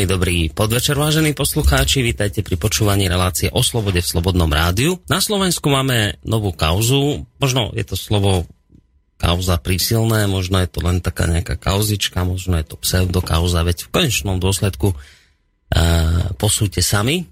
[0.00, 2.00] Príjemný dobrý podvečer, vážení poslucháči.
[2.00, 4.96] Vítajte pri počúvaní relácie o slobode v Slobodnom rádiu.
[5.12, 7.28] Na Slovensku máme novú kauzu.
[7.36, 8.48] Možno je to slovo
[9.20, 13.92] kauza prísilné, možno je to len taká nejaká kauzička, možno je to pseudokauza, veď v
[13.92, 17.28] konečnom dôsledku uh, posúďte sami.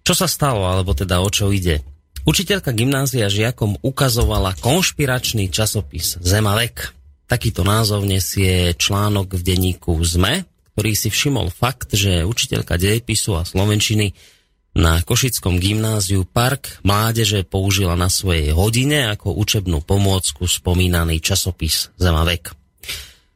[0.00, 1.84] Čo sa stalo, alebo teda o čo ide?
[2.24, 6.96] Učiteľka gymnázia žiakom ukazovala konšpiračný časopis Zemalek.
[7.28, 13.44] Takýto názov nesie článok v denníku ZME, ktorý si všimol fakt, že učiteľka dejepisu a
[13.44, 14.16] slovenčiny
[14.72, 22.56] na Košickom gymnáziu Park mládeže použila na svojej hodine ako učebnú pomôcku spomínaný časopis Zemavek.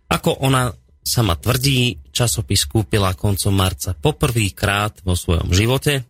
[0.09, 0.73] Ako ona
[1.05, 6.09] sama tvrdí, časopis kúpila koncom marca poprvýkrát vo svojom živote,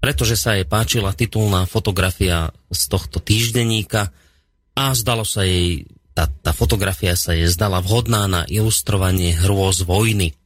[0.00, 4.10] pretože sa jej páčila titulná fotografia z tohto týždenníka
[4.72, 10.36] a zdalo sa jej tá, tá fotografia sa je zdala vhodná na ilustrovanie hrôz vojny.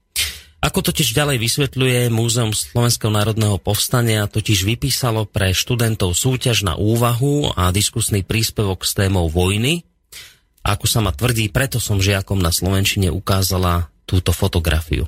[0.66, 7.54] Ako totiž ďalej vysvetľuje Múzeum Slovenského národného povstania, totiž vypísalo pre študentov súťaž na úvahu
[7.54, 9.86] a diskusný príspevok s témou vojny.
[10.66, 15.06] Ako sa ma tvrdí, preto som žiakom na Slovenčine ukázala túto fotografiu.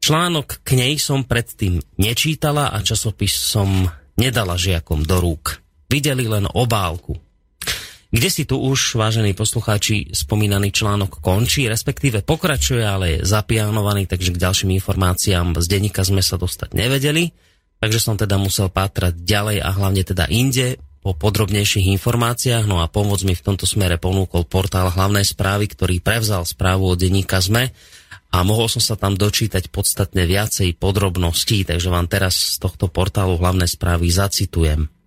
[0.00, 3.88] Článok k nej som predtým nečítala a časopis som
[4.20, 5.64] nedala žiakom do rúk.
[5.88, 7.16] Videli len obálku,
[8.10, 14.34] kde si tu už, vážení poslucháči, spomínaný článok končí, respektíve pokračuje, ale je zapianovaný, takže
[14.34, 17.30] k ďalším informáciám z denníka sme sa dostať nevedeli,
[17.78, 22.90] takže som teda musel pátrať ďalej a hlavne teda inde po podrobnejších informáciách, no a
[22.90, 27.72] pomoc mi v tomto smere ponúkol portál hlavnej správy, ktorý prevzal správu od denníka ZME
[28.30, 33.40] a mohol som sa tam dočítať podstatne viacej podrobností, takže vám teraz z tohto portálu
[33.40, 34.99] hlavnej správy zacitujem.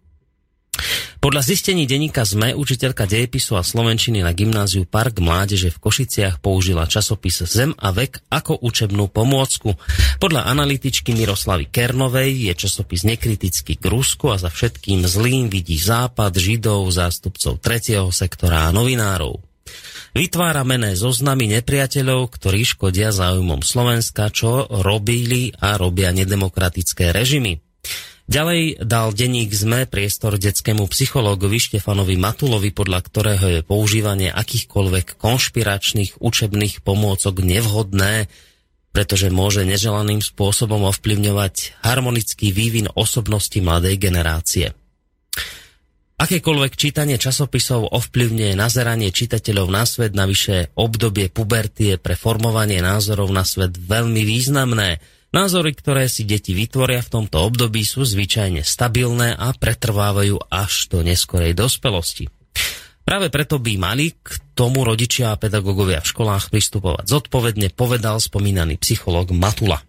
[1.24, 6.84] Podľa zistení denníka ZME učiteľka dejepisu a slovenčiny na gymnáziu Park Mládeže v Košiciach použila
[6.84, 9.80] časopis Zem a vek ako učebnú pomôcku.
[10.20, 16.36] Podľa analytičky Miroslavy Kernovej je časopis nekritický k Rusku a za všetkým zlým vidí Západ,
[16.36, 19.40] Židov, zástupcov tretieho sektora a novinárov.
[20.14, 27.73] Vytvára mené zoznamy nepriateľov, ktorí škodia záujmom Slovenska, čo robili a robia nedemokratické režimy.
[28.24, 36.24] Ďalej dal denník ZME priestor detskému psychológovi Štefanovi Matulovi, podľa ktorého je používanie akýchkoľvek konšpiračných
[36.24, 38.32] učebných pomôcok nevhodné,
[38.96, 44.72] pretože môže neželaným spôsobom ovplyvňovať harmonický vývin osobnosti mladej generácie.
[46.16, 53.44] Akékoľvek čítanie časopisov ovplyvňuje nazeranie čitateľov na svet, navyše obdobie pubertie pre formovanie názorov na
[53.44, 54.90] svet veľmi významné–
[55.34, 61.02] Názory, ktoré si deti vytvoria v tomto období, sú zvyčajne stabilné a pretrvávajú až do
[61.02, 62.30] neskorej dospelosti.
[63.02, 68.78] Práve preto by mali k tomu rodičia a pedagógovia v školách pristupovať zodpovedne, povedal spomínaný
[68.78, 69.82] psychológ Matula.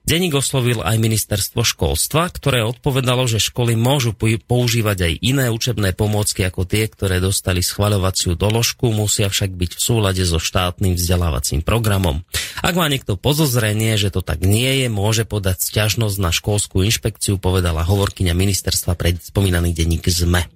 [0.00, 6.42] Deník oslovil aj ministerstvo školstva, ktoré odpovedalo, že školy môžu používať aj iné učebné pomôcky
[6.42, 12.24] ako tie, ktoré dostali schvaľovaciu doložku, musia však byť v súlade so štátnym vzdelávacím programom.
[12.64, 17.36] Ak má niekto pozozrenie, že to tak nie je, môže podať sťažnosť na školskú inšpekciu,
[17.36, 20.48] povedala hovorkyňa ministerstva pred spomínaný denník ZME.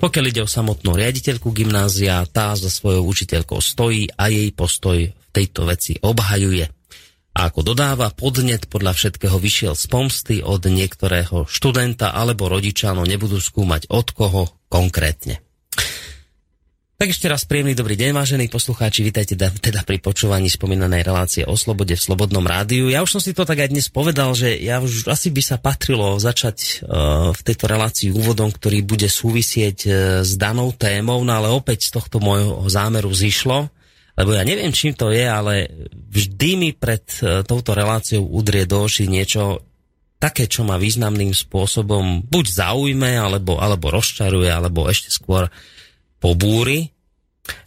[0.00, 5.26] Pokiaľ ide o samotnú riaditeľku gymnázia, tá za svojou učiteľkou stojí a jej postoj v
[5.30, 6.81] tejto veci obhajuje.
[7.32, 13.40] Ako dodáva, podnet podľa všetkého vyšiel z pomsty od niektorého študenta alebo rodiča, no nebudú
[13.40, 15.40] skúmať od koho konkrétne.
[17.02, 21.58] Tak ešte raz príjemný dobrý deň, vážení poslucháči, vítajte teda pri počúvaní spomínanej relácie o
[21.58, 22.92] slobode v Slobodnom rádiu.
[22.92, 25.58] Ja už som si to tak aj dnes povedal, že ja už asi by sa
[25.58, 29.92] patrilo začať uh, v tejto relácii úvodom, ktorý bude súvisieť uh,
[30.22, 33.66] s danou témou, no ale opäť z tohto môjho zámeru zišlo,
[34.12, 38.84] lebo ja neviem, čím to je, ale vždy mi pred e, touto reláciou udrie do
[38.84, 39.64] očí niečo
[40.20, 45.48] také, čo ma významným spôsobom buď zaujme, alebo, alebo rozčaruje, alebo ešte skôr
[46.22, 46.92] pobúri.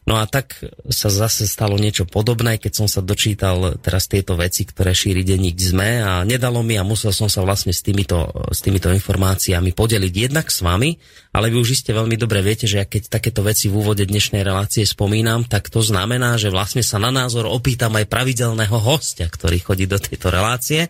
[0.06, 0.62] No a tak
[0.94, 5.58] sa zase stalo niečo podobné, keď som sa dočítal teraz tieto veci, ktoré šíri denník
[5.58, 10.14] ZME a nedalo mi a musel som sa vlastne s týmito, s týmito informáciami podeliť
[10.14, 11.02] jednak s vami,
[11.34, 14.86] ale vy už iste veľmi dobre viete, že keď takéto veci v úvode dnešnej relácie
[14.86, 19.90] spomínam, tak to znamená, že vlastne sa na názor opýtam aj pravidelného hostia, ktorý chodí
[19.90, 20.86] do tejto relácie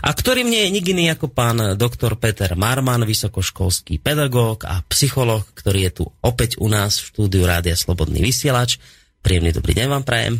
[0.00, 5.52] a ktorým nie je nik iný ako pán doktor Peter Marman, vysokoškolský pedagóg a psychológ,
[5.52, 8.78] ktorý je tu opäť u nás v štúdiu Rádia Slobodný vysiel vysielač.
[9.18, 10.34] Príjemný dobrý deň vám prajem.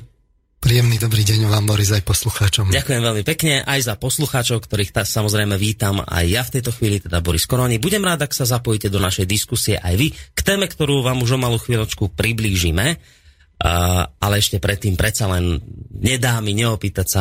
[0.63, 2.73] Príjemný dobrý deň vám, Boris, aj poslucháčom.
[2.73, 7.05] Ďakujem veľmi pekne, aj za poslucháčov, ktorých tá, samozrejme vítam aj ja v tejto chvíli,
[7.05, 7.77] teda Boris Koroni.
[7.77, 11.37] Budem rád, ak sa zapojíte do našej diskusie aj vy k téme, ktorú vám už
[11.37, 12.97] o malú chvíľočku priblížime.
[14.21, 15.61] ale ešte predtým predsa len
[15.93, 17.21] nedá mi neopýtať sa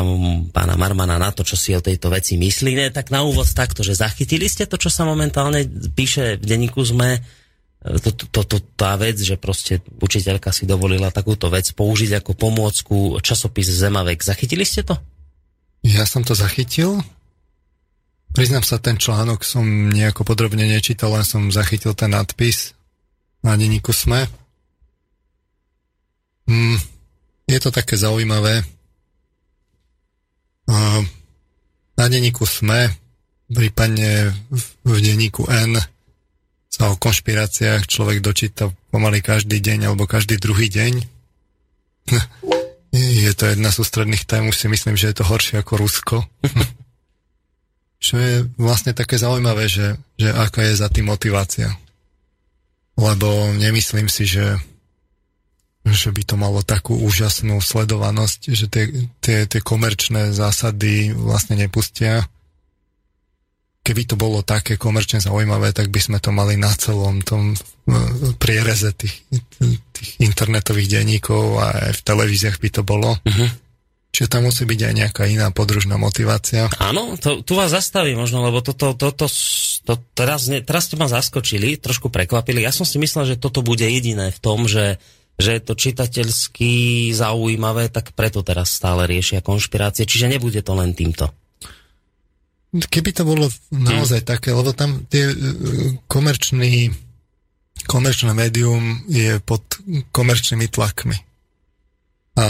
[0.56, 2.72] pána Marmana na to, čo si o tejto veci myslí.
[2.80, 6.80] Ne, tak na úvod takto, že zachytili ste to, čo sa momentálne píše v denníku
[6.80, 7.43] ZME,
[7.84, 13.20] to, to, to, tá vec, že proste učiteľka si dovolila takúto vec použiť ako pomôcku
[13.20, 14.24] časopis Zemavek.
[14.24, 14.96] Zachytili ste to?
[15.84, 17.04] Ja som to zachytil.
[18.32, 22.72] Priznám sa, ten článok som nejako podrobne nečítal, len som zachytil ten nadpis
[23.44, 24.32] na denníku SME.
[26.48, 26.80] Mm,
[27.52, 28.64] je to také zaujímavé.
[32.00, 32.96] Na denníku SME,
[33.52, 34.32] prípadne
[34.88, 35.84] v denníku N
[36.74, 41.06] sa o konšpiráciách človek dočíta pomaly každý deň alebo každý druhý deň.
[43.22, 46.18] je to jedna z ústredných tém, už si myslím, že je to horšie ako Rusko.
[48.04, 51.72] Čo je vlastne také zaujímavé, že, že aká je za tým motivácia.
[53.00, 54.60] Lebo nemyslím si, že,
[55.88, 58.92] že by to malo takú úžasnú sledovanosť, že tie,
[59.24, 62.28] tie, tie komerčné zásady vlastne nepustia.
[63.84, 67.52] Keby to bolo také komerčne zaujímavé, tak by sme to mali na celom tom
[68.40, 69.28] priereze tých,
[69.92, 73.20] tých internetových denníkov a aj v televíziách by to bolo.
[73.28, 73.52] Uh-huh
[74.14, 76.70] Čiže tam musí byť aj nejaká iná podružná motivácia.
[76.78, 79.26] Áno, to, tu vás zastaví možno, lebo toto, toto,
[79.82, 82.62] to, teraz, ne, teraz ste ma zaskočili, trošku prekvapili.
[82.62, 85.02] Ja som si myslel, že toto bude jediné v tom, že,
[85.42, 90.06] že je to čitateľsky zaujímavé, tak preto teraz stále riešia konšpirácie.
[90.06, 91.34] Čiže nebude to len týmto.
[92.74, 94.30] Keby to bolo naozaj hmm.
[94.30, 95.36] také, lebo tam tie e,
[96.10, 96.90] komerčný,
[97.86, 99.62] komerčné médium je pod
[100.10, 101.18] komerčnými tlakmi.
[102.34, 102.46] A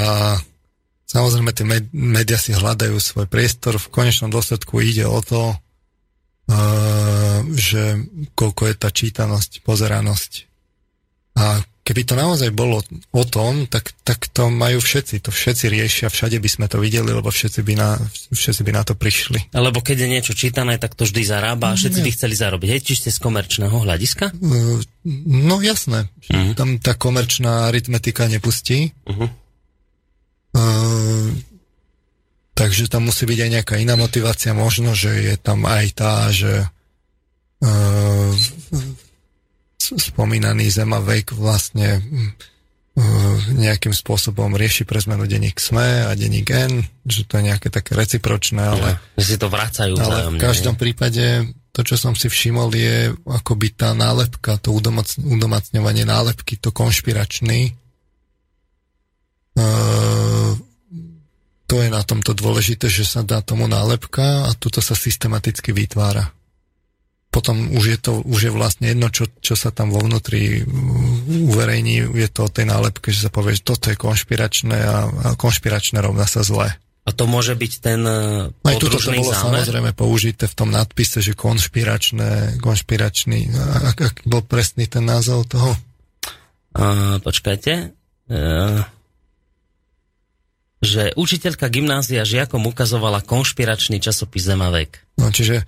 [1.13, 3.77] Samozrejme, tie médiá si hľadajú svoj priestor.
[3.77, 8.01] V konečnom dôsledku ide o to, uh, že
[8.33, 10.31] koľko je tá čítanosť, pozeranosť.
[11.37, 12.79] A keby to naozaj bolo
[13.11, 15.19] o tom, tak, tak to majú všetci.
[15.23, 17.99] To všetci riešia, všade by sme to videli, lebo všetci by na,
[18.31, 19.51] všetci by na to prišli.
[19.51, 22.67] Lebo keď je niečo čítané, tak to vždy zarába a všetci by chceli zarobiť.
[22.71, 24.31] Hej, či ste z komerčného hľadiska?
[24.39, 24.79] Uh,
[25.27, 26.07] no jasné.
[26.31, 26.55] Uh-huh.
[26.55, 28.95] Tam tá komerčná aritmetika nepustí.
[29.03, 29.43] Uh-huh
[30.53, 31.41] Ehm,
[32.53, 34.53] takže tam musí byť aj nejaká iná motivácia.
[34.53, 36.69] Možno, že je tam aj tá, že
[37.65, 38.29] uh,
[39.97, 47.25] spomínaný Zemavek vlastne uh, nejakým spôsobom rieši pre zmenu denník SME a denník N, že
[47.25, 49.01] to je nejaké také recipročné, ale...
[49.17, 53.73] Ja, si to vracajú Ale v každom prípade to, čo som si všimol, je akoby
[53.73, 54.69] tá nálepka, to
[55.25, 57.73] udomacňovanie nálepky, to konšpiračný,
[59.53, 60.57] Uh,
[61.69, 66.33] to je na tomto dôležité, že sa dá tomu nálepka a tuto sa systematicky vytvára.
[67.33, 70.61] Potom už je to už je vlastne jedno, čo, čo sa tam vo vnútri
[71.49, 75.27] uverejní, je to o tej nálepke, že sa povie, že toto je konšpiračné a, a
[75.33, 76.77] konšpiračné rovná sa zlé.
[77.03, 79.59] A to môže byť ten uh, Aj tuto to bolo zámer?
[79.59, 83.51] samozrejme použité v tom nadpise, že konšpiračné, konšpiračný.
[83.51, 85.75] A, aký bol presný ten názov toho?
[86.71, 87.91] Uh, počkajte.
[88.31, 88.87] Uh,
[90.79, 95.03] že učiteľka gymnázia žiakom ukazovala konšpiračný časopis Zemavek.
[95.19, 95.67] No čiže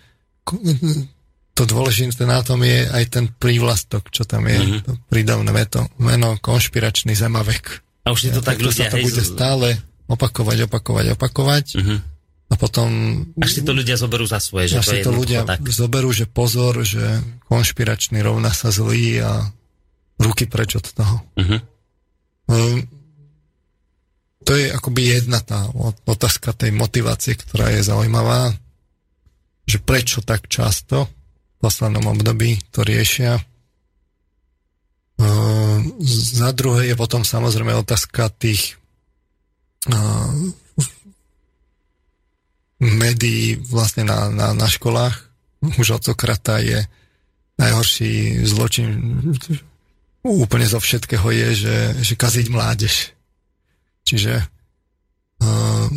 [1.55, 4.81] to dôležité na tom je aj ten prívlastok, čo tam je, mm-hmm.
[4.83, 7.79] to prídavné meto, meno konšpiračný Zemavek.
[8.03, 8.91] A už si to ja, tak ľudia...
[8.91, 9.79] to bude stále
[10.11, 11.65] opakovať, opakovať, opakovať.
[11.79, 11.99] Mm-hmm.
[12.45, 12.89] A potom...
[13.39, 15.63] Až si to ľudia zoberú za svoje, že až to si to ľudia tak.
[15.65, 19.49] zoberú, že pozor, že konšpiračný rovná sa zlý a
[20.19, 21.23] ruky preč od toho.
[21.39, 21.59] Mm-hmm.
[22.51, 22.83] Um,
[24.45, 25.71] to je akoby jedna tá
[26.05, 28.53] otázka tej motivácie, ktorá je zaujímavá,
[29.65, 31.09] že prečo tak často
[31.65, 33.41] poslednom období to riešia.
[35.17, 38.77] Uh, za druhé je potom samozrejme otázka tých
[39.89, 40.29] uh,
[42.77, 45.25] médií vlastne na, na, na školách.
[45.81, 46.85] Už od Sokrata je
[47.57, 48.93] najhorší zločin
[50.21, 53.13] úplne zo všetkého je, že, že kaziť mládež.
[54.05, 54.41] Čiže
[55.41, 55.87] uh,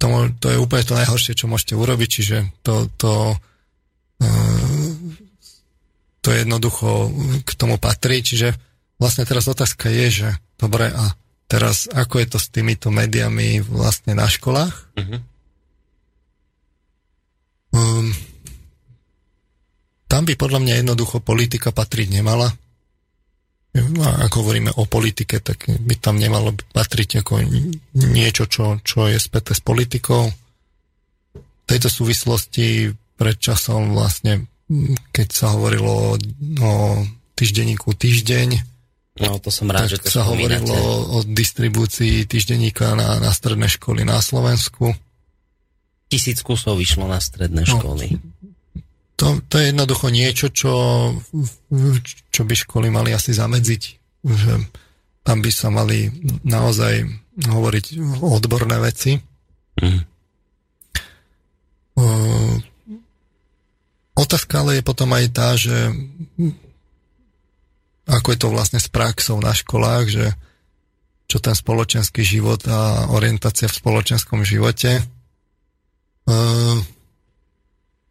[0.00, 0.06] to,
[0.40, 3.36] to je úplne to najhoršie, čo môžete urobiť, čiže to, to,
[6.20, 7.08] to jednoducho
[7.44, 8.52] k tomu patrí, čiže
[9.00, 10.28] vlastne teraz otázka je, že
[10.60, 11.16] dobre, a
[11.48, 14.74] teraz ako je to s týmito médiami vlastne na školách?
[15.00, 15.18] Uh-huh.
[17.70, 18.12] Um,
[20.10, 22.50] tam by podľa mňa jednoducho politika patriť nemala.
[23.70, 27.46] No, ako hovoríme o politike, tak by tam nemalo patriť ako
[27.94, 30.26] niečo, čo, čo je späté s politikou.
[30.26, 34.50] V tejto súvislosti pred časom vlastne,
[35.10, 36.18] keď sa hovorilo o,
[37.34, 38.70] týždenníku Týždeň,
[39.20, 40.64] No, to som rád, tak že to sa spomínate.
[40.64, 40.76] hovorilo
[41.12, 44.96] o, distribúcii týždenníka na, na stredné školy na Slovensku.
[46.08, 48.16] Tisíc kusov vyšlo na stredné no, školy.
[49.20, 50.72] To, to je jednoducho niečo, čo,
[52.32, 53.82] čo by školy mali asi zamedziť.
[54.24, 54.52] Že
[55.20, 56.08] tam by sa mali
[56.48, 57.04] naozaj
[57.44, 57.84] hovoriť
[58.24, 59.20] o odborné veci.
[59.84, 60.00] Mm.
[64.20, 65.76] Otázka ale je potom aj tá, že
[68.10, 70.26] ako je to vlastne s praxou na školách, že
[71.30, 74.98] čo ten spoločenský život a orientácia v spoločenskom živote
[76.26, 76.76] uh,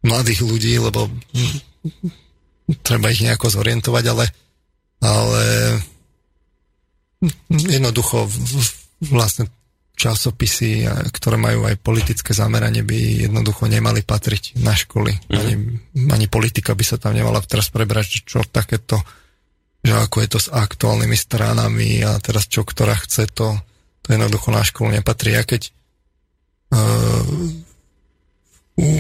[0.08, 1.12] mladých ľudí, lebo
[2.88, 4.26] treba ich nejako zorientovať, ale,
[5.04, 5.44] ale
[7.52, 8.32] jednoducho
[9.12, 9.52] vlastne
[10.00, 15.12] časopisy, ktoré majú aj politické zameranie, by jednoducho nemali patriť na školy.
[15.28, 15.36] Mm.
[15.36, 15.54] Ani,
[16.16, 19.04] ani politika by sa tam nemala teraz prebrať, čo takéto
[19.80, 23.56] že ako je to s aktuálnymi stranami a teraz čo ktorá chce to,
[24.04, 25.40] to jednoducho na školu nepatrí.
[25.40, 25.72] Ja keď
[26.76, 27.24] uh,
[28.76, 29.00] uh,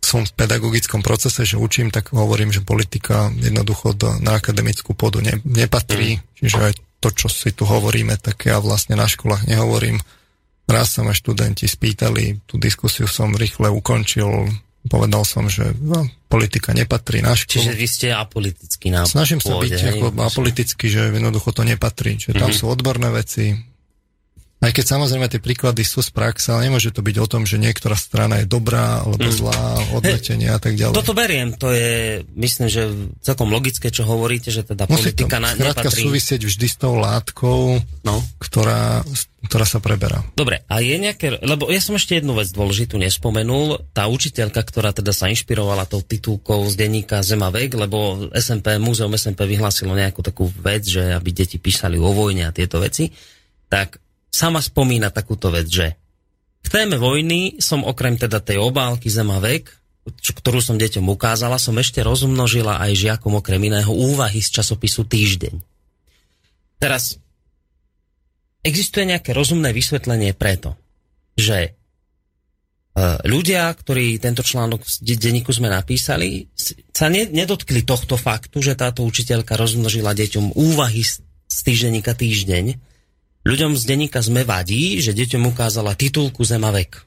[0.00, 5.20] som v pedagogickom procese, že učím, tak hovorím, že politika jednoducho do, na akademickú pôdu
[5.20, 6.22] ne, nepatrí, mm.
[6.40, 9.98] čiže aj to, čo si tu hovoríme, tak ja vlastne na školách nehovorím.
[10.70, 14.46] Raz sa ma študenti spýtali, tú diskusiu som rýchle ukončil,
[14.86, 17.58] povedal som, že no, politika nepatrí na školu.
[17.58, 22.22] Čiže vy ste apolitický na Snažím sa byť hej, ako apolitický, že jednoducho to nepatrí.
[22.22, 22.62] Čiže tam mm-hmm.
[22.62, 23.58] sú odborné veci,
[24.62, 27.58] aj keď samozrejme tie príklady sú z praxe, ale nemôže to byť o tom, že
[27.58, 29.34] niektorá strana je dobrá alebo mm.
[29.34, 29.60] zlá,
[29.98, 30.94] odletenie a tak ďalej.
[30.94, 32.86] Toto beriem, to je, myslím, že
[33.26, 36.06] celkom logické, čo hovoríte, že teda Musí politika to, na, nepatrí.
[36.06, 38.14] súvisieť vždy s tou látkou, no.
[38.38, 39.02] ktorá,
[39.50, 40.22] ktorá sa preberá.
[40.38, 44.94] Dobre, a je nejaké, lebo ja som ešte jednu vec dôležitú nespomenul, tá učiteľka, ktorá
[44.94, 50.46] teda sa inšpirovala tou titulkou z denníka Zemavek, lebo SMP, Múzeum SMP vyhlásilo nejakú takú
[50.46, 53.10] vec, že aby deti písali o vojne a tieto veci,
[53.66, 53.98] tak
[54.32, 55.86] sama spomína takúto vec, že
[56.64, 59.68] k téme vojny som okrem teda tej obálky Zemavek,
[60.18, 65.06] čo, ktorú som deťom ukázala, som ešte rozmnožila aj žiakom okrem iného úvahy z časopisu
[65.06, 65.54] Týždeň.
[66.82, 67.22] Teraz
[68.66, 70.74] existuje nejaké rozumné vysvetlenie preto,
[71.38, 71.70] že e,
[73.26, 76.50] ľudia, ktorí tento článok v denníku sme napísali,
[76.90, 82.91] sa nedotkli tohto faktu, že táto učiteľka rozmnožila deťom úvahy z týždenníka Týždeň,
[83.42, 87.02] Ľuďom z denníka sme vadí, že deťom ukázala titulku Zemavek.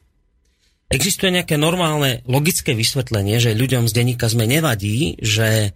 [0.92, 5.74] Existuje nejaké normálne logické vysvetlenie, že ľuďom z denníka sme nevadí, že,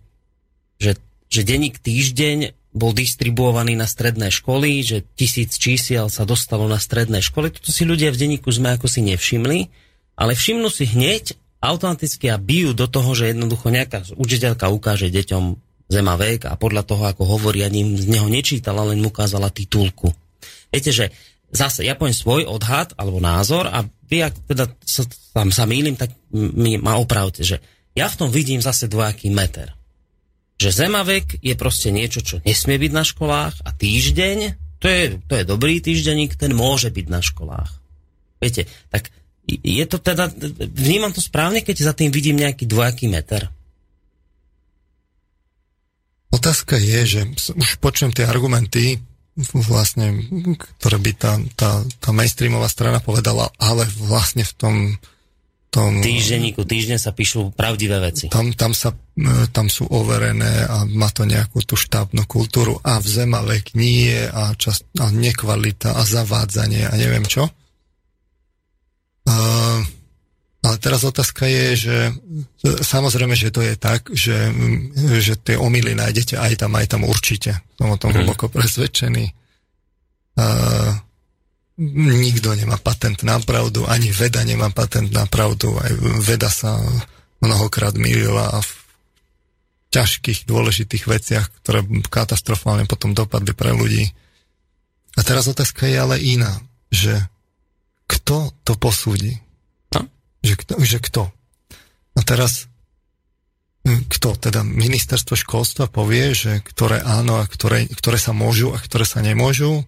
[0.78, 1.00] že,
[1.32, 7.24] že denník týždeň bol distribuovaný na stredné školy, že tisíc čísiel sa dostalo na stredné
[7.26, 7.50] školy.
[7.50, 9.60] Toto si ľudia v denníku sme ako si nevšimli,
[10.20, 15.44] ale všimnú si hneď automaticky a bijú do toho, že jednoducho nejaká učiteľka ukáže deťom
[15.90, 20.14] Zemavek a podľa toho, ako hovorí, ani z neho nečítala, len mu ukázala titulku.
[20.70, 21.12] Viete, že
[21.50, 25.04] zase ja poviem svoj odhad alebo názor a vy, ak teda sa,
[25.34, 27.62] tam sa mýlim, tak mi ma opravte, že
[27.98, 29.74] ja v tom vidím zase dvojaký meter.
[30.60, 34.38] Že zemavek je proste niečo, čo nesmie byť na školách a týždeň,
[34.80, 37.72] to je, to je dobrý týždenník, ten môže byť na školách.
[38.40, 39.12] Viete, tak
[39.50, 40.30] je to teda,
[40.74, 43.50] vnímam to správne, keď za tým vidím nejaký dvojaký meter.
[46.30, 47.22] Otázka je, že
[47.58, 49.02] už počujem tie argumenty,
[49.54, 50.20] vlastne,
[50.80, 51.70] ktoré by tá, tá,
[52.02, 54.76] tá mainstreamová strana povedala, ale vlastne v tom
[55.70, 56.02] tom...
[56.02, 58.26] Týždenníku, týždeň sa píšu pravdivé veci.
[58.34, 62.98] Tam, tam, sa, e, tam sú overené a má to nejakú tú štábnu kultúru a
[62.98, 67.46] v zemavek nie a, čas, a nekvalita a zavádzanie a neviem čo.
[69.30, 69.86] Uh,
[70.60, 71.98] ale teraz otázka je, že
[72.84, 74.52] samozrejme, že to je tak, že,
[75.24, 77.64] že tie omily nájdete aj tam, aj tam určite.
[77.80, 78.28] Som o tom mm.
[78.28, 79.26] hlboko presvedčený.
[80.36, 81.00] Uh,
[82.20, 85.80] nikto nemá patent na pravdu, ani veda nemá patent na pravdu.
[85.80, 86.76] Aj veda sa
[87.40, 88.72] mnohokrát mýlila v
[89.96, 94.12] ťažkých, dôležitých veciach, ktoré katastrofálne potom dopadli pre ľudí.
[95.16, 96.60] A teraz otázka je ale iná,
[96.92, 97.16] že
[98.12, 99.40] kto to posúdi?
[100.44, 100.74] Že kto?
[100.80, 101.24] Že kto?
[102.16, 102.68] A teraz
[103.88, 104.36] hm, kto?
[104.40, 109.20] Teda ministerstvo školstva povie, že ktoré áno a ktoré, ktoré sa môžu a ktoré sa
[109.20, 109.84] nemôžu,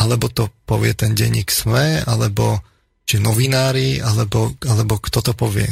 [0.00, 2.64] alebo to povie ten denník SME, alebo
[3.04, 5.68] či novinári, alebo, alebo kto to povie.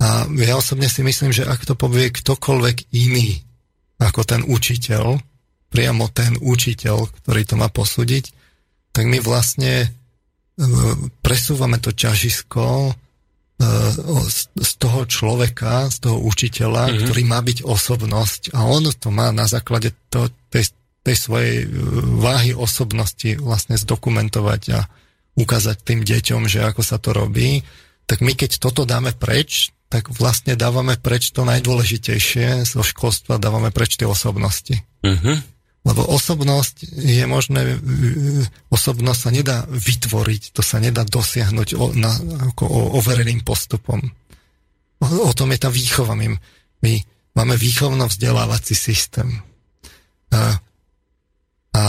[0.00, 3.44] A ja osobne si myslím, že ak to povie ktokoľvek iný
[3.96, 5.20] ako ten učiteľ,
[5.72, 8.32] priamo ten učiteľ, ktorý to má posúdiť,
[8.92, 9.92] tak my vlastne
[10.56, 12.96] hm, presúvame to ťažisko
[13.56, 17.00] z toho človeka, z toho učiteľa, mm-hmm.
[17.08, 21.66] ktorý má byť osobnosť a on to má na základe to, tej, tej svojej e,
[22.20, 24.80] váhy osobnosti vlastne zdokumentovať a
[25.40, 27.64] ukázať tým deťom, že ako sa to robí,
[28.04, 33.72] tak my keď toto dáme preč, tak vlastne dávame preč to najdôležitejšie zo školstva, dávame
[33.72, 34.84] preč tie osobnosti.
[35.00, 35.40] Uh-huh.
[35.86, 37.78] Lebo osobnosť je možné,
[38.74, 42.10] osobnosť sa nedá vytvoriť, to sa nedá dosiahnuť o, na,
[42.50, 44.02] ako o, overeným postupom.
[44.98, 46.18] O, o tom je tá výchova.
[46.18, 46.34] My,
[46.82, 46.92] my
[47.38, 49.30] máme výchovno-vzdelávací systém.
[50.34, 50.58] A,
[51.70, 51.82] a,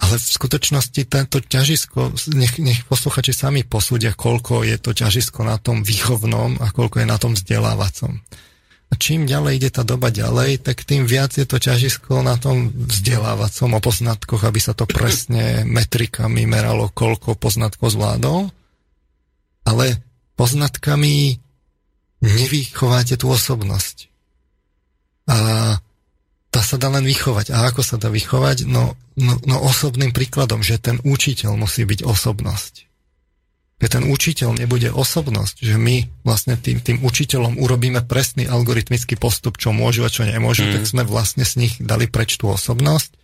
[0.00, 5.56] ale v skutočnosti tento ťažisko, nech, nech posluchači sami posúdia, koľko je to ťažisko na
[5.56, 8.20] tom výchovnom a koľko je na tom vzdelávacom.
[8.98, 13.78] Čím ďalej ide tá doba ďalej, tak tým viac je to ťažisko na tom vzdelávacom
[13.78, 18.50] o poznatkoch, aby sa to presne metrikami meralo, koľko poznatkov zvládol.
[19.62, 20.02] Ale
[20.34, 21.38] poznatkami
[22.18, 24.10] nevychováte tú osobnosť.
[25.30, 25.36] A
[26.50, 27.54] tá sa dá len vychovať.
[27.54, 28.66] A ako sa dá vychovať?
[28.66, 32.89] No, no, no osobným príkladom, že ten učiteľ musí byť osobnosť
[33.80, 39.56] keď ten učiteľ nebude osobnosť, že my vlastne tým, tým učiteľom urobíme presný algoritmický postup,
[39.56, 40.72] čo môžu a čo nemôžu, mm.
[40.76, 43.16] tak sme vlastne z nich dali preč tú osobnosť.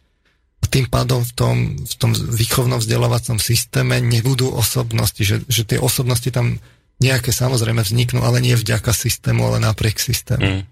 [0.64, 5.76] A tým pádom v tom, v tom výchovnom vzdelávacom systéme nebudú osobnosti, že, že tie
[5.76, 6.56] osobnosti tam
[7.04, 10.40] nejaké samozrejme vzniknú, ale nie vďaka systému, ale napriek systému.
[10.40, 10.62] Mm.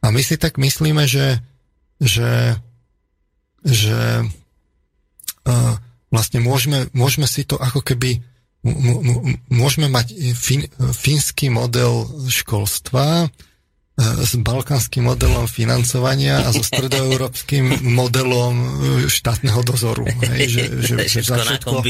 [0.00, 1.44] A my si tak myslíme, že,
[2.00, 2.56] že,
[3.68, 4.24] že
[5.44, 5.74] uh,
[6.08, 8.24] vlastne môžeme, môžeme si to ako keby
[9.52, 10.64] môžeme mať fin,
[10.96, 13.28] fínsky model školstva e,
[14.00, 18.68] s balkánskym modelom financovania a so stredoeurópskym modelom e,
[19.12, 20.08] štátneho dozoru.
[20.08, 21.84] Hej, že, že, že, všetko,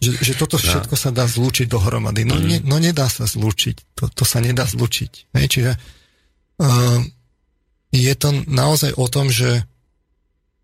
[0.00, 0.64] že, že toto no.
[0.64, 1.02] všetko no.
[1.04, 2.24] sa dá zlúčiť dohromady.
[2.24, 2.44] No, mm.
[2.48, 4.00] ne, no nedá sa zlúčiť.
[4.00, 5.36] To, to sa nedá zlúčiť.
[5.36, 7.00] Hej, čiže uh,
[7.92, 9.62] je to naozaj o tom, že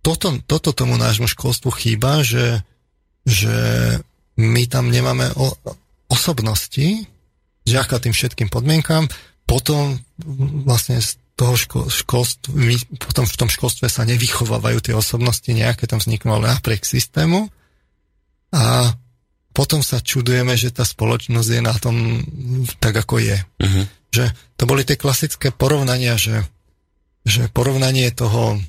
[0.00, 2.64] toto, toto tomu nášmu školstvu chýba, že,
[3.28, 3.56] že
[4.38, 5.50] my tam nemáme o,
[6.10, 7.06] osobnosti,
[7.66, 9.06] žiaka tým všetkým podmienkam,
[9.46, 9.98] potom
[10.66, 15.88] vlastne z toho ško, školstv, my potom v tom školstve sa nevychovávajú tie osobnosti, nejaké
[15.88, 17.48] tam vzniknú ale napriek systému
[18.52, 18.92] a
[19.50, 21.96] potom sa čudujeme, že tá spoločnosť je na tom
[22.78, 23.38] tak, ako je.
[23.40, 23.84] Uh-huh.
[24.14, 26.46] Že to boli tie klasické porovnania, že,
[27.26, 28.62] že porovnanie toho,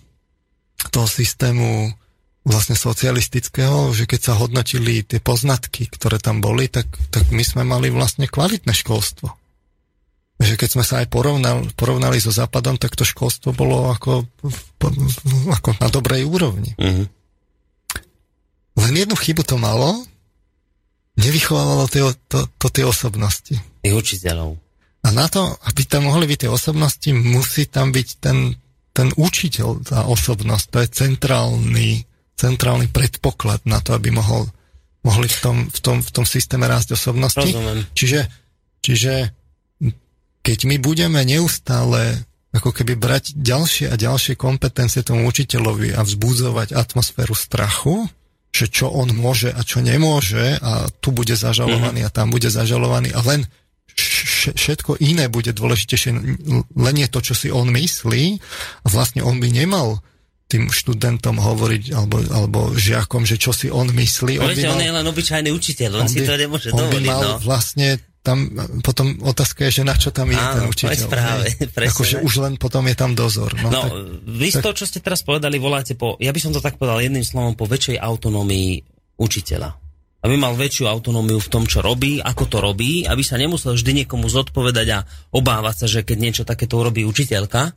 [0.90, 1.94] toho systému
[2.42, 7.62] vlastne socialistického, že keď sa hodnotili tie poznatky, ktoré tam boli, tak, tak my sme
[7.62, 9.30] mali vlastne kvalitné školstvo.
[10.42, 14.26] Že keď sme sa aj porovnali, porovnali so Západom, tak to školstvo bolo ako,
[15.54, 16.74] ako na dobrej úrovni.
[16.82, 17.08] Mm-hmm.
[18.82, 20.02] Len jednu chybu to malo,
[21.22, 23.54] nevychovávalo tie, to, to tie osobnosti.
[23.86, 24.58] Tých učiteľov.
[25.06, 28.58] A na to, aby tam mohli byť tie osobnosti, musí tam byť ten,
[28.98, 30.66] ten učiteľ, tá osobnosť.
[30.74, 31.90] To je centrálny
[32.42, 34.50] centrálny predpoklad na to, aby mohol,
[35.06, 37.46] mohli v tom, v, tom, v tom systéme rásť osobnosti.
[37.46, 37.86] Rozumiem.
[37.94, 38.20] Čiže,
[38.82, 39.14] čiže
[40.42, 46.76] keď my budeme neustále ako keby brať ďalšie a ďalšie kompetencie tomu učiteľovi a vzbudzovať
[46.76, 48.12] atmosféru strachu,
[48.52, 52.12] že čo on môže a čo nemôže a tu bude zažalovaný mm-hmm.
[52.12, 53.48] a tam bude zažalovaný a len
[54.52, 56.12] všetko iné bude dôležitejšie,
[56.76, 58.40] len je to, čo si on myslí
[58.84, 60.04] a vlastne on by nemal
[60.52, 64.36] tým študentom hovoriť, alebo, alebo žiakom, že čo si on myslí.
[64.44, 67.08] On, mal, on je len obyčajný učiteľ, on, on si by, to nemôže on dovoliť.
[67.08, 67.34] By mal no.
[67.40, 67.88] vlastne
[68.22, 68.54] tam,
[68.86, 71.08] potom otázka je, že na čo tam je Áno, ten učiteľ.
[71.10, 71.48] Práve,
[71.90, 73.50] akože už len potom je tam dozor.
[73.64, 73.92] No, no tak,
[74.28, 77.02] vy z toho, čo ste teraz povedali, voláte po, ja by som to tak povedal
[77.02, 78.84] jedným slovom, po väčšej autonómii
[79.18, 79.70] učiteľa.
[80.22, 84.06] Aby mal väčšiu autonómiu v tom, čo robí, ako to robí, aby sa nemusel vždy
[84.06, 85.00] niekomu zodpovedať a
[85.34, 87.74] obávať sa, že keď niečo takéto urobí učiteľka,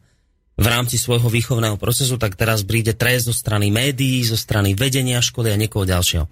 [0.55, 5.19] v rámci svojho výchovného procesu, tak teraz príde trest zo strany médií, zo strany vedenia
[5.19, 6.27] školy a niekoho ďalšieho.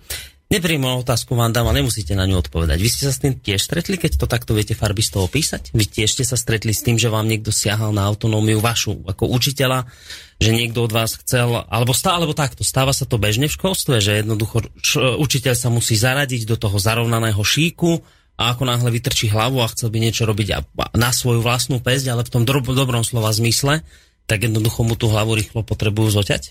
[0.53, 2.77] Nepríjemnú otázku vám dám, ale nemusíte na ňu odpovedať.
[2.77, 5.73] Vy ste sa s tým tiež stretli, keď to takto viete farbisto opísať?
[5.73, 9.33] Vy tiež ste sa stretli s tým, že vám niekto siahal na autonómiu vašu ako
[9.33, 9.89] učiteľa,
[10.37, 14.05] že niekto od vás chcel, alebo stále, alebo takto, stáva sa to bežne v školstve,
[14.05, 18.05] že jednoducho š, učiteľ sa musí zaradiť do toho zarovnaného šíku
[18.37, 20.61] a ako náhle vytrčí hlavu a chcel by niečo robiť a,
[21.01, 23.81] na svoju vlastnú pesť, ale v tom dob- dobrom slova zmysle,
[24.27, 26.43] tak jednoducho mu tú hlavu rýchlo potrebujú zoťať?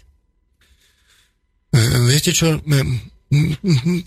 [1.72, 2.60] E, viete čo,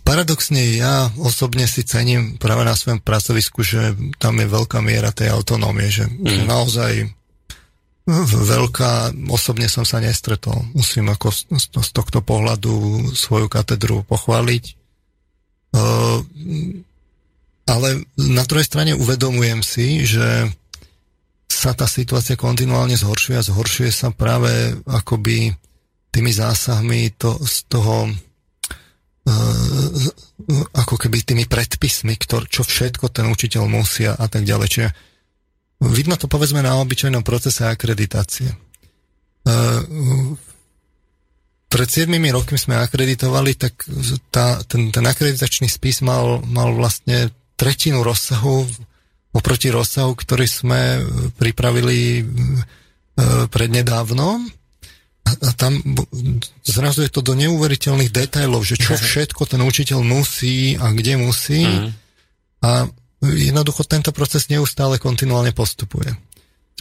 [0.05, 5.33] paradoxne ja osobne si cením práve na svojom pracovisku, že tam je veľká miera tej
[5.33, 6.45] autonómie, že, mm.
[6.45, 7.09] naozaj
[8.45, 10.61] veľká, osobne som sa nestretol.
[10.77, 14.65] Musím ako z, z tohto pohľadu svoju katedru pochváliť.
[15.75, 16.21] Uh,
[17.65, 20.53] ale na druhej strane uvedomujem si, že
[21.49, 25.53] sa tá situácia kontinuálne zhoršuje a zhoršuje sa práve akoby
[26.15, 28.13] tými zásahmi to, z toho
[30.77, 34.69] ako keby tými predpismi, ktor, čo všetko ten učiteľ musia a tak ďalej.
[34.69, 34.89] Čiže
[35.89, 38.53] vidno to povedzme na obyčajnom procese akreditácie.
[41.73, 43.89] Pred 7 rokmi sme akreditovali, tak
[44.29, 48.69] tá, ten, ten akreditačný spis mal, mal vlastne tretinu rozsahu
[49.35, 51.03] oproti rozsahu, ktorý sme
[51.35, 52.23] pripravili
[53.51, 54.47] prednedávnom
[55.25, 55.81] a, a tam
[56.63, 61.65] zrazu je to do neuveriteľných detailov, že čo všetko ten učiteľ musí a kde musí.
[61.65, 61.89] Mm.
[62.65, 62.71] A
[63.25, 66.13] jednoducho tento proces neustále kontinuálne postupuje.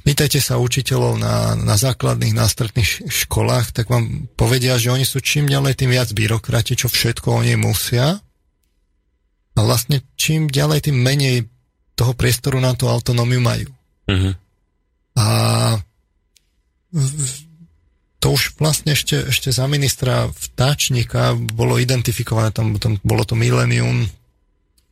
[0.03, 5.47] Spýtajte sa učiteľov na, na základných, nástredných školách, tak vám povedia, že oni sú čím
[5.47, 8.19] ďalej tým viac byrokrati, čo všetko oni musia.
[9.53, 11.47] A vlastne čím ďalej tým menej
[11.93, 13.69] toho priestoru na tú autonómiu majú.
[14.09, 14.33] Mm-hmm.
[15.17, 15.27] A
[18.23, 24.07] to už vlastne ešte, ešte za ministra vtáčnika bolo identifikované, tam, tam bolo to milenium,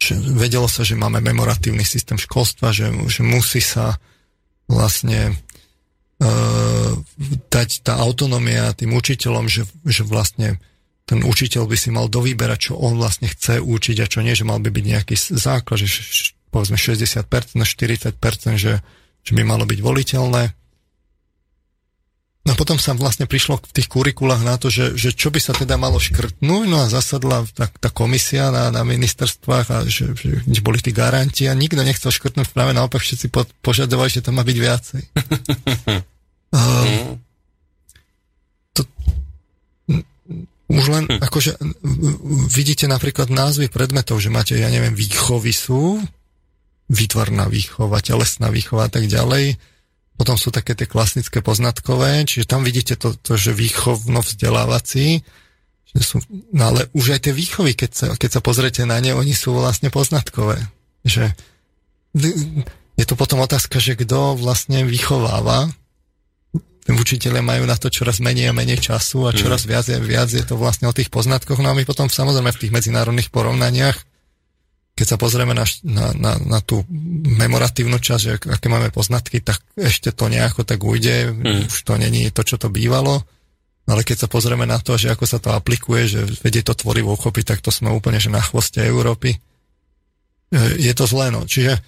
[0.02, 3.96] že vedelo sa, že máme memoratívny systém školstva, že, že musí sa
[4.66, 5.38] vlastne
[6.20, 6.92] uh,
[7.48, 10.58] dať tá autonómia tým učiteľom, že, že vlastne
[11.06, 14.48] ten učiteľ by si mal dovýberať, čo on vlastne chce učiť a čo nie, že
[14.48, 17.24] mal by byť nejaký základ, že povedzme 60%
[17.56, 18.14] na 40%,
[18.60, 18.84] že,
[19.24, 20.44] že by malo byť voliteľné
[22.42, 25.54] No potom sa vlastne prišlo v tých kurikulách na to, že, že čo by sa
[25.54, 30.42] teda malo škrtnúť, no a zasadla tá, tá komisia na, na ministerstvách a že, že,
[30.42, 34.34] že boli tí garanti a nikto nechcel škrtnúť, práve naopak všetci po, požadovali, že to
[34.34, 35.02] má byť viacej.
[36.58, 37.14] uh,
[38.74, 38.82] to,
[40.66, 41.22] už len hm.
[41.22, 41.62] akože
[42.50, 46.02] vidíte napríklad názvy predmetov, že máte, ja neviem, výchovy sú,
[46.92, 49.56] výtvarná výchova, telesná výchova a tak ďalej
[50.22, 55.26] potom sú také tie klasické poznatkové, čiže tam vidíte to, to že výchovno-vzdelávací,
[55.98, 56.22] že sú,
[56.54, 59.58] no ale už aj tie výchovy, keď sa, keď sa pozriete na ne, oni sú
[59.58, 60.62] vlastne poznatkové.
[61.02, 61.34] Že
[63.02, 65.74] je to potom otázka, že kto vlastne vychováva.
[66.86, 70.54] Učiteľe majú na to čoraz menej a menej času a čoraz viac, viac je to
[70.54, 71.58] vlastne o tých poznatkoch.
[71.66, 73.98] No a my potom samozrejme v tých medzinárodných porovnaniach
[75.02, 76.86] keď sa pozrieme na, na, na, na tú
[77.26, 81.74] memoratívnu časť, že aké máme poznatky, tak ešte to nejako tak ujde, mm.
[81.74, 83.26] už to není to, čo to bývalo.
[83.90, 87.18] Ale keď sa pozrieme na to, že ako sa to aplikuje, že vedie to tvorivo
[87.18, 89.34] uchopiť, tak to sme úplne že na chvoste Európy.
[89.34, 89.40] E,
[90.78, 91.50] je to zlé, no.
[91.50, 91.82] Čiže e,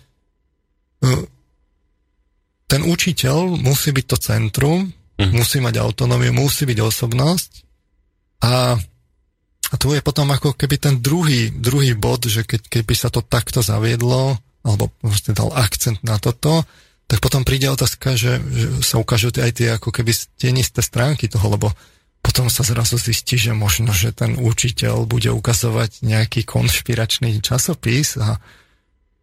[2.65, 4.89] ten učiteľ musí byť to centrum,
[5.21, 5.37] mm.
[5.37, 7.51] musí mať autonómiu, musí byť osobnosť
[8.41, 8.73] a
[9.73, 13.25] a tu je potom ako keby ten druhý, druhý bod, že keď, keby sa to
[13.25, 16.61] takto zaviedlo, alebo vlastne dal akcent na toto,
[17.09, 21.57] tak potom príde otázka, že, že sa ukážu aj tie ako keby stenisté stránky toho,
[21.57, 21.67] lebo
[22.23, 28.39] potom sa zrazu zistí, že možno, že ten učiteľ bude ukazovať nejaký konšpiračný časopis a,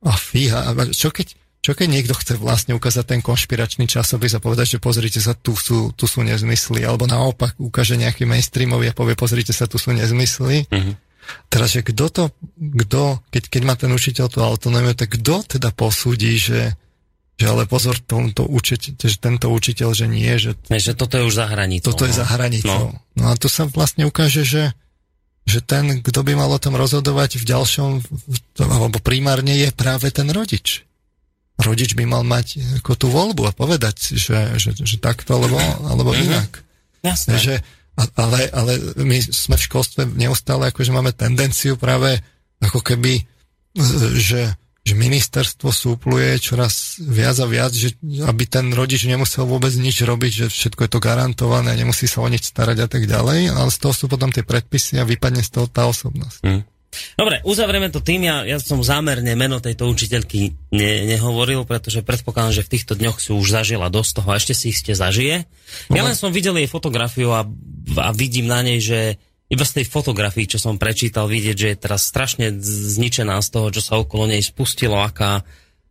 [0.04, 0.76] a fíha.
[0.92, 5.20] Čo keď, čo keď niekto chce vlastne ukázať ten konšpiračný časopis a povedať, že pozrite
[5.20, 9.68] sa, tu sú, tu sú nezmysly, alebo naopak ukáže nejaký mainstreamový a povie, pozrite sa,
[9.68, 10.64] tu sú nezmysly.
[10.72, 10.94] Mm-hmm.
[11.52, 12.24] Teraz, že kto to,
[12.56, 16.72] kto, keď, keď má ten učiteľ tú autonómiu, tak kto teda posúdi, že,
[17.36, 20.56] že ale pozor, tomto učiteľ, že tento učiteľ, že nie, že...
[20.72, 21.92] Že toto je už za hranicou.
[21.92, 22.10] Toto no.
[22.10, 22.96] je za hranicou.
[22.96, 23.04] No.
[23.20, 24.72] no a tu sa vlastne ukáže, že,
[25.44, 27.90] že ten, kto by mal o tom rozhodovať v ďalšom,
[28.64, 30.88] alebo primárne je práve ten rodič
[31.62, 36.10] rodič by mal mať ako tú voľbu a povedať, že, že, že takto alebo, alebo
[36.12, 36.26] mm-hmm.
[36.28, 36.50] inak.
[37.00, 37.36] Jasné.
[37.40, 37.54] Že,
[38.16, 42.20] ale, ale my sme v školstve neustále akože máme tendenciu práve
[42.60, 43.24] ako keby,
[44.20, 44.52] že,
[44.84, 50.32] že ministerstvo súpluje čoraz viac a viac, že aby ten rodič nemusel vôbec nič robiť,
[50.32, 53.78] že všetko je to garantované, nemusí sa o nič starať a tak ďalej, ale z
[53.80, 56.40] toho sú potom tie predpisy a vypadne z toho tá osobnosť.
[56.44, 56.62] Mm.
[57.14, 58.26] Dobre, uzavrieme to tým.
[58.26, 63.22] Ja, ja som zámerne meno tejto učiteľky ne, nehovoril, pretože predpokladám, že v týchto dňoch
[63.22, 65.46] si už zažila dosť toho a ešte si ste zažije.
[65.94, 67.46] Ja len som videl jej fotografiu a,
[67.94, 71.82] a vidím na nej, že iba z tej fotografii, čo som prečítal, vidieť, že je
[71.82, 75.42] teraz strašne zničená z toho, čo sa okolo nej spustilo, aká,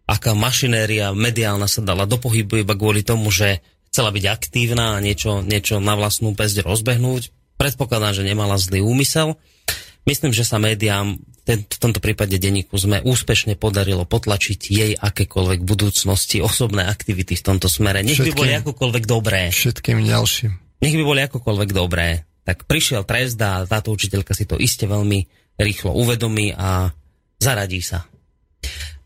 [0.07, 3.59] aká mašinéria mediálna sa dala do pohybu iba kvôli tomu, že
[3.91, 7.35] chcela byť aktívna a niečo, niečo na vlastnú pesť rozbehnúť.
[7.59, 9.35] Predpokladám, že nemala zlý úmysel.
[10.09, 11.21] Myslím, že sa médiám
[11.57, 17.65] v tomto prípade denníku sme úspešne podarilo potlačiť jej akékoľvek budúcnosti, osobné aktivity v tomto
[17.65, 18.05] smere.
[18.05, 19.41] Nech všetkým, by boli akokoľvek dobré.
[19.49, 20.51] Všetkým ďalším.
[20.85, 22.29] Nech by boli akokoľvek dobré.
[22.45, 25.25] Tak prišiel trest a táto učiteľka si to iste veľmi
[25.57, 26.93] rýchlo uvedomí a
[27.41, 28.05] zaradí sa.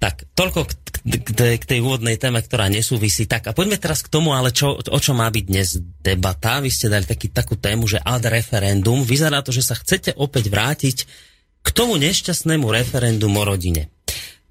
[0.04, 3.24] Tak, toľko k, k, k tej úvodnej téme, ktorá nesúvisí.
[3.24, 6.60] Tak a poďme teraz k tomu, ale čo, o čo má byť dnes debata.
[6.60, 9.08] Vy ste dali taký, takú tému, že ad referendum.
[9.08, 10.98] Vyzerá to, že sa chcete opäť vrátiť
[11.64, 13.88] k tomu nešťastnému referendumu o rodine.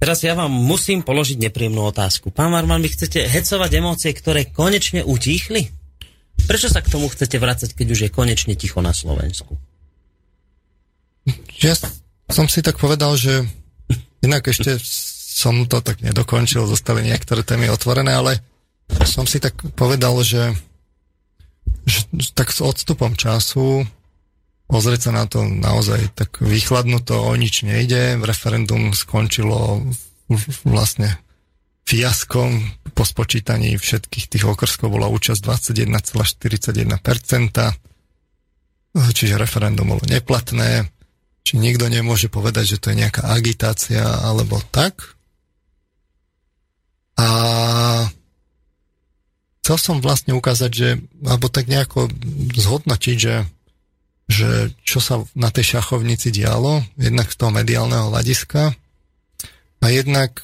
[0.01, 2.33] Teraz ja vám musím položiť nepríjemnú otázku.
[2.33, 5.69] Pán Marman, vy chcete hecovať emócie, ktoré konečne utíchli?
[6.49, 9.61] Prečo sa k tomu chcete vrácať, keď už je konečne ticho na Slovensku?
[11.61, 11.77] Ja
[12.33, 13.45] som si tak povedal, že
[14.25, 14.81] inak ešte
[15.33, 18.45] som to tak nedokončil, zostali niektoré témy otvorené, ale
[19.09, 20.53] som si tak povedal, že,
[21.89, 22.05] že
[22.37, 23.89] tak s odstupom času
[24.69, 28.21] pozrieť sa na to naozaj tak vychladnuto, o nič nejde.
[28.21, 29.85] Referendum skončilo
[30.65, 31.17] vlastne
[31.85, 36.89] fiaskom po spočítaní všetkých tých okrskov bola účasť 21,41%,
[39.13, 40.89] čiže referendum bolo neplatné,
[41.43, 45.17] či nikto nemôže povedať, že to je nejaká agitácia alebo tak.
[47.23, 47.27] A
[49.63, 50.89] chcel som vlastne ukázať, že,
[51.23, 52.11] alebo tak nejako
[52.59, 53.47] zhodnotiť, že,
[54.27, 58.75] že čo sa na tej šachovnici dialo, jednak z toho mediálneho hľadiska
[59.83, 60.43] a jednak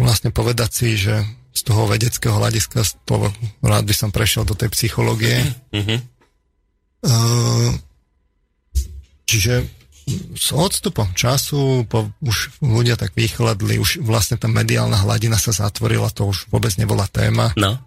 [0.00, 1.20] vlastne povedať si, že
[1.54, 3.30] z toho vedeckého hľadiska, z toho
[3.62, 5.38] rád by som prešiel do tej psychológie.
[5.70, 5.98] Mm-hmm.
[7.04, 7.70] Uh,
[9.28, 9.83] čiže
[10.36, 16.12] s odstupom času po, už ľudia tak vychladli, už vlastne tá mediálna hladina sa zatvorila,
[16.12, 17.56] to už vôbec nebola téma.
[17.56, 17.80] No.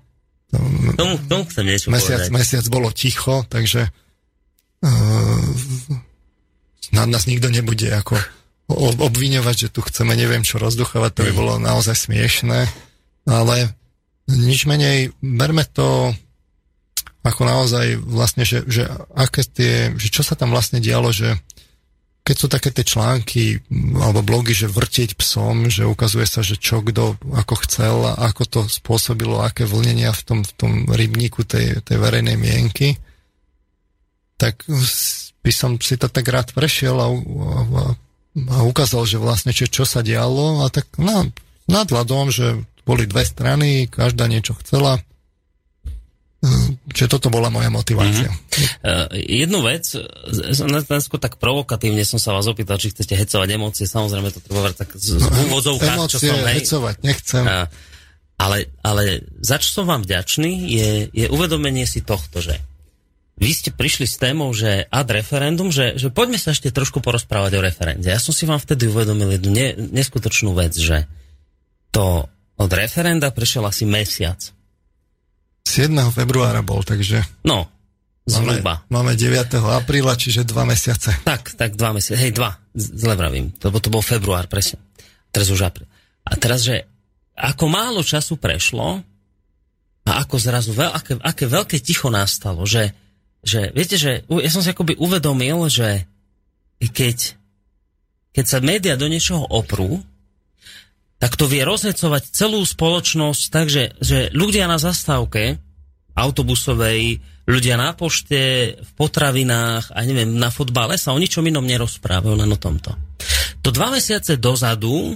[0.98, 2.34] Tomu, tomu chcem niečo mesiac, povedať.
[2.34, 3.92] mesiac bolo ticho, takže
[4.82, 5.48] uh,
[6.96, 8.16] na nás nikto nebude ako
[8.98, 12.68] obviňovať, že tu chceme neviem čo rozduchovať, to by bolo naozaj smiešné,
[13.28, 13.76] ale
[14.28, 16.16] nič menej, berme to
[17.28, 21.36] ako naozaj vlastne, že, že aké tie, že čo sa tam vlastne dialo, že
[22.28, 23.64] keď sú také tie články
[24.04, 28.44] alebo blogy, že vrtieť psom, že ukazuje sa, že čo kto ako chcel a ako
[28.44, 33.00] to spôsobilo, aké vlnenia v tom, v tom rybníku tej, tej verejnej mienky,
[34.36, 34.68] tak
[35.40, 37.84] by som si to tak rád prešiel a, a,
[38.52, 41.24] a ukázal, že vlastne čo, čo sa dialo a tak na,
[41.72, 45.00] nadhľadom, že boli dve strany, každá niečo chcela
[46.92, 48.30] Čiže toto bola moja motivácia.
[48.30, 48.86] Mm-hmm.
[48.86, 49.86] Uh, jednu vec,
[51.02, 54.94] skôr tak provokatívne som sa vás opýtal, či chcete hecovať emócie, samozrejme to treba tak
[54.98, 56.36] z, z úvodzovkách, čo som...
[56.48, 57.44] Hej, hecovať nechcem.
[57.46, 57.66] Uh,
[58.38, 62.62] ale, ale za čo som vám vďačný, je, je uvedomenie si tohto, že
[63.38, 67.52] vy ste prišli s témou, že ad referendum, že, že poďme sa ešte trošku porozprávať
[67.58, 68.10] o referende.
[68.10, 71.06] Ja som si vám vtedy uvedomil jednu ne, neskutočnú vec, že
[71.94, 72.26] to
[72.58, 74.42] od referenda prešiel asi mesiac
[75.68, 75.92] 7.
[76.16, 77.20] februára bol, takže...
[77.44, 77.68] No,
[78.24, 78.88] zhruba.
[78.88, 79.60] Máme, máme 9.
[79.84, 81.12] apríla, čiže dva mesiace.
[81.28, 82.16] Tak, tak dva mesiace.
[82.16, 82.56] Hej, dva.
[82.72, 83.52] Zle vravím.
[83.60, 84.80] Lebo to bol február, presne.
[85.36, 85.88] Teraz už apríl.
[86.24, 86.88] A teraz, že
[87.36, 89.04] ako málo času prešlo
[90.08, 92.96] a ako zrazu, veľ, aké, aké veľké ticho nastalo, že,
[93.44, 96.08] že viete, že ja som si akoby uvedomil, že
[96.80, 97.38] keď,
[98.32, 100.00] keď sa média do niečoho oprú,
[101.18, 105.58] tak to vie rozhecovať celú spoločnosť takže že ľudia na zastávke
[106.18, 112.34] autobusovej, ľudia na pošte, v potravinách a neviem, na fotbale sa o ničom inom nerozprávajú,
[112.34, 112.98] len o tomto.
[113.62, 115.14] To dva mesiace dozadu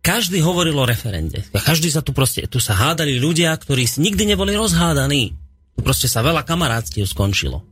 [0.00, 1.44] každý hovoril o referende.
[1.52, 5.34] Každý sa tu proste, tu sa hádali ľudia, ktorí nikdy neboli rozhádaní.
[5.76, 7.66] Tu proste sa veľa kamarátstiev skončilo.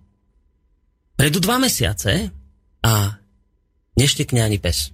[1.16, 2.28] Predu dva mesiace
[2.84, 3.16] a
[3.96, 4.92] neštekne ani pes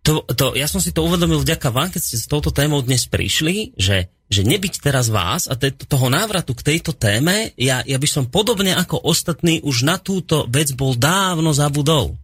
[0.00, 3.04] to, to, ja som si to uvedomil vďaka vám, keď ste s touto témou dnes
[3.04, 7.98] prišli, že, že nebyť teraz vás a te, toho návratu k tejto téme, ja, ja
[8.00, 12.16] by som podobne ako ostatní už na túto vec bol dávno zabudol.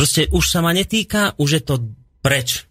[0.00, 1.74] Proste už sa ma netýka, už je to
[2.24, 2.64] preč.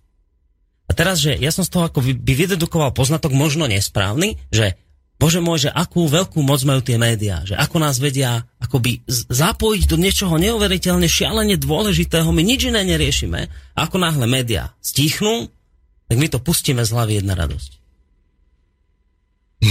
[0.90, 4.74] A teraz, že ja som z toho ako by vydedukoval poznatok možno nesprávny, že
[5.20, 9.84] Bože môj, že akú veľkú moc majú tie médiá, že ako nás vedia akoby zapojiť
[9.92, 13.52] do niečoho neuveriteľne šialene dôležitého, my nič iné neriešime.
[13.76, 15.52] A ako náhle médiá stichnú,
[16.08, 17.72] tak my to pustíme z hlavy jedna radosť.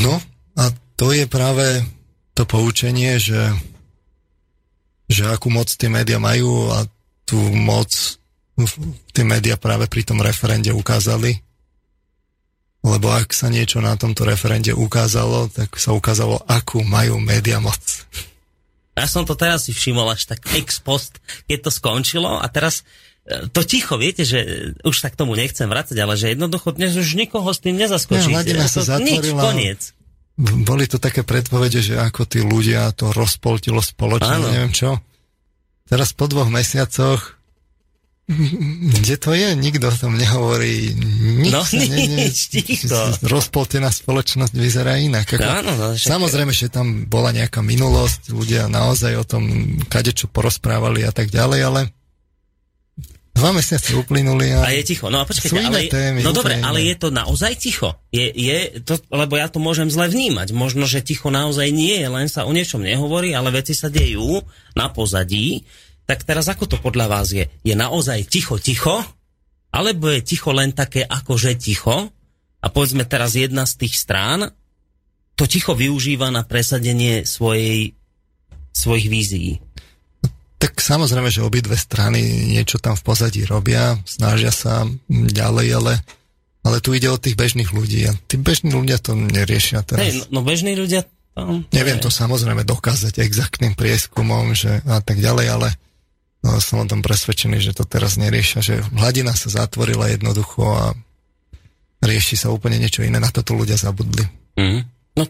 [0.04, 0.20] No
[0.60, 0.68] a
[1.00, 1.80] to je práve
[2.36, 3.40] to poučenie, že,
[5.08, 6.84] že akú moc tie médiá majú a
[7.24, 7.88] tú moc
[9.16, 11.47] tie médiá práve pri tom referende ukázali
[12.82, 18.06] lebo ak sa niečo na tomto referende ukázalo, tak sa ukázalo, akú majú média moc.
[18.98, 22.82] Ja som to teraz si všimol až tak ex post, keď to skončilo a teraz
[23.26, 26.98] e, to ticho, viete, že už sa k tomu nechcem vrácať, ale že jednoducho dnes
[26.98, 28.58] už nikoho s tým nezaskočíte.
[28.58, 29.22] Ja, sa zatvorila.
[29.22, 29.80] Nič, koniec.
[30.38, 34.98] Boli to také predpovede, že ako tí ľudia to rozpoltilo spoločne, neviem čo.
[35.86, 37.37] Teraz po dvoch mesiacoch
[38.28, 39.56] kde to je?
[39.56, 40.92] Nikto o tom nehovorí.
[41.40, 42.52] Nič no, sa ne, nič,
[43.24, 45.32] Rozpoltená spoločnosť vyzerá inak.
[45.32, 46.12] Ako, no, no, však...
[46.12, 49.48] Samozrejme, že tam bola nejaká minulosť, ľudia naozaj o tom
[49.88, 51.80] kadečo porozprávali a tak ďalej, ale
[53.38, 54.66] Dva mesiace uplynuli a...
[54.66, 55.06] A je ticho.
[55.06, 55.86] No a počkajte, ale...
[55.86, 57.94] Témy, no dobre, ale je to naozaj ticho.
[58.10, 60.50] Je, je to, lebo ja to môžem zle vnímať.
[60.50, 64.42] Možno, že ticho naozaj nie je, len sa o niečom nehovorí, ale veci sa dejú
[64.74, 65.62] na pozadí
[66.08, 67.52] tak teraz ako to podľa vás je?
[67.60, 69.04] Je naozaj ticho, ticho?
[69.68, 72.08] Alebo je ticho len také akože ticho?
[72.64, 74.48] A povedzme teraz jedna z tých strán
[75.36, 77.92] to ticho využíva na presadenie svojej,
[78.72, 79.52] svojich vízií.
[80.58, 85.94] Tak samozrejme, že obidve strany niečo tam v pozadí robia, snažia sa ďalej, ale,
[86.66, 90.02] ale tu ide o tých bežných ľudí a tí bežní ľudia to neriešia teraz.
[90.02, 91.04] Hey, no, no bežní ľudia...
[91.38, 95.68] To, Neviem to samozrejme dokázať exaktným prieskumom že a tak ďalej, ale
[96.38, 100.94] No, som o tom presvedčený, že to teraz neriešia, že hladina sa zatvorila jednoducho a
[101.98, 103.18] rieši sa úplne niečo iné.
[103.18, 104.22] Na toto ľudia zabudli.
[104.54, 104.86] Mm.
[105.18, 105.22] No,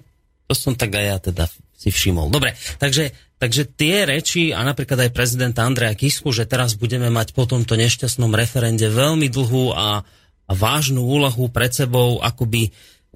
[0.49, 1.44] to som tak aj ja teda
[1.79, 2.29] si všimol.
[2.29, 7.33] Dobre, takže, takže tie reči a napríklad aj prezidenta Andreja Kisku, že teraz budeme mať
[7.33, 10.03] po tomto nešťastnom referende veľmi dlhú a,
[10.44, 12.71] a vážnu úlohu pred sebou, akoby e,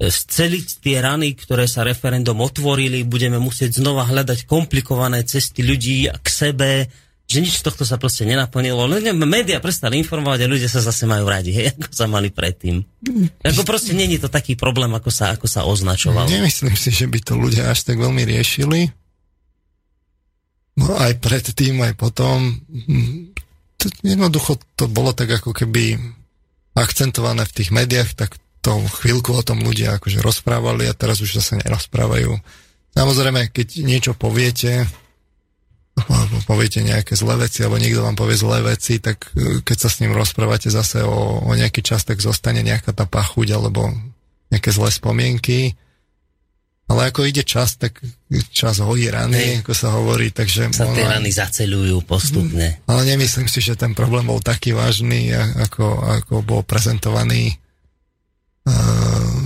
[0.09, 6.27] sceliť tie rany, ktoré sa referendum otvorili, budeme musieť znova hľadať komplikované cesty ľudí k
[6.31, 6.87] sebe,
[7.33, 8.85] že nič z tohto sa proste nenaplnilo.
[9.25, 12.85] Média prestali informovať a ľudia sa zase majú radi, hej, ako sa mali predtým.
[13.41, 16.29] Ako proste není to taký problém, ako sa, ako sa označoval.
[16.29, 18.93] Nemyslím si, že by to ľudia až tak veľmi riešili.
[20.77, 22.61] No aj predtým, aj potom.
[23.81, 25.97] To, jednoducho to bolo tak ako keby
[26.73, 31.43] akcentované v tých médiách, tak to chvíľku o tom ľudia akože rozprávali a teraz už
[31.43, 32.39] zase nerozprávajú.
[32.95, 34.87] Samozrejme, keď niečo poviete,
[36.49, 40.01] poviete nejaké zlé veci, alebo niekto vám povie zlé veci, tak e, keď sa s
[40.01, 43.93] ním rozprávate zase o, o nejaký čas, tak zostane nejaká tá pachuť alebo
[44.49, 45.77] nejaké zlé spomienky.
[46.93, 48.05] Ale ako ide čas, tak
[48.53, 49.59] čas hojí rany, hey.
[49.65, 50.69] ako sa hovorí, takže...
[50.77, 52.85] Sa tie rany zaceľujú postupne.
[52.85, 57.57] Ale nemyslím si, že ten problém bol taký vážny, ako, ako bol prezentovaný.
[58.69, 59.42] Uh,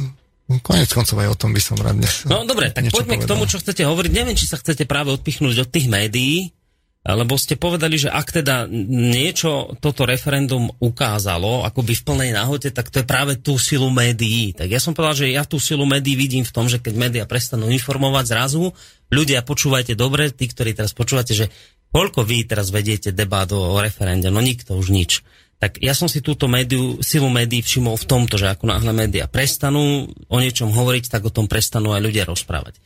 [0.47, 2.23] Konec koncov aj o tom by som rád dnes.
[2.23, 3.27] No dobre, tak poďme povedal.
[3.27, 4.13] k tomu, čo chcete hovoriť.
[4.15, 6.55] Neviem, či sa chcete práve odpichnúť od tých médií,
[7.03, 12.91] lebo ste povedali, že ak teda niečo toto referendum ukázalo, akoby v plnej náhote, tak
[12.91, 14.55] to je práve tú silu médií.
[14.55, 17.25] Tak ja som povedal, že ja tú silu médií vidím v tom, že keď médiá
[17.27, 18.75] prestanú informovať zrazu,
[19.15, 21.47] ľudia počúvajte dobre, tí, ktorí teraz počúvate, že
[21.95, 25.23] koľko vy teraz vediete debát o referende, no nikto už nič
[25.57, 29.25] tak ja som si túto médiu, silu médií všimol v tomto, že ako náhle médiá
[29.25, 32.77] prestanú o niečom hovoriť, tak o tom prestanú aj ľudia rozprávať.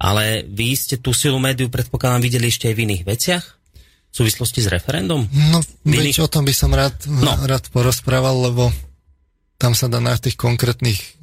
[0.00, 3.44] Ale vy ste tú silu médiu, predpokladám, videli ešte aj v iných veciach?
[4.10, 5.26] V súvislosti s referendum?
[5.26, 6.22] No, iných...
[6.22, 7.34] o tom by som rád, no.
[7.46, 8.70] rád porozprával, lebo
[9.58, 11.20] tam sa dá na tých konkrétnych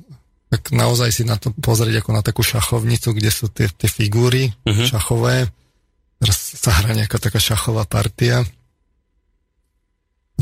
[0.48, 4.48] tak naozaj si na to pozrieť ako na takú šachovnicu, kde sú tie, tie figúry
[4.64, 4.88] uh-huh.
[4.88, 5.52] šachové.
[6.24, 8.48] Teraz sa hrá nejaká taká šachová partia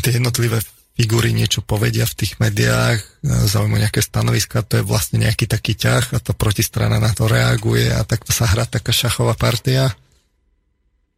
[0.04, 0.60] tie jednotlivé
[0.96, 3.06] figúry niečo povedia v tých médiách, e,
[3.52, 7.92] zaujímajú nejaké stanoviska, to je vlastne nejaký taký ťah a to protistrana na to reaguje
[7.92, 9.92] a takto sa hrá taká šachová partia.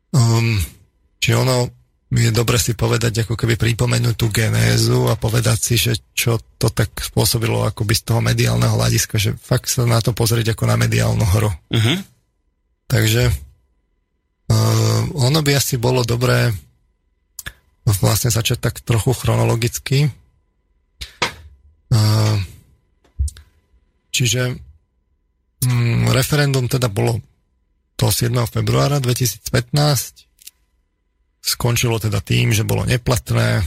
[0.09, 0.57] Um,
[1.21, 1.69] či ono
[2.07, 6.71] je dobre si povedať, ako keby pripomenúť tú genézu a povedať si, že čo to
[6.71, 10.79] tak spôsobilo akoby z toho mediálneho hľadiska, že fakt sa na to pozrieť ako na
[10.79, 11.51] mediálnu hru.
[11.51, 11.97] Uh-huh.
[12.87, 16.55] Takže uh, ono by asi bolo dobré
[17.87, 20.11] vlastne začať tak trochu chronologicky.
[24.11, 24.57] Čiže
[25.63, 27.21] mm, referendum teda bolo
[27.95, 28.33] to 7.
[28.49, 30.25] februára 2015.
[31.41, 33.63] Skončilo teda tým, že bolo neplatné,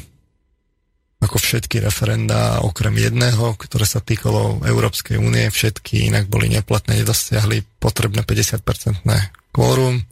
[1.23, 7.65] ako všetky referenda, okrem jedného, ktoré sa týkalo Európskej únie, všetky inak boli neplatné, nedosiahli
[7.81, 10.05] potrebné 50-percentné kvórum.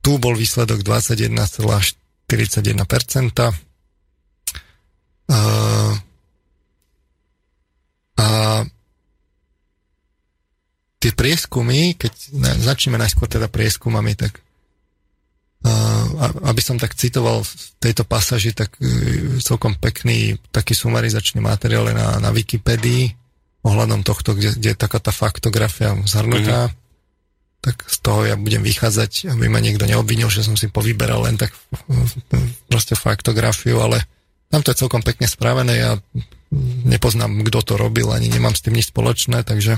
[0.00, 1.99] Tu bol výsledok 21,4
[2.30, 2.78] 41%.
[5.30, 5.94] Uh,
[8.20, 8.26] a
[11.02, 12.12] tie prieskumy, keď
[12.62, 14.38] začneme najskôr teda prieskumami, tak
[16.40, 17.52] aby som tak citoval v
[17.84, 23.12] tejto pasaži, tak uh, celkom pekný taký sumarizačný materiál na, na Wikipedii
[23.60, 26.70] ohľadom tohto, kde, kde je taká tá faktografia zhrnutá.
[26.70, 26.78] Mm-hmm
[27.60, 31.36] tak z toho ja budem vychádzať, aby ma niekto neobvinil, že som si povyberal len
[31.36, 31.52] tak
[32.72, 34.00] proste faktografiu, ale
[34.48, 36.00] tam to je celkom pekne spravené, ja
[36.88, 39.76] nepoznám, kto to robil, ani nemám s tým nič spoločné, takže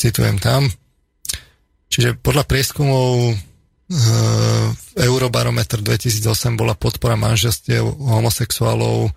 [0.00, 0.72] citujem tam.
[1.92, 3.36] Čiže podľa prieskumov
[3.92, 4.06] v
[4.96, 9.12] Eurobarometer 2008 bola podpora manželstiev homosexuálov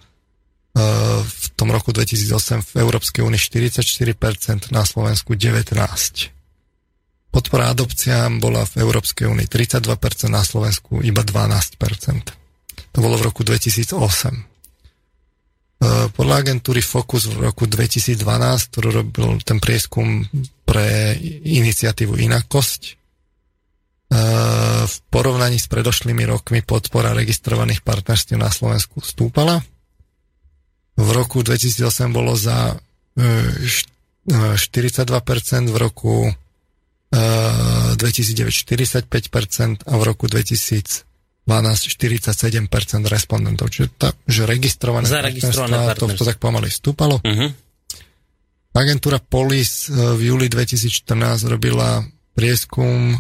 [1.24, 6.35] v tom roku 2008 v Európskej únii 44%, na Slovensku 19%.
[7.36, 12.96] Podpora adopciám bola v Európskej únii 32%, na Slovensku iba 12%.
[12.96, 16.16] To bolo v roku 2008.
[16.16, 18.24] Podľa agentúry Focus v roku 2012,
[18.72, 20.24] ktorý robil ten prieskum
[20.64, 21.12] pre
[21.44, 23.04] iniciatívu Inakosť,
[24.86, 29.60] v porovnaní s predošlými rokmi podpora registrovaných partnerstiev na Slovensku stúpala
[30.96, 32.80] v roku 2008 bolo za
[33.20, 36.32] 42%, e, e, v roku
[37.96, 41.06] 2009 e, 45% a v roku 2012
[41.48, 42.68] 47%
[43.08, 43.72] respondentov.
[43.72, 47.22] Čiže tá, že registrované, Zaregistrované to, to tak pomaly vstúpalo.
[47.24, 47.50] Uh-huh.
[48.76, 52.04] Agentúra Polis v júli 2014 robila
[52.36, 53.16] prieskum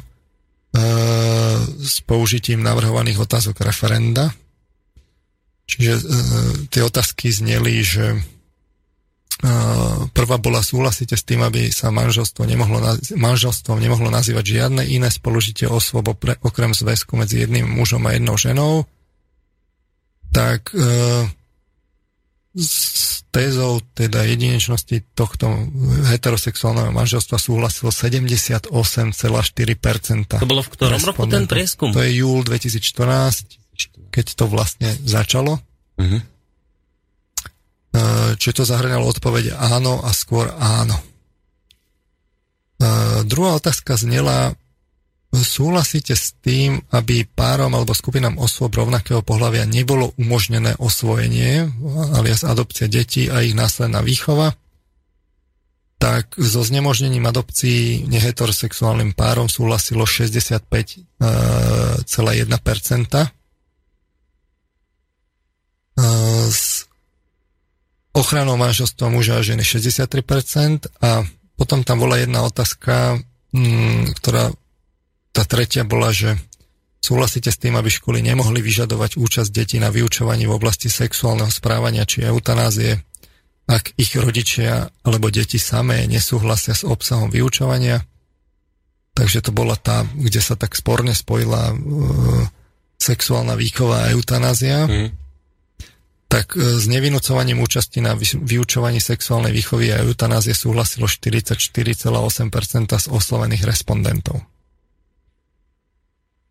[1.79, 4.27] s použitím navrhovaných otázok referenda
[5.65, 6.01] Čiže uh,
[6.69, 8.21] tie otázky zneli, že
[10.15, 12.79] prvá bola súhlasíte s tým, aby sa manželstvo nemohlo,
[13.19, 16.07] manželstvom nemohlo nazývať žiadne iné spolužitie osôb
[16.41, 18.73] okrem zväzku medzi jedným mužom a jednou ženou.
[20.31, 21.27] Tak uh,
[22.55, 25.51] s tézou teda jedinečnosti tohto
[26.07, 28.71] heterosexuálneho manželstva súhlasilo 78,4%.
[28.71, 31.91] To bolo v ktorom roku ten prieskum?
[31.91, 33.65] To je júl 2014
[34.11, 35.59] keď to vlastne začalo.
[35.99, 36.19] Uh-huh.
[38.35, 40.99] Čiže to zahrňalo odpovede áno a skôr áno.
[43.23, 44.51] Druhá otázka znela,
[45.31, 51.71] súhlasíte s tým, aby párom alebo skupinám osôb rovnakého pohľavia nebolo umožnené osvojenie,
[52.15, 54.55] alias adopcia detí a ich následná výchova?
[55.95, 61.23] Tak so znemožnením adopcií neheterosexuálnym párom súhlasilo 65,1%.
[66.51, 66.84] s
[68.15, 71.27] ochranou manželstva muža a ženy 63% a
[71.59, 73.19] potom tam bola jedna otázka,
[73.51, 74.55] mm, ktorá
[75.35, 76.39] tá tretia bola, že
[77.03, 82.07] súhlasíte s tým, aby školy nemohli vyžadovať účasť detí na vyučovaní v oblasti sexuálneho správania
[82.07, 83.03] či eutanázie,
[83.67, 87.99] ak ich rodičia alebo deti samé nesúhlasia s obsahom vyučovania.
[89.15, 91.75] Takže to bola tá, kde sa tak sporne spojila e,
[92.99, 94.87] sexuálna výchova a eutanázia.
[94.87, 95.24] Mm
[96.25, 102.09] tak e, s nevinúcovaním účasti na vyučovaní sexuálnej výchovy a eutanázie súhlasilo 44,8%
[102.91, 104.41] z oslovených respondentov.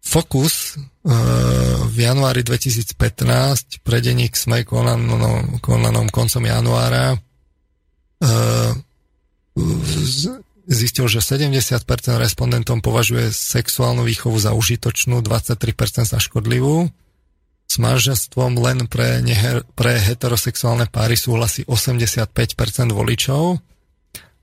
[0.04, 1.10] Focus e,
[1.90, 7.18] v januári 2015 pre denník Smej konanom, konanom koncom januára e,
[10.64, 11.84] zistil, že 70%
[12.16, 16.88] respondentom považuje sexuálnu výchovu za užitočnú, 23% za škodlivú
[17.74, 22.30] s manželstvom len pre, neher, pre heterosexuálne páry súhlasí 85%
[22.94, 23.58] voličov.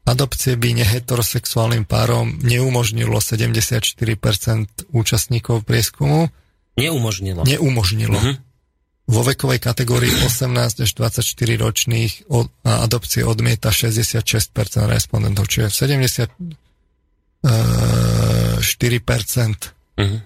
[0.03, 3.95] Adopcie by neheterosexuálnym párom neumožnilo 74%
[4.91, 6.27] účastníkov prieskumu.
[6.75, 7.47] Neumožnilo.
[7.47, 8.19] Neumožnilo.
[8.19, 8.35] Uh-huh.
[9.07, 11.23] Vo vekovej kategórii 18 až 24
[11.55, 14.27] ročných od, adopcie odmieta 66%
[14.91, 16.27] respondentov, čiže 70
[19.97, 20.19] 4% uh-huh.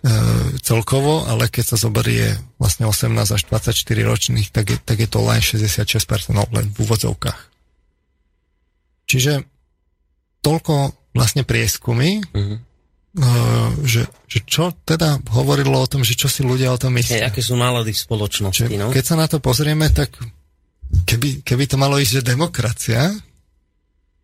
[0.62, 3.74] celkovo, ale keď sa zoberie vlastne 18 až 24
[4.06, 7.42] ročných, tak je, tak je to len 66%, no len v úvodzovkách.
[9.06, 9.46] Čiže
[10.42, 10.74] toľko
[11.16, 12.60] vlastne prieskumy, uh-huh.
[13.16, 17.24] Uh, že, že čo teda hovorilo o tom, že čo si ľudia o tom myslia.
[17.24, 18.92] Hey, aké sú nálady v spoločnosti, no?
[18.92, 20.20] Keď sa na to pozrieme, tak
[21.08, 23.16] keby, keby to malo ísť, že demokracia,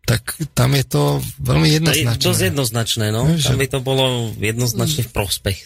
[0.02, 1.02] tak tam je to
[1.38, 2.18] veľmi jednoznačné.
[2.18, 3.22] To je dosť jednoznačné, no.
[3.38, 3.48] Že...
[3.54, 5.58] Tam by to bolo jednoznačne v prospech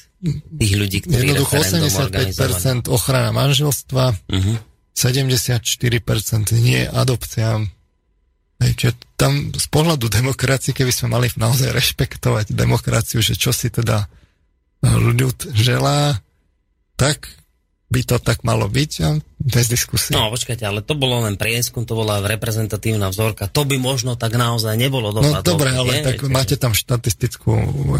[0.56, 4.56] tých ľudí, ktorí Jednoducho 85% ochrana manželstva, uh-huh.
[4.96, 7.68] 74% nie adopciám.
[8.56, 13.68] Hej, čiže tam z pohľadu demokracie, keby sme mali naozaj rešpektovať demokraciu, že čo si
[13.68, 14.08] teda
[14.80, 16.16] ľud želá,
[16.96, 17.28] tak
[17.86, 20.10] by to tak malo byť bez diskusie.
[20.10, 24.34] No počkajte, ale to bolo len prieskum, to bola reprezentatívna vzorka, to by možno tak
[24.34, 25.38] naozaj nebolo dopadlo.
[25.38, 26.04] No dobre, ale nie?
[26.04, 27.52] tak Viete, máte tam štatistickú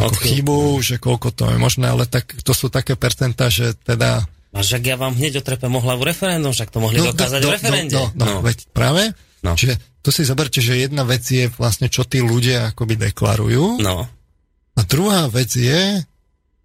[0.03, 4.27] ako chybu, že koľko to je možné, ale tak to sú také percentá, že teda...
[4.57, 7.49] A však ja vám hneď otrepe mohla v referendum, však to mohli no, dokázať do,
[7.49, 7.95] v referende.
[7.95, 8.39] No, no, no, no.
[8.43, 9.15] veď práve.
[9.47, 9.55] No.
[9.55, 13.79] Čiže to si zoberte, že jedna vec je vlastne, čo tí ľudia akoby deklarujú.
[13.79, 14.11] No.
[14.75, 16.03] A druhá vec je,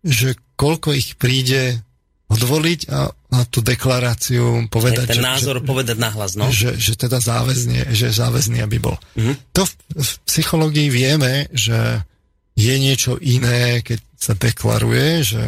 [0.01, 1.86] že koľko ich príde
[2.32, 5.11] odvoliť a na tú deklaráciu povedať...
[5.11, 6.47] Ten že, názor že, povedať nahlas, no?
[6.47, 8.95] Že, že teda záväzne, že záväzný, aby bol.
[9.19, 9.36] Mm-hmm.
[9.51, 12.07] To v, v psychológii vieme, že
[12.55, 15.43] je niečo iné, keď sa deklaruje, že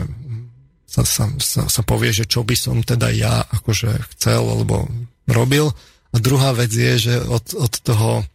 [0.84, 4.86] sa, sa, sa, sa povie, že čo by som teda ja akože chcel alebo
[5.25, 5.71] robil.
[6.13, 8.27] A druhá vec je, že od, od toho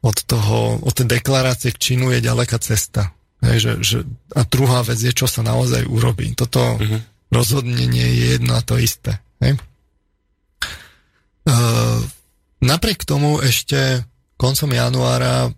[0.00, 3.12] od toho, od tej deklarácie k činu je ďaleká cesta.
[3.44, 3.98] Hej, že, že,
[4.36, 6.32] a druhá vec je, čo sa naozaj urobí.
[6.36, 7.00] Toto uh-huh.
[7.30, 9.22] Rozhodnenie je jedno a to isté.
[9.40, 9.56] Hej?
[11.46, 12.02] Uh,
[12.60, 14.04] napriek tomu ešte
[14.36, 15.50] koncom januára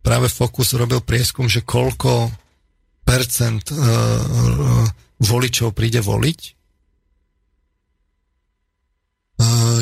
[0.00, 2.30] práve Focus robil prieskum, že koľko
[3.02, 4.86] percent uh, uh,
[5.22, 6.56] voličov príde voliť.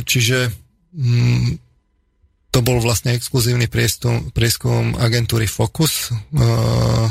[0.04, 0.50] Čiže
[0.98, 1.54] um,
[2.50, 6.10] to bol vlastne exkluzívny prieskum, prieskum agentúry Focus.
[6.34, 7.10] Uh,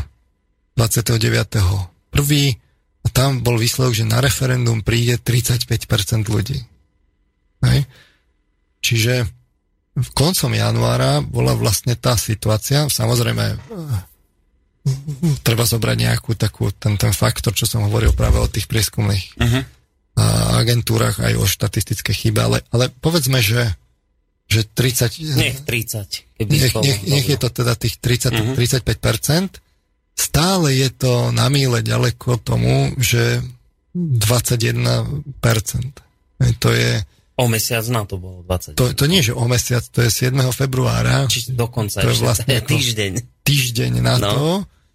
[0.78, 2.63] 29.1.
[3.04, 6.64] A tam bol výsledok, že na referendum príde 35% ľudí.
[7.64, 7.84] Hej?
[8.84, 9.28] Čiže
[9.94, 13.60] v koncom januára bola vlastne tá situácia, samozrejme
[15.48, 19.64] treba zobrať nejakú takú, ten, ten faktor, čo som hovoril práve o tých prieskumných uh-huh.
[20.60, 23.72] agentúrach, aj o štatistické chybe, ale, ale povedzme, že,
[24.52, 25.40] že 30...
[25.40, 26.36] Nech 30.
[26.36, 28.60] Keby nech, nech, nech je to teda tých 30, uh-huh.
[28.60, 29.63] 35%,
[30.14, 33.42] stále je to na míle ďaleko tomu, že
[33.94, 35.34] 21%.
[36.60, 36.92] To je...
[37.34, 38.78] O mesiac na to bolo 20.
[38.78, 40.38] To, to nie, že o mesiac, to je 7.
[40.54, 41.26] februára.
[41.26, 43.12] Čiže dokonca to je vlastne týždeň.
[43.42, 44.30] Týždeň na no.
[44.30, 44.46] to.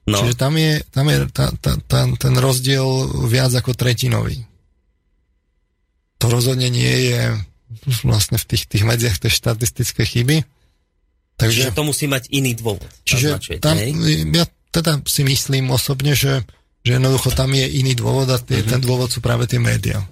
[0.08, 0.18] No.
[0.24, 2.86] Čiže tam je, tam je tá, tá, tá, ten rozdiel
[3.28, 4.40] viac ako tretinový.
[6.18, 7.20] To rozhodne nie je
[8.02, 10.42] vlastne v tých, tých medziach tej štatistické chyby.
[11.38, 12.88] Takže, Čiže to musí mať iný dôvod.
[13.06, 13.78] Čiže tam,
[14.34, 16.44] ja teda si myslím osobne, že,
[16.84, 18.70] že jednoducho tam je iný dôvod a tie, mm-hmm.
[18.70, 20.04] ten dôvod sú práve tie médiá.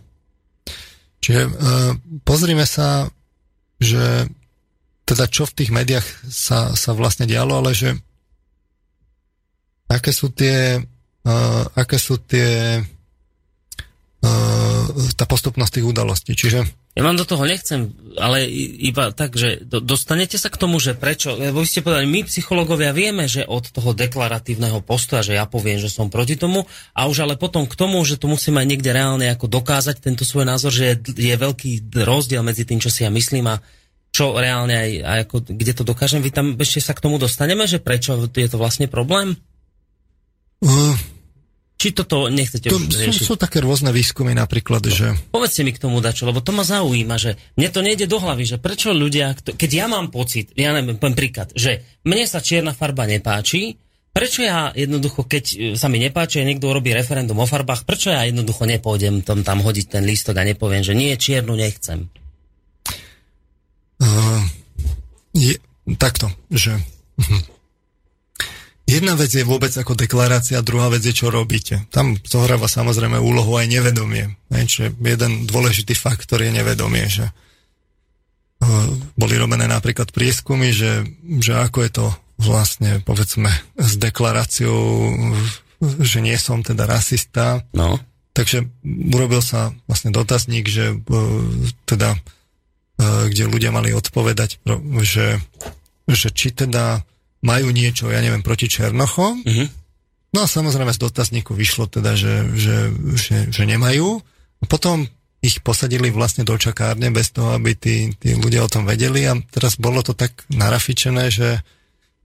[1.21, 1.93] Čiže uh,
[2.23, 3.09] pozrime sa,
[3.83, 4.29] že
[5.07, 7.95] teda čo v tých médiách sa, sa vlastne dialo, ale že
[9.87, 10.83] aké sú tie
[11.27, 12.83] uh, aké sú tie
[14.23, 14.66] uh,
[15.15, 16.33] tá postupnosť tých udalostí.
[16.35, 18.49] Čiže ja vám do toho nechcem, ale
[18.81, 22.97] iba tak, že dostanete sa k tomu, že prečo, lebo vy ste povedali, my psychológovia
[22.97, 26.65] vieme, že od toho deklaratívneho postoja, že ja poviem, že som proti tomu,
[26.97, 30.25] a už ale potom k tomu, že to musím aj niekde reálne ako dokázať tento
[30.25, 33.61] svoj názor, že je, je veľký rozdiel medzi tým, čo si ja myslím a
[34.09, 36.25] čo reálne aj, aj ako, kde to dokážem.
[36.25, 39.37] Vy tam ešte sa k tomu dostaneme, že prečo je to vlastne problém?
[40.65, 40.97] Uh,
[41.77, 43.25] či toto nechcete to, riešiť?
[43.29, 44.93] Sú, sú také rôzne výskumy napríklad, no.
[44.93, 45.13] že...
[45.29, 48.49] Povedzte mi k tomu dačo, lebo to ma zaujíma, že mne to nejde do hlavy,
[48.49, 52.73] že prečo ľudia, keď ja mám pocit, ja neviem, poviem príklad, že mne sa čierna
[52.73, 53.77] farba nepáči,
[54.17, 58.09] prečo ja jednoducho, keď e, sa mi nepáči a niekto robí referendum o farbách, prečo
[58.09, 62.09] ja jednoducho nepôjdem tam, tam hodiť ten lístok a nepoviem, že nie, čiernu nechcem?
[64.01, 64.45] Uh,
[65.37, 65.61] je,
[66.01, 66.81] takto, že...
[68.87, 71.83] Jedna vec je vôbec ako deklarácia, druhá vec je, čo robíte.
[71.91, 74.39] Tam zohráva samozrejme úlohu aj nevedomie.
[74.47, 77.35] Čiže jeden dôležitý faktor je nevedomie, že
[79.19, 81.03] boli robené napríklad prieskumy, že,
[81.43, 82.07] že ako je to
[82.39, 85.13] vlastne, povedzme, s deklaráciou,
[85.83, 87.67] že nie som teda rasista.
[87.75, 87.99] No.
[88.39, 88.71] Takže
[89.13, 90.95] urobil sa vlastne dotazník, že
[91.91, 92.17] teda,
[93.03, 94.63] kde ľudia mali odpovedať,
[95.03, 95.43] že,
[96.07, 97.03] že či teda
[97.47, 99.47] majú niečo, ja neviem, proti Černochom.
[99.47, 99.67] Uh-huh.
[100.35, 102.77] No a samozrejme z dotazníku vyšlo teda, že, že,
[103.15, 104.19] že, že nemajú.
[104.61, 105.07] A potom
[105.39, 109.39] ich posadili vlastne do čakárne bez toho, aby tí, tí ľudia o tom vedeli a
[109.55, 111.63] teraz bolo to tak narafičené, že,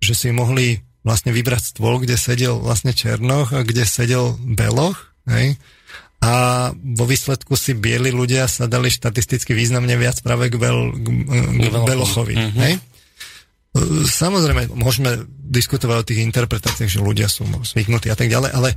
[0.01, 5.57] že si mohli vlastne vybrať stôl, kde sedel vlastne Černoch a kde sedel Beloch, hej?
[6.21, 11.07] A vo výsledku si bieli ľudia sa dali štatisticky významne viac práve k, Bel, k,
[11.57, 12.37] k Belochovi.
[12.37, 12.61] Uh-huh.
[12.61, 12.73] Hej?
[14.03, 18.69] Samozrejme, môžeme diskutovať o tých interpretáciách, že ľudia sú zvyknutí a tak ďalej, ale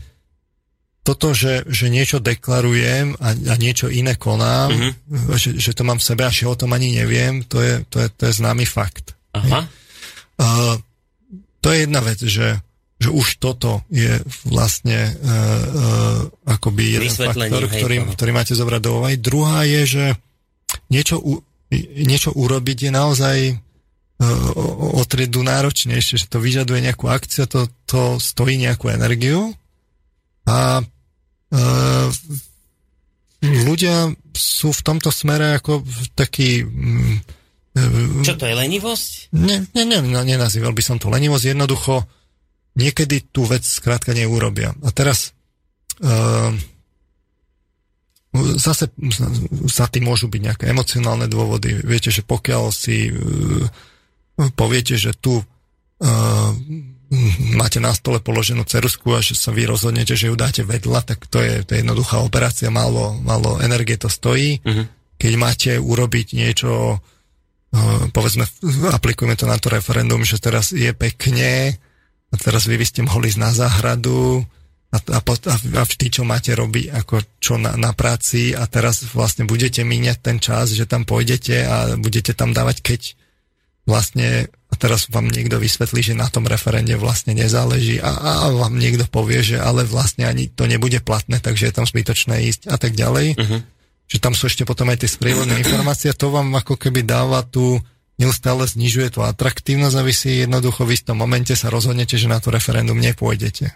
[1.05, 5.37] toto, že, že niečo deklarujem a, a niečo iné konám, mm-hmm.
[5.37, 8.01] že, že to mám v sebe a že o tom ani neviem, to je, to
[8.01, 9.13] je, to je známy fakt.
[9.37, 9.69] Aha.
[10.41, 10.81] Uh,
[11.61, 12.57] to je jedna vec, že,
[12.97, 14.17] že už toto je
[14.49, 19.21] vlastne uh, uh, akoby jeden faktor, ktorý, ktorý máte zobrať do úvahy.
[19.21, 20.05] Druhá je, že
[20.89, 21.43] niečo, u,
[22.01, 23.37] niečo urobiť je naozaj
[24.95, 29.51] o triedu náročnejšie, že to vyžaduje nejakú akciu, to, to stojí nejakú energiu
[30.47, 30.85] a e,
[33.43, 35.83] ľudia sú v tomto smere ako
[36.15, 36.63] taký...
[36.63, 37.17] Mm,
[37.75, 39.35] e, Čo to je, lenivosť?
[39.35, 42.07] Ne, ne, ne, nenazýval by som to lenivosť, jednoducho
[42.79, 44.79] niekedy tú vec skrátka neurobia.
[44.83, 45.35] A teraz
[45.99, 46.11] e,
[48.63, 48.91] zase
[49.71, 51.83] za tým môžu byť nejaké emocionálne dôvody.
[51.83, 53.13] Viete, že pokiaľ si e,
[54.55, 56.51] poviete, že tu uh,
[57.55, 61.27] máte na stole položenú cerusku a že sa vy rozhodnete, že ju dáte vedľa, tak
[61.31, 64.59] to je, to je jednoduchá operácia, málo, málo energie to stojí.
[64.65, 64.87] Uh-huh.
[65.15, 66.99] Keď máte urobiť niečo,
[68.11, 68.45] povedzme,
[68.91, 71.79] aplikujeme to na to referendum, že teraz je pekne
[72.31, 74.43] a teraz vy by ste mohli ísť na záhradu
[74.95, 79.47] a, a, a vždy, čo máte robiť ako čo na, na práci a teraz vlastne
[79.47, 83.01] budete míňať ten čas, že tam pôjdete a budete tam dávať, keď
[83.85, 88.75] vlastne a teraz vám niekto vysvetlí, že na tom referende vlastne nezáleží a, a vám
[88.75, 92.77] niekto povie, že ale vlastne ani to nebude platné, takže je tam zbytočné ísť a
[92.81, 93.39] tak ďalej.
[93.39, 93.61] Uh-huh.
[94.11, 97.79] Že tam sú ešte potom aj tie sprievodné informácie to vám ako keby dáva tu
[98.19, 102.43] neustále znižuje to atraktívnosť a vy si jednoducho v istom momente sa rozhodnete, že na
[102.43, 103.71] to referendum nepôjdete.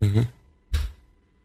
[0.00, 0.24] Uh-huh.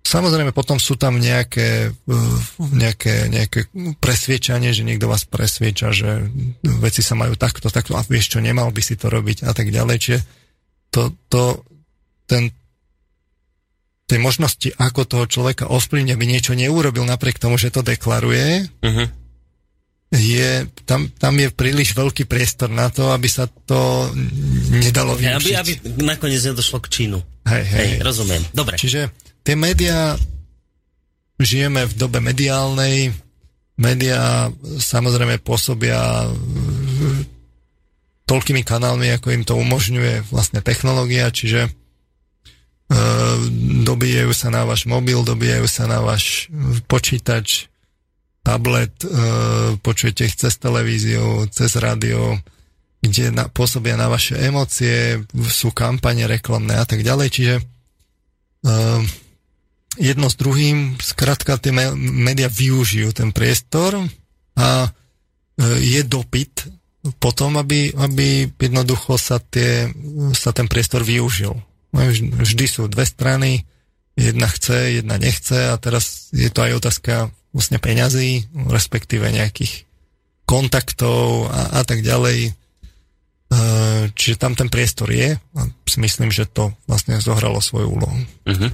[0.06, 2.38] Samozrejme, potom sú tam nejaké, uh,
[2.78, 6.30] nejaké, nejaké presviečanie, že niekto vás presvieča, že
[6.62, 9.74] veci sa majú takto, takto a vieš čo, nemal by si to robiť a tak
[9.74, 9.98] ďalej.
[9.98, 10.20] Čiže
[10.94, 11.66] to, to,
[12.30, 12.54] ten,
[14.06, 19.08] tej možnosti, ako toho človeka ovplyvniť, aby niečo neurobil napriek tomu, že to deklaruje, uh-huh.
[20.14, 24.14] je, tam, tam je príliš veľký priestor na to, aby sa to
[24.70, 25.58] nedalo využiť.
[25.58, 27.18] Aby, aby nakoniec nedošlo k činu.
[27.50, 27.88] Hej, hej.
[27.98, 28.46] hej rozumiem.
[28.54, 28.78] Dobre.
[28.78, 29.10] Čiže
[29.46, 30.18] tie médiá,
[31.38, 33.14] žijeme v dobe mediálnej,
[33.78, 34.50] médiá
[34.82, 36.26] samozrejme pôsobia
[38.26, 43.38] toľkými kanálmi, ako im to umožňuje vlastne technológia, čiže uh,
[43.86, 46.50] dobijajú sa na váš mobil, dobijajú sa na váš
[46.90, 47.70] počítač,
[48.42, 52.42] tablet, uh, počujete ich cez televíziu, cez rádio,
[53.06, 59.06] kde na, pôsobia na vaše emócie, sú kampane reklamné a tak ďalej, čiže uh,
[59.98, 64.00] jedno s druhým, skrátka tie médiá využijú ten priestor
[64.56, 64.90] a e,
[65.82, 66.68] je dopyt
[67.22, 69.90] potom, aby, aby jednoducho sa, tie,
[70.34, 71.54] sa ten priestor využil.
[71.94, 72.00] No,
[72.42, 73.64] vždy sú dve strany,
[74.18, 77.14] jedna chce, jedna nechce a teraz je to aj otázka
[77.56, 79.88] vlastne peňazí, respektíve nejakých
[80.44, 82.52] kontaktov a, a tak ďalej.
[82.52, 83.62] E,
[84.12, 88.18] čiže tam ten priestor je a si myslím, že to vlastne zohralo svoju úlohu.
[88.50, 88.70] Uh-huh.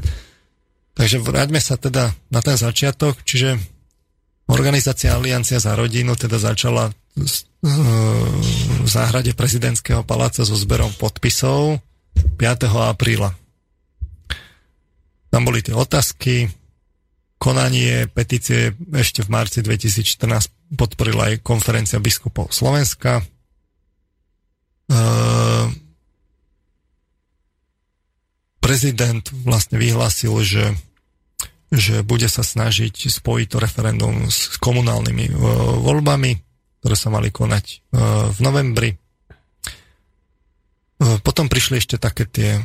[0.92, 3.56] Takže vráťme sa teda na ten začiatok, čiže
[4.52, 6.92] organizácia Aliancia za rodinu teda začala
[7.62, 11.80] v záhrade prezidentského paláca so zberom podpisov
[12.16, 12.68] 5.
[12.92, 13.36] apríla.
[15.32, 16.52] Tam boli tie otázky,
[17.40, 23.24] konanie petície ešte v marci 2014 podporila aj konferencia biskupov Slovenska.
[28.72, 30.72] Prezident vlastne vyhlásil, že,
[31.76, 35.36] že bude sa snažiť spojiť to referendum s komunálnymi uh,
[35.84, 36.40] voľbami,
[36.80, 38.96] ktoré sa mali konať uh, v novembri.
[41.04, 42.64] Uh, potom prišli ešte také tie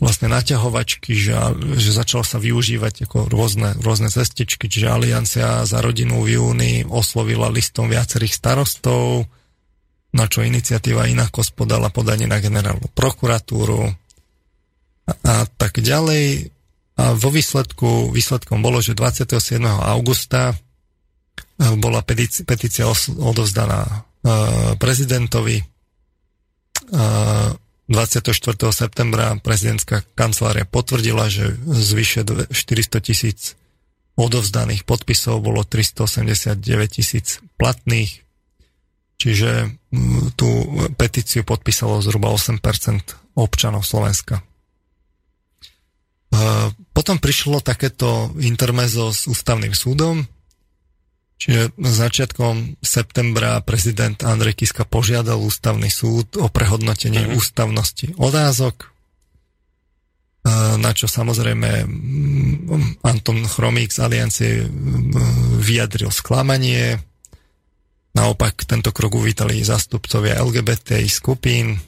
[0.00, 1.36] vlastne naťahovačky, že,
[1.76, 7.52] že začalo sa využívať ako rôzne, rôzne cestičky, čiže Aliancia za rodinu v júni oslovila
[7.52, 9.28] listom viacerých starostov,
[10.16, 13.92] na čo iniciatíva Inakos podala podanie na generálnu prokuratúru,
[15.06, 16.52] a tak ďalej.
[16.98, 19.58] A vo výsledku, výsledkom bolo, že 27.
[19.64, 20.56] augusta e,
[21.80, 22.84] bola petícia,
[23.16, 23.96] odovzdaná e,
[24.76, 25.64] prezidentovi.
[26.92, 28.28] 24.
[28.68, 33.56] septembra prezidentská kancelária potvrdila, že zvyše 400 tisíc
[34.16, 36.60] odovzdaných podpisov bolo 389
[36.92, 38.20] tisíc platných,
[39.16, 39.72] čiže
[40.36, 40.48] tú
[41.00, 42.60] petíciu podpísalo zhruba 8%
[43.36, 44.44] občanov Slovenska.
[46.96, 50.24] Potom prišlo takéto intermezo s ústavným súdom,
[51.36, 57.36] čiže začiatkom septembra prezident Andrej Kiska požiadal ústavný súd o prehodnotenie mm.
[57.36, 58.88] ústavnosti otázok,
[60.80, 61.86] na čo samozrejme
[63.04, 64.52] Anton Chromík z Aliancie
[65.60, 66.96] vyjadril sklamanie.
[68.12, 71.80] Naopak tento krok uvítali zastupcovia LGBT skupín.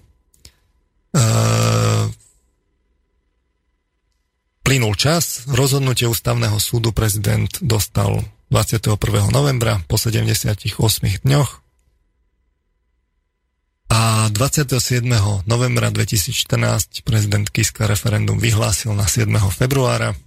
[4.65, 8.97] Plynul čas, rozhodnutie ústavného súdu prezident dostal 21.
[9.29, 10.81] novembra po 78
[11.21, 11.51] dňoch
[13.93, 15.05] a 27.
[15.45, 19.37] novembra 2014 prezident Kiska referendum vyhlásil na 7.
[19.53, 20.17] februára.
[20.17, 20.19] E,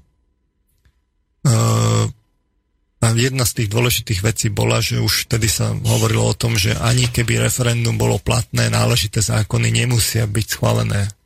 [3.02, 6.78] a jedna z tých dôležitých vecí bola, že už vtedy sa hovorilo o tom, že
[6.78, 11.16] ani keby referendum bolo platné, náležité zákony nemusia byť schválené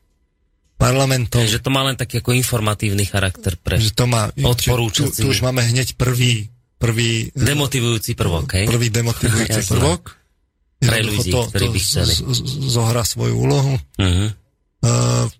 [0.82, 1.46] parlamentov.
[1.46, 5.22] Že to má len taký ako informatívny charakter pre že to má, odporúčací.
[5.22, 6.50] Tu, tu už máme hneď prvý,
[6.82, 8.66] prvý demotivujúci prvok, hej?
[8.66, 10.18] Prvý demotivujúci prvok.
[10.82, 12.12] Pre ľudí, to, ktorí by chceli.
[12.66, 13.78] zohrá svoju úlohu.
[13.78, 14.28] Uh-huh.
[15.30, 15.32] v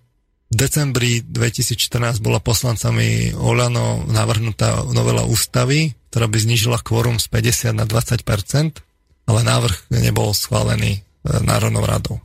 [0.55, 7.91] decembri 2014 bola poslancami Olano navrhnutá novela ústavy, ktorá by znižila kvorum z 50 na
[7.91, 8.87] 20%
[9.27, 11.01] ale návrh nebol schválený e,
[11.47, 12.19] Národnou radou.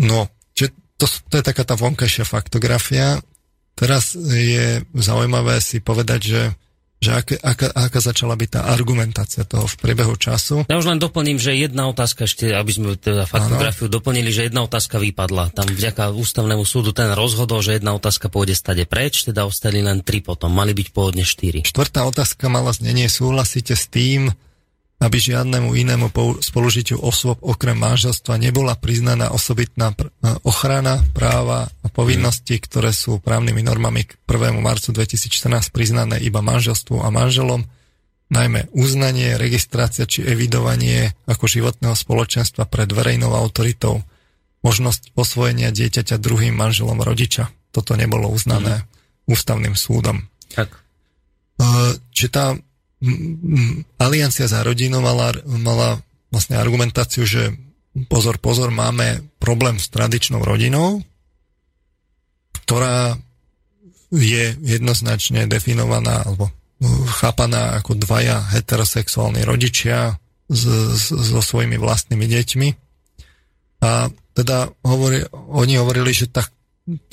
[0.00, 0.30] No,
[1.00, 3.24] to, to je taká tá vonkajšia faktografia.
[3.72, 6.42] Teraz je zaujímavé si povedať, že
[7.00, 10.68] že aké, aká, aká začala byť tá argumentácia toho v priebehu času.
[10.68, 13.96] Ja už len doplním, že jedna otázka ešte, aby sme teda faktografiu ano.
[13.96, 15.48] doplnili, že jedna otázka vypadla.
[15.56, 20.04] Tam vďaka ústavnému súdu ten rozhodol, že jedna otázka pôjde stade preč, teda ostali len
[20.04, 20.52] tri potom.
[20.52, 21.64] Mali byť pôvodne štyri.
[21.64, 24.36] Štvrtá otázka mala znenie, súhlasíte s tým,
[25.00, 26.12] aby žiadnemu inému
[26.44, 33.16] spolužitiu osôb okrem manželstva nebola priznaná osobitná pr- e, ochrana práva a povinnosti, ktoré sú
[33.16, 34.60] právnymi normami k 1.
[34.60, 37.64] marcu 2014 priznané iba manželstvu a manželom,
[38.28, 44.04] najmä uznanie, registrácia či evidovanie ako životného spoločenstva pred verejnou autoritou,
[44.60, 47.48] možnosť posvojenia dieťaťa druhým manželom rodiča.
[47.72, 49.32] Toto nebolo uznané mm.
[49.32, 50.28] ústavným súdom.
[50.52, 50.76] Tak.
[50.76, 50.78] E,
[52.12, 52.52] či tá
[53.96, 57.56] Aliancia za rodinu mala, mala vlastne argumentáciu, že
[58.12, 61.00] pozor, pozor, máme problém s tradičnou rodinou,
[62.52, 63.16] ktorá
[64.12, 66.52] je jednoznačne definovaná alebo
[67.20, 70.16] chápaná ako dvaja heterosexuálni rodičia
[70.48, 70.62] s,
[70.96, 72.68] s, so svojimi vlastnými deťmi.
[73.80, 76.44] A teda hovori, oni hovorili, že tá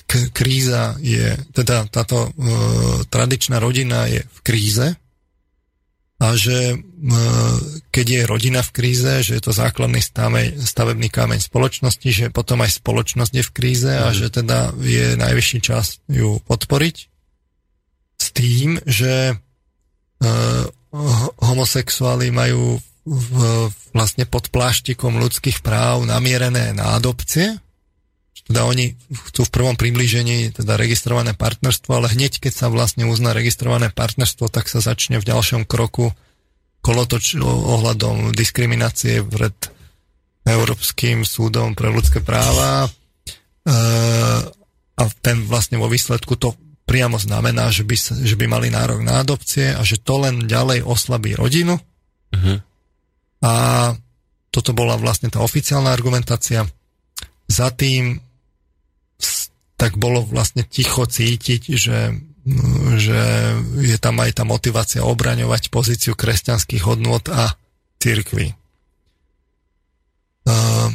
[0.07, 2.29] kríza je, teda táto e,
[3.11, 4.95] tradičná rodina je v kríze,
[6.17, 6.77] a že e,
[7.93, 10.01] keď je rodina v kríze, že je to základný
[10.57, 14.17] stavebný kameň spoločnosti, že potom aj spoločnosť je v kríze a mhm.
[14.17, 16.95] že teda je najvyšší čas ju podporiť
[18.17, 19.35] s tým, že e,
[21.37, 23.31] homosexuáli majú v,
[23.95, 27.55] vlastne pod pláštikom ľudských práv namierené na adopcie,
[28.47, 28.95] teda oni
[29.27, 34.47] chcú v prvom priblížení teda registrované partnerstvo, ale hneď keď sa vlastne uzná registrované partnerstvo,
[34.47, 36.15] tak sa začne v ďalšom kroku
[36.79, 39.51] kolotoč ohľadom diskriminácie pred
[40.47, 42.89] Európskym súdom pre ľudské práva e,
[44.95, 46.55] a ten vlastne vo výsledku to
[46.87, 50.87] priamo znamená, že by, že by mali nárok na adopcie a že to len ďalej
[50.87, 51.75] oslabí rodinu.
[52.31, 52.57] Uh-huh.
[53.43, 53.53] A
[54.55, 56.63] toto bola vlastne tá oficiálna argumentácia.
[57.51, 58.23] Za tým
[59.77, 62.17] tak bolo vlastne ticho cítiť, že,
[62.97, 63.21] že
[63.77, 67.53] je tam aj tá motivácia obraňovať pozíciu kresťanských hodnôt a
[68.01, 68.57] církvy.
[70.47, 70.89] Uh,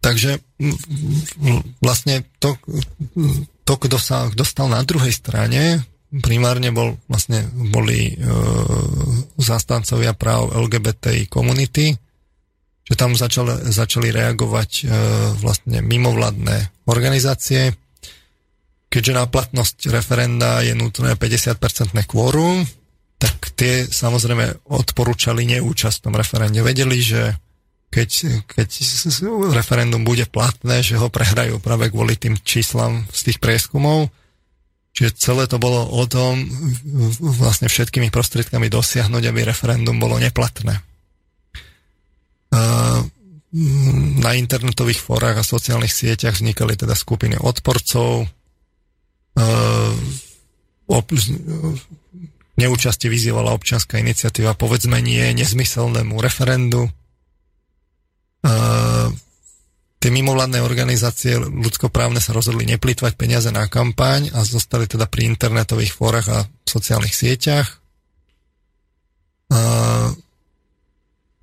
[0.00, 0.40] takže
[1.84, 2.56] vlastne to,
[3.68, 5.84] to kto sa kto stal na druhej strane,
[6.22, 8.22] primárne bol, vlastne boli uh,
[9.36, 11.98] zastancovia práv LGBTI komunity,
[12.84, 14.84] že tam začal, začali reagovať e,
[15.40, 17.72] vlastne mimovládne organizácie.
[18.92, 22.62] Keďže na platnosť referenda je nutné 50-percentné kvórum,
[23.16, 26.60] tak tie samozrejme odporúčali neúčasť v tom referende.
[26.60, 27.32] Vedeli, že
[27.88, 28.10] keď,
[28.44, 28.68] keď
[29.54, 34.12] referendum bude platné, že ho prehrajú práve kvôli tým číslam z tých prieskumov.
[34.94, 36.42] Čiže celé to bolo o tom
[37.18, 40.93] vlastne všetkými prostriedkami dosiahnuť, aby referendum bolo neplatné
[44.24, 48.26] na internetových fórach a sociálnych sieťach vznikali teda skupiny odporcov,
[52.54, 56.90] neúčasti vyzývala občianská iniciatíva povedzme nie nezmyselnému referendu.
[60.04, 65.96] Tie mimovládne organizácie ľudskoprávne sa rozhodli neplýtvať peniaze na kampaň a zostali teda pri internetových
[65.96, 66.38] fórach a
[66.68, 67.80] sociálnych sieťach.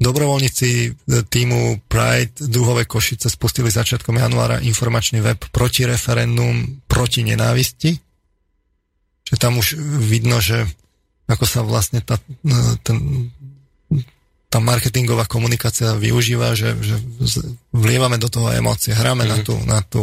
[0.02, 0.90] Dobrovoľníci e,
[1.30, 7.94] týmu Pride Dúhové Košice spustili začiatkom januára informačný web proti referendum, proti nenávisti.
[9.30, 10.66] Že tam už vidno, že
[11.30, 13.30] ako sa vlastne tá, e, ten,
[14.50, 16.98] tá marketingová komunikácia využíva, že, že
[17.70, 19.30] vlievame do toho emócie, hráme mm-hmm.
[19.30, 19.46] na, mhm.
[19.46, 20.02] tú, na, tú,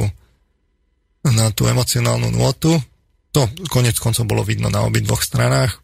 [1.26, 2.78] na tú emocionálnu nôtu.
[3.34, 5.82] To konec koncov bolo vidno na obidvoch stranách.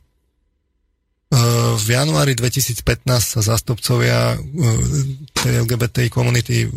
[1.74, 4.38] V januári 2015 sa zástupcovia
[5.34, 6.68] tej LGBTI komunity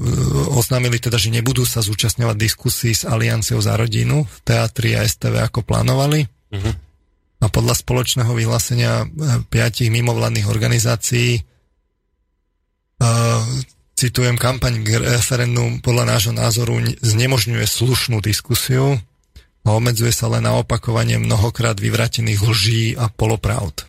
[0.50, 5.45] oznámili teda, že nebudú sa zúčastňovať diskusí s Alianciou za rodinu v teatri a STV
[5.45, 6.26] ako plánovali.
[6.26, 6.74] Uh-huh.
[7.38, 9.06] A podľa spoločného vyhlásenia
[9.54, 11.45] piatich mimovládnych organizácií
[13.93, 18.98] citujem, kampaň k referendum podľa nášho názoru znemožňuje slušnú diskusiu
[19.62, 23.86] a obmedzuje sa len na opakovanie mnohokrát vyvratených lží a polopravd.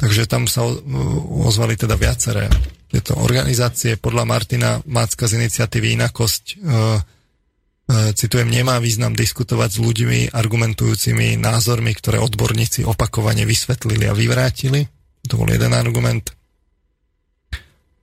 [0.00, 0.64] Takže tam sa
[1.44, 2.48] ozvali teda viaceré
[2.88, 4.00] tieto organizácie.
[4.00, 6.62] Podľa Martina Macka z iniciatívy Inakosť e, e,
[8.16, 14.88] citujem, nemá význam diskutovať s ľuďmi argumentujúcimi názormi, ktoré odborníci opakovane vysvetlili a vyvrátili.
[15.28, 16.32] To bol jeden argument.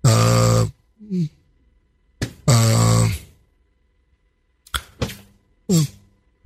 [0.05, 0.63] Uh,
[2.45, 3.09] uh,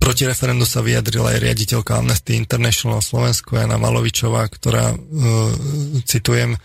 [0.02, 4.97] Proti referendu sa vyjadrila aj riaditeľka Amnesty International Slovensku Jana Malovičová, ktorá, uh,
[6.10, 6.58] citujem,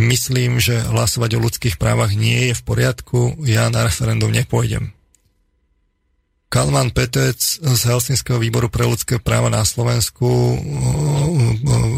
[0.00, 4.96] myslím, že hlasovať o ľudských právach nie je v poriadku, ja na referendum nepôjdem.
[6.48, 11.96] Kalman Petec z Helsinského výboru pre ľudské práva na Slovensku uh, uh,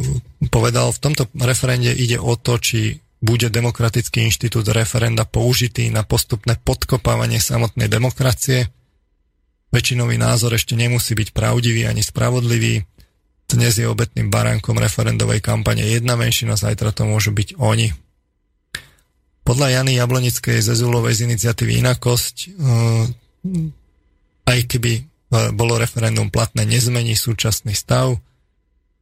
[0.51, 6.59] povedal, v tomto referende ide o to, či bude demokratický inštitút referenda použitý na postupné
[6.59, 8.67] podkopávanie samotnej demokracie–
[9.71, 12.83] Väčšinový názor ešte nemusí byť pravdivý ani spravodlivý.
[13.47, 17.95] Dnes je obetným baránkom referendovej kampane jedna menšina, zajtra to môžu byť oni.
[19.47, 23.05] Podľa Jany Jablonickej z Ezulovej z iniciatívy Inakosť, eh,
[24.47, 25.05] aj keby eh,
[25.55, 28.19] bolo referendum platné, nezmení súčasný stav.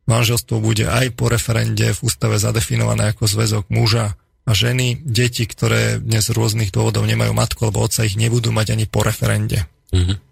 [0.08, 4.16] Manželstvo bude aj po referende v ústave zadefinované ako zväzok muža
[4.48, 4.96] a ženy.
[5.04, 9.04] Deti, ktoré dnes z rôznych dôvodov nemajú matku alebo otca, ich nebudú mať ani po
[9.04, 9.68] referende.
[9.92, 10.27] Mm-hmm.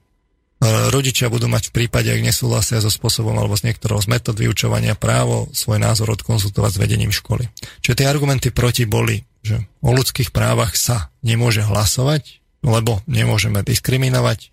[0.66, 4.34] E, rodičia budú mať v prípade, ak nesúhlasia so spôsobom alebo s niektorou z metód
[4.34, 7.46] vyučovania právo svoj názor odkonzultovať s vedením školy.
[7.86, 14.50] Čiže tie argumenty proti boli, že o ľudských právach sa nemôže hlasovať, lebo nemôžeme diskriminovať.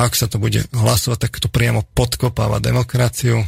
[0.00, 3.44] Ak sa to bude hlasovať, tak to priamo podkopáva demokraciu.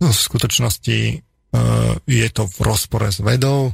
[0.00, 1.16] No, v skutočnosti e,
[2.04, 3.72] je to v rozpore s vedou,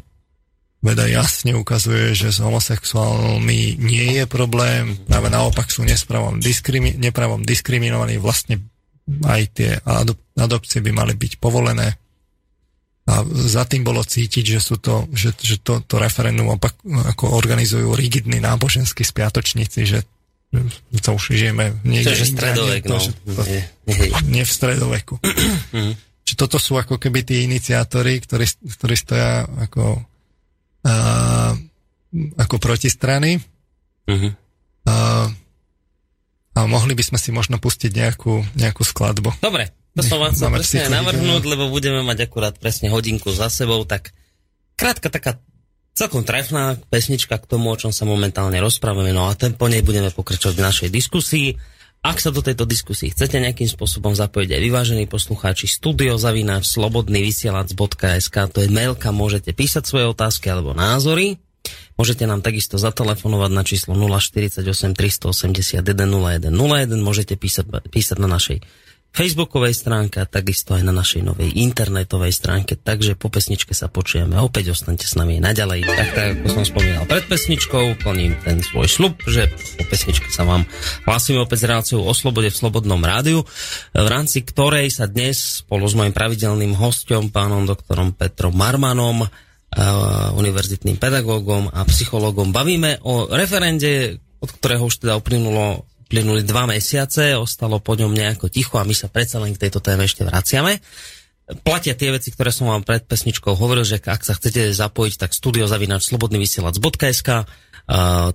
[0.81, 7.45] Veda jasne ukazuje, že s homosexuálmi nie je problém, práve naopak sú nespravom, diskrimi- nepravom
[7.45, 8.65] diskriminovaní, vlastne
[9.05, 12.01] aj tie adop- adopcie by mali byť povolené.
[13.05, 17.37] A za tým bolo cítiť, že, sú to, že, že to, to referendum opak, ako
[17.37, 20.01] organizujú rigidní náboženskí spiatočníci, že
[21.05, 22.17] to už žijeme niekde.
[22.17, 22.99] To stredovek, no.
[22.99, 24.11] To, to, nie, nie.
[24.41, 25.21] nie v stredoveku.
[25.77, 25.93] Mhm.
[26.25, 28.47] Čiže toto sú ako keby tí iniciátori, ktorí,
[28.79, 29.99] ktorí stoja ako
[30.87, 30.95] a,
[32.37, 33.39] ako protistrany.
[34.09, 34.33] Uh-huh.
[34.89, 34.95] A,
[36.57, 39.39] a mohli by sme si možno pustiť nejakú, nejakú skladbu.
[39.39, 43.83] Dobre, to som vám chcel presne navrhnúť, lebo budeme mať akurát presne hodinku za sebou,
[43.87, 44.15] tak
[44.79, 45.39] krátka taká
[45.95, 49.85] celkom trefná pesnička k tomu, o čom sa momentálne rozprávame, no a ten po nej
[49.85, 51.49] budeme pokračovať v našej diskusii.
[52.01, 58.37] Ak sa do tejto diskusie chcete nejakým spôsobom zapojiť aj vyvážení poslucháči, studiozavináč slobodný vysielač.sk,
[58.49, 61.37] to je mail, kam môžete písať svoje otázky alebo názory.
[62.01, 64.65] Môžete nám takisto zatelefonovať na číslo 048
[64.97, 68.65] 381 0101, môžete písať, písať na našej
[69.11, 74.39] facebookovej stránke a takisto aj na našej novej internetovej stránke, takže po pesničke sa počujeme.
[74.39, 75.83] Opäť ostaňte s nami naďalej.
[75.83, 80.47] Tak, tak ako som spomínal pred pesničkou, plním ten svoj šlub, že po pesničke sa
[80.47, 80.63] vám
[81.11, 83.43] hlasíme opäť s reláciou o slobode v Slobodnom rádiu,
[83.91, 89.27] v rámci ktorej sa dnes spolu s mojim pravidelným hostom, pánom doktorom Petrom Marmanom,
[90.39, 97.39] univerzitným pedagógom a psychológom bavíme o referende, od ktorého už teda uplynulo uplynuli dva mesiace,
[97.39, 100.83] ostalo po ňom nejako ticho a my sa predsa len k tejto téme ešte vraciame.
[101.63, 105.31] Platia tie veci, ktoré som vám pred pesničkou hovoril, že ak sa chcete zapojiť, tak
[105.31, 107.31] studiozavinač.slobodnyvysielac.sk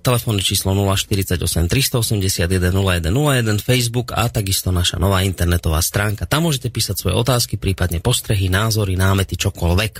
[0.02, 1.40] Telefónne číslo 048
[1.70, 6.28] 381 0101, Facebook a takisto naša nová internetová stránka.
[6.28, 9.92] Tam môžete písať svoje otázky, prípadne postrehy, názory, námety, čokoľvek.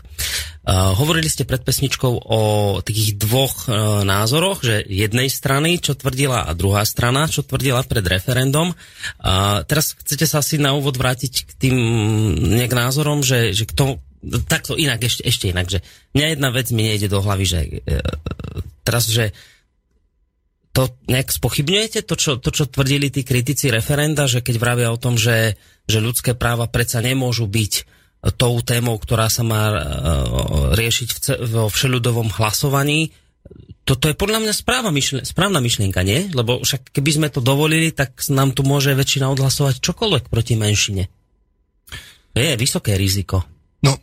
[0.66, 2.40] Uh, hovorili ste pred pesničkou o
[2.82, 8.02] takých dvoch uh, názoroch, že jednej strany, čo tvrdila, a druhá strana, čo tvrdila pred
[8.02, 8.74] referendum.
[9.22, 11.76] Uh, teraz chcete sa asi na úvod vrátiť k tým
[12.58, 14.02] nejak názorom, že, že kto,
[14.50, 15.86] takto inak, ešte, ešte inak, že
[16.18, 17.98] mňa jedna vec mi nejde do hlavy, že e,
[18.86, 19.34] teraz, že
[20.70, 25.00] to nejak spochybňujete, to čo, to, čo tvrdili tí kritici referenda, že keď vravia o
[25.00, 25.58] tom, že,
[25.88, 27.72] že ľudské práva predsa nemôžu byť
[28.36, 29.78] tou témou, ktorá sa má uh,
[30.76, 33.10] riešiť vo všeľudovom hlasovaní,
[33.86, 34.90] toto je podľa mňa správa
[35.22, 36.26] správna myšlienka, nie?
[36.34, 41.06] Lebo však keby sme to dovolili, tak nám tu môže väčšina odhlasovať čokoľvek proti menšine.
[42.34, 43.46] To je vysoké riziko.
[43.86, 43.94] No,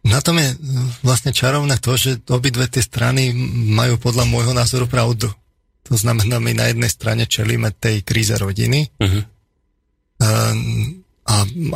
[0.00, 0.56] Na tom je
[1.04, 3.36] vlastne čarovné to, že obidve tie strany
[3.76, 5.28] majú podľa môjho názoru pravdu.
[5.92, 9.22] To znamená, my na jednej strane čelíme tej kríze rodiny uh-huh.
[10.24, 10.30] a,
[11.28, 11.34] a,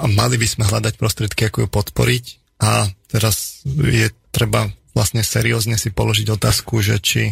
[0.09, 2.25] mali by sme hľadať prostriedky, ako ju podporiť.
[2.65, 7.23] A teraz je treba vlastne seriózne si položiť otázku, že či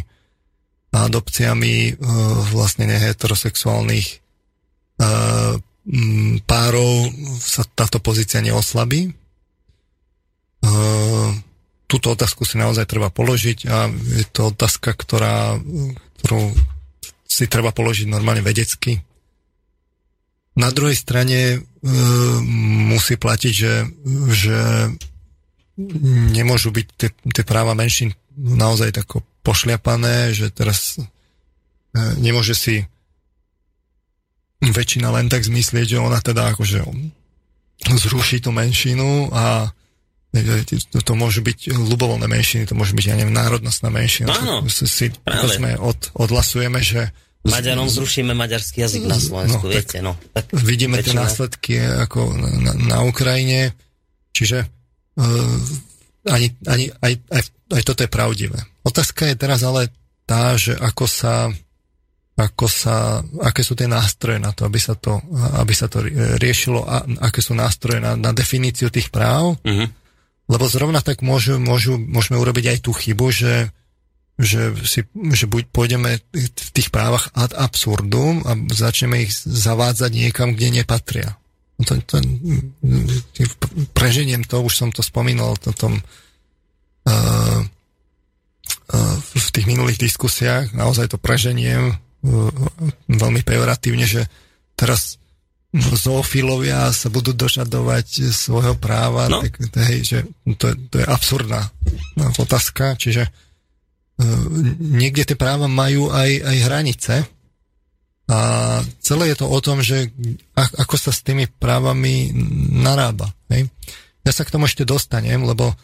[0.93, 1.97] adopciami uh,
[2.53, 4.09] vlastne neheterosexuálnych
[5.01, 5.57] uh,
[6.45, 6.93] párov
[7.41, 9.11] sa táto pozícia neoslabí,
[11.93, 15.61] túto otázku si naozaj treba položiť a je to otázka, ktorá,
[16.23, 16.57] ktorú
[17.29, 18.97] si treba položiť normálne vedecky.
[20.57, 21.59] Na druhej strane e,
[22.93, 23.75] musí platiť, že,
[24.33, 24.59] že
[26.37, 31.05] nemôžu byť tie, tie práva menšín naozaj tako pošliapané, že teraz e,
[32.21, 32.85] nemôže si
[34.61, 36.85] väčšina len tak zmyslieť, že ona teda akože
[37.99, 39.73] zruší tú menšinu a
[40.33, 44.33] to, to môže byť ľubovolné menšiny, to môže byť, ja neviem, národnostná menšina.
[44.33, 47.13] Áno, si, si sme od, odhlasujeme, že
[47.43, 50.15] Maďarom zrušíme maďarský jazyk na Slovensku, no, viete, no.
[50.31, 51.11] Tak vidíme väčšina...
[51.11, 51.75] tie následky
[52.07, 53.75] ako na, na Ukrajine,
[54.31, 54.63] čiže
[55.19, 55.59] uh,
[56.31, 57.43] ani, ani, aj, aj,
[57.75, 58.63] aj toto je pravdivé.
[58.87, 59.91] Otázka je teraz ale
[60.23, 61.51] tá, že ako sa
[62.33, 65.21] ako sa, aké sú tie nástroje na to, aby sa to,
[65.61, 66.01] aby sa to
[66.41, 69.61] riešilo a aké sú nástroje na, na definíciu tých práv.
[69.61, 69.87] Uh-huh.
[70.51, 73.71] Lebo zrovna tak môžu, môžu, môžeme urobiť aj tú chybu, že,
[74.37, 80.53] že, si, že buď pôjdeme v tých právach ad absurdum a začneme ich zavádzať niekam,
[80.53, 81.39] kde nepatria.
[81.83, 82.23] To, to,
[83.95, 87.61] preženiem to, už som to spomínal to tom, uh,
[88.93, 91.99] uh, v tých minulých diskusiách, naozaj to preženiem
[93.11, 94.31] veľmi pejoratívne, že
[94.79, 95.22] teraz
[95.73, 99.41] zoofilovia sa budú dožadovať svojho práva, no.
[99.41, 99.57] tak,
[99.89, 100.19] hej, že
[100.61, 101.65] to, je, to je absurdná
[102.37, 104.47] otázka, čiže uh,
[104.77, 107.15] niekde tie práva majú aj, aj hranice
[108.29, 108.39] a
[109.01, 110.13] celé je to o tom, že
[110.57, 112.31] ako sa s tými právami
[112.71, 113.33] narába.
[113.51, 113.69] Hej.
[114.23, 115.77] Ja sa k tomu ešte dostanem, lebo uh,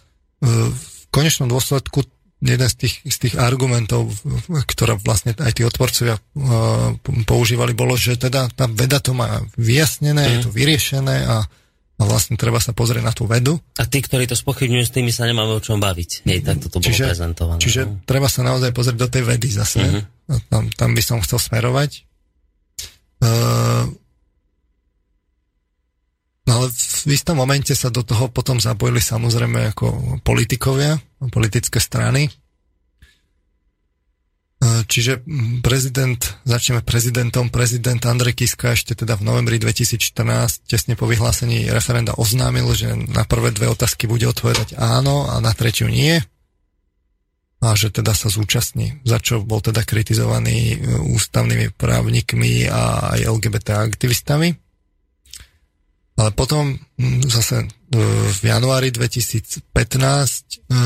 [0.69, 2.05] v konečnom dôsledku
[2.39, 4.07] jeden z tých, z tých argumentov,
[4.73, 6.95] ktoré vlastne aj tí odporcovia uh,
[7.27, 10.31] používali, bolo, že teda tá veda to má vyjasnené, mm.
[10.31, 11.43] je to vyriešené a,
[11.99, 13.59] a vlastne treba sa pozrieť na tú vedu.
[13.75, 16.31] A tí, ktorí to spochybňujú, s tými sa nemáme o čom baviť.
[16.31, 17.59] Nie, tak toto bolo čiže, prezentované.
[17.59, 17.99] Čiže no.
[18.07, 19.83] treba sa naozaj pozrieť do tej vedy zase.
[19.83, 20.47] Mm-hmm.
[20.47, 22.07] Tam, tam by som chcel smerovať.
[23.19, 23.91] Uh,
[26.49, 30.97] No ale v istom momente sa do toho potom zapojili samozrejme ako politikovia,
[31.27, 32.31] politické strany.
[32.31, 32.33] E,
[34.87, 35.27] čiže
[35.63, 42.15] prezident, začneme prezidentom, prezident Andrej Kiska ešte teda v novembri 2014, tesne po vyhlásení referenda
[42.15, 46.23] oznámil, že na prvé dve otázky bude odpovedať áno a na tretiu nie
[47.59, 50.79] a že teda sa zúčastní, za čo bol teda kritizovaný
[51.11, 54.68] ústavnými právnikmi a aj LGBT aktivistami.
[56.19, 57.67] Ale potom hm, zase e,
[58.35, 60.77] v januári 2015 e,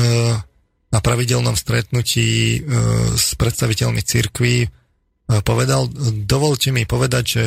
[0.93, 2.69] na pravidelnom stretnutí e,
[3.17, 4.69] s predstaviteľmi cirkví
[5.23, 5.87] povedal,
[6.27, 7.43] dovolte mi povedať, že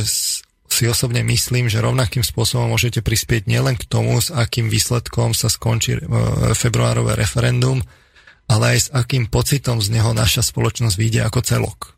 [0.67, 5.53] si osobne myslím, že rovnakým spôsobom môžete prispieť nielen k tomu, s akým výsledkom sa
[5.53, 6.01] skončí
[6.57, 7.85] februárové referendum,
[8.49, 11.96] ale aj s akým pocitom z neho naša spoločnosť vyjde ako celok.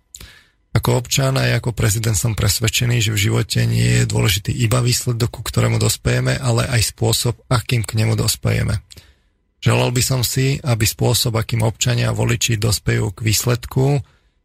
[0.77, 5.41] Ako občan aj ako prezident som presvedčený, že v živote nie je dôležitý iba výsledok,
[5.41, 8.85] ku ktorému dospejeme, ale aj spôsob, akým k nemu dospejeme.
[9.59, 13.99] Želal by som si, aby spôsob, akým občania a voliči dospejú k výsledku,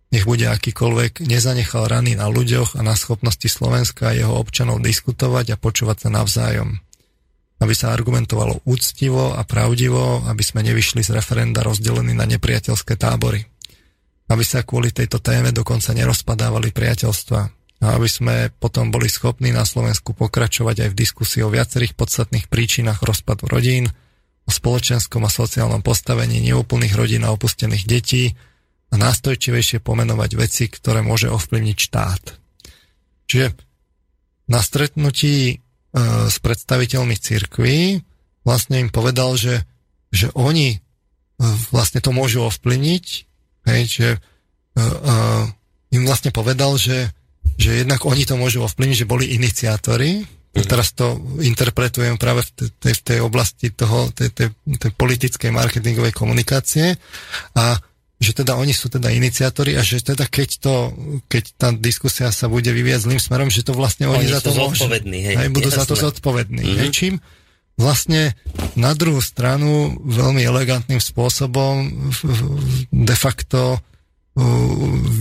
[0.09, 5.53] nech bude akýkoľvek, nezanechal rany na ľuďoch a na schopnosti Slovenska a jeho občanov diskutovať
[5.53, 6.81] a počúvať sa navzájom.
[7.61, 13.52] Aby sa argumentovalo úctivo a pravdivo, aby sme nevyšli z referenda rozdelení na nepriateľské tábory
[14.31, 17.41] aby sa kvôli tejto téme dokonca nerozpadávali priateľstva
[17.83, 22.47] a aby sme potom boli schopní na Slovensku pokračovať aj v diskusii o viacerých podstatných
[22.47, 23.91] príčinách rozpadu rodín,
[24.43, 28.35] o spoločenskom a sociálnom postavení neúplných rodín a opustených detí
[28.91, 32.23] a nástojčivejšie pomenovať veci, ktoré môže ovplyvniť štát.
[33.27, 33.47] Čiže
[34.51, 35.55] na stretnutí e,
[36.27, 38.03] s predstaviteľmi cirkví
[38.43, 39.63] vlastne im povedal, že,
[40.11, 40.77] že oni e,
[41.71, 43.05] vlastne to môžu ovplyvniť
[43.63, 45.43] Hej, že uh, uh,
[45.93, 47.13] im vlastne povedal, že,
[47.55, 50.23] že jednak oni to môžu ovplyvniť, že boli iniciátori.
[50.23, 50.69] Mm-hmm.
[50.69, 54.47] Teraz to interpretujem práve v tej, v tej oblasti toho, tej, tej,
[54.77, 56.93] tej politickej marketingovej komunikácie
[57.57, 57.73] a
[58.21, 60.75] že teda oni sú teda iniciátori a že teda keď to,
[61.27, 64.53] keď tá diskusia sa bude vyvíjať zlým smerom, že to vlastne oni, oni za to
[64.55, 64.87] môžu.
[64.87, 65.79] Hej, hej, budú jasné.
[65.83, 66.63] za to zodpovední.
[66.63, 66.79] Mm-hmm.
[66.79, 67.13] Hej, čím
[67.77, 68.37] vlastne
[68.77, 71.89] na druhú stranu veľmi elegantným spôsobom
[72.89, 73.81] de facto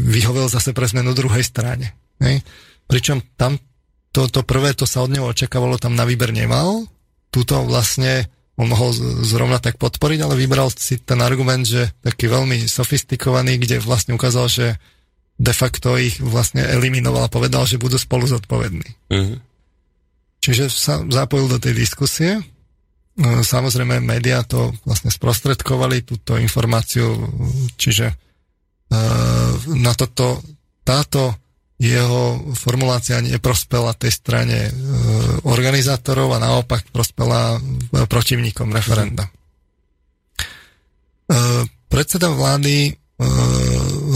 [0.09, 1.97] vyhovel zase pre zmenu druhej strane.
[2.21, 2.41] Hej?
[2.89, 3.61] Pričom tam
[4.13, 6.85] to, to prvé, to sa od neho očakávalo, tam na výber nemal.
[7.33, 8.29] Tuto vlastne
[8.61, 8.93] on mohol
[9.25, 14.47] zrovna tak podporiť, ale vybral si ten argument, že taký veľmi sofistikovaný, kde vlastne ukázal,
[14.53, 14.67] že
[15.41, 18.89] de facto ich vlastne eliminoval a povedal, že budú spolu zodpovední.
[19.09, 19.41] Uh-huh.
[20.43, 22.43] Čiže sa zapojil do tej diskusie
[23.21, 27.13] samozrejme médiá to vlastne sprostredkovali, túto informáciu,
[27.77, 28.09] čiže
[29.69, 30.41] na toto,
[30.85, 31.37] táto
[31.77, 34.59] jeho formulácia neprospela tej strane
[35.45, 37.61] organizátorov a naopak prospela
[38.09, 39.29] protivníkom referenda.
[41.89, 42.97] Predseda vlády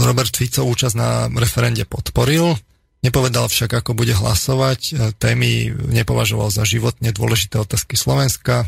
[0.01, 2.57] Robert Fico účasť na referende podporil,
[3.05, 4.79] Nepovedal však, ako bude hlasovať.
[4.89, 8.65] E, témy nepovažoval za životne dôležité otázky Slovenska.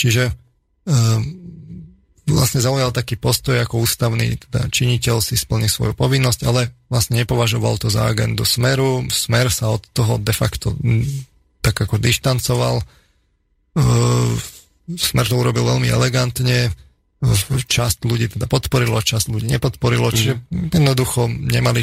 [0.00, 0.32] Čiže e,
[2.24, 7.76] vlastne zaujal taký postoj ako ústavný teda činiteľ si splní svoju povinnosť, ale vlastne nepovažoval
[7.76, 9.04] to za agendu Smeru.
[9.12, 10.72] Smer sa od toho de facto
[11.60, 12.80] tak ako dištancoval.
[12.80, 12.84] E,
[14.84, 16.68] Smer to urobil veľmi elegantne
[17.64, 20.76] časť ľudí teda podporilo, časť ľudí nepodporilo, čiže mm.
[20.76, 21.82] jednoducho nemali,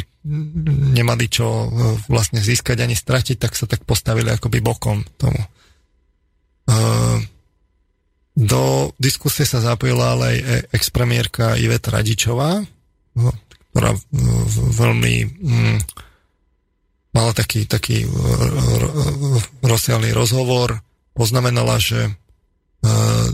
[0.94, 1.66] nemali čo e,
[2.06, 5.42] vlastne získať ani stratiť, tak sa tak postavili akoby bokom tomu.
[5.42, 5.48] E,
[8.32, 12.62] do diskusie sa zapojila ale aj e, expremiérka Iveta Radičová,
[13.72, 13.92] ktorá
[14.72, 15.78] veľmi mm,
[17.12, 18.08] mala taký, taký
[19.60, 20.80] rozsiahlý rozhovor,
[21.12, 22.08] poznamenala, že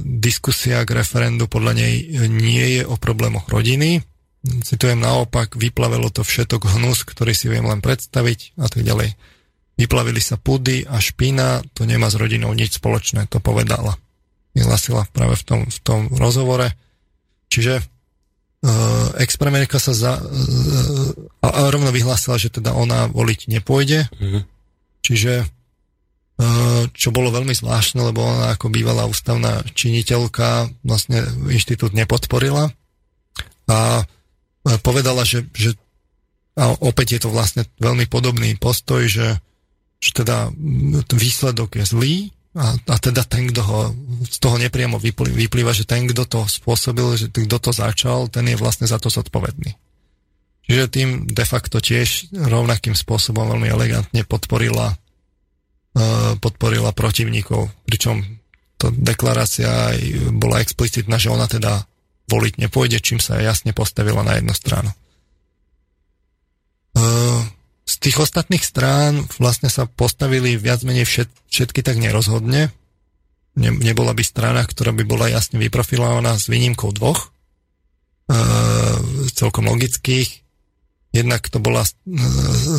[0.04, 1.94] diskusia k referendu podľa nej
[2.28, 4.04] nie je o problémoch rodiny.
[4.44, 9.16] Citujem naopak, vyplavilo to všetok hnus, ktorý si viem len predstaviť a tak ďalej.
[9.78, 13.96] Vyplavili sa pudy a špina, to nemá s rodinou nič spoločné, to povedala.
[14.52, 16.74] Vyhlasila práve v tom, v tom rozhovore.
[17.48, 20.28] Čiže uh, expremiérka sa za, uh,
[21.40, 24.10] a, a rovno vyhlásila, že teda ona voliť nepôjde.
[24.18, 24.42] Mm-hmm.
[25.02, 25.57] Čiže Eh,
[26.94, 32.70] čo bolo veľmi zvláštne, lebo ona ako bývalá ústavná činiteľka vlastne inštitút nepodporila
[33.66, 35.74] a eh, povedala, že, že
[36.58, 39.38] a opäť je to vlastne veľmi podobný postoj, že,
[40.02, 40.50] že teda
[41.10, 42.14] výsledok je zlý
[42.58, 43.78] a, a teda ten, kto ho
[44.26, 48.58] z toho nepriamo vyplýva, že ten, kto to spôsobil, že kto to začal, ten je
[48.58, 49.78] vlastne za to zodpovedný.
[50.66, 54.98] Čiže tým de facto tiež rovnakým spôsobom veľmi elegantne podporila
[56.38, 58.22] podporila protivníkov, pričom
[58.78, 59.90] to deklarácia
[60.30, 61.82] bola explicitná, že ona teda
[62.30, 64.90] voliť nepôjde, čím sa jasne postavila na jednu stranu.
[67.88, 72.70] Z tých ostatných strán vlastne sa postavili viac menej všet, všetky tak nerozhodne.
[73.58, 77.34] Ne, nebola by strana, ktorá by bola jasne vyprofilovaná s výnimkou dvoch,
[79.34, 80.46] celkom logických.
[81.10, 81.82] Jednak to bola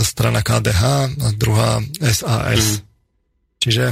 [0.06, 0.84] strana KDH
[1.20, 2.80] a druhá SAS.
[2.80, 2.89] Mm.
[3.60, 3.92] Čiže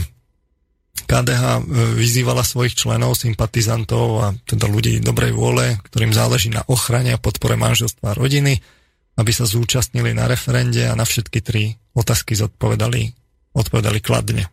[1.05, 1.61] KDH e,
[1.93, 7.59] vyzývala svojich členov, sympatizantov a teda ľudí dobrej vôle, ktorým záleží na ochrane a podpore
[7.59, 8.59] manželstva a rodiny,
[9.19, 13.13] aby sa zúčastnili na referende a na všetky tri otázky zodpovedali
[13.57, 14.45] odpovedali kladne.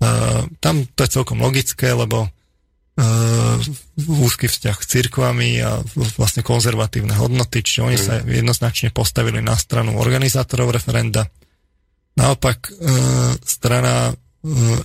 [0.00, 3.56] Uh, tam to je celkom logické, lebo uh,
[4.08, 5.84] úzky vzťah s cirkvami a
[6.16, 8.32] vlastne konzervatívne hodnoty, čiže oni sa mm.
[8.32, 11.28] jednoznačne postavili na stranu organizátorov referenda
[12.20, 12.72] Naopak e,
[13.40, 14.12] strana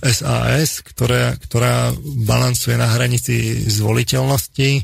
[0.00, 1.92] SAS, e, ktorá, ktorá
[2.24, 4.82] balancuje na hranici zvoliteľnosti e,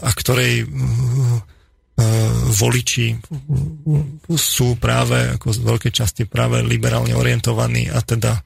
[0.00, 0.68] a ktorej
[2.56, 3.12] voliči
[4.32, 8.40] sú práve ako z veľkej časti práve liberálne orientovaní a teda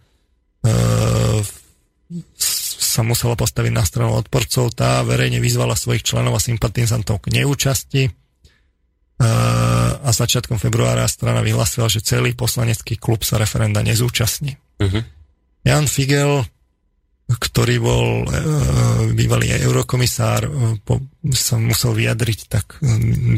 [2.34, 4.74] sa musela postaviť na stranu odporcov.
[4.74, 8.10] Tá verejne vyzvala svojich členov a sympatizantov k neúčasti
[10.04, 14.58] a začiatkom februára strana vyhlasila, že celý poslanecký klub sa referenda nezúčastní.
[14.82, 15.02] Uh-huh.
[15.62, 16.44] Jan Figel,
[17.30, 18.36] ktorý bol e,
[19.16, 20.50] bývalý eurokomisár, e,
[20.82, 21.00] po,
[21.32, 22.82] sa musel vyjadriť tak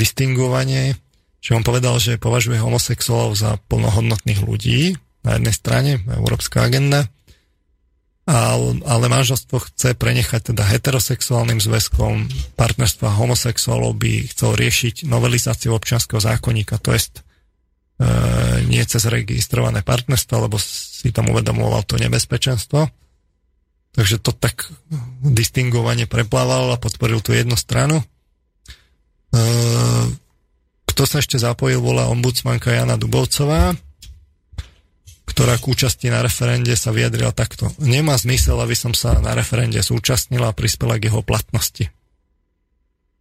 [0.01, 0.97] distingovanie,
[1.39, 7.07] že on povedal, že považuje homosexuálov za plnohodnotných ľudí na jednej strane, európska agenda,
[8.27, 12.27] ale manželstvo chce prenechať teda heterosexuálnym zväzkom,
[12.59, 20.43] partnerstva homosexuálov by chcel riešiť novelizáciu občianského zákonníka, to jest e, nie cez registrované partnerstvo,
[20.43, 22.91] lebo si tam uvedomoval to nebezpečenstvo.
[23.95, 24.75] Takže to tak
[25.23, 28.03] distingovanie preplával a podporil tú jednu stranu.
[28.03, 28.05] E,
[30.91, 33.71] kto sa ešte zapojil, bola ombudsmanka Jana Dubovcová,
[35.37, 37.69] ktorá k účasti na referende sa vyjadrila takto.
[37.77, 41.93] Nemá zmysel, aby som sa na referende zúčastnila a prispela k jeho platnosti.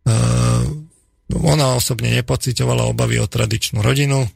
[0.07, 0.63] Uh,
[1.35, 4.31] ona osobne nepocitovala obavy o tradičnú rodinu.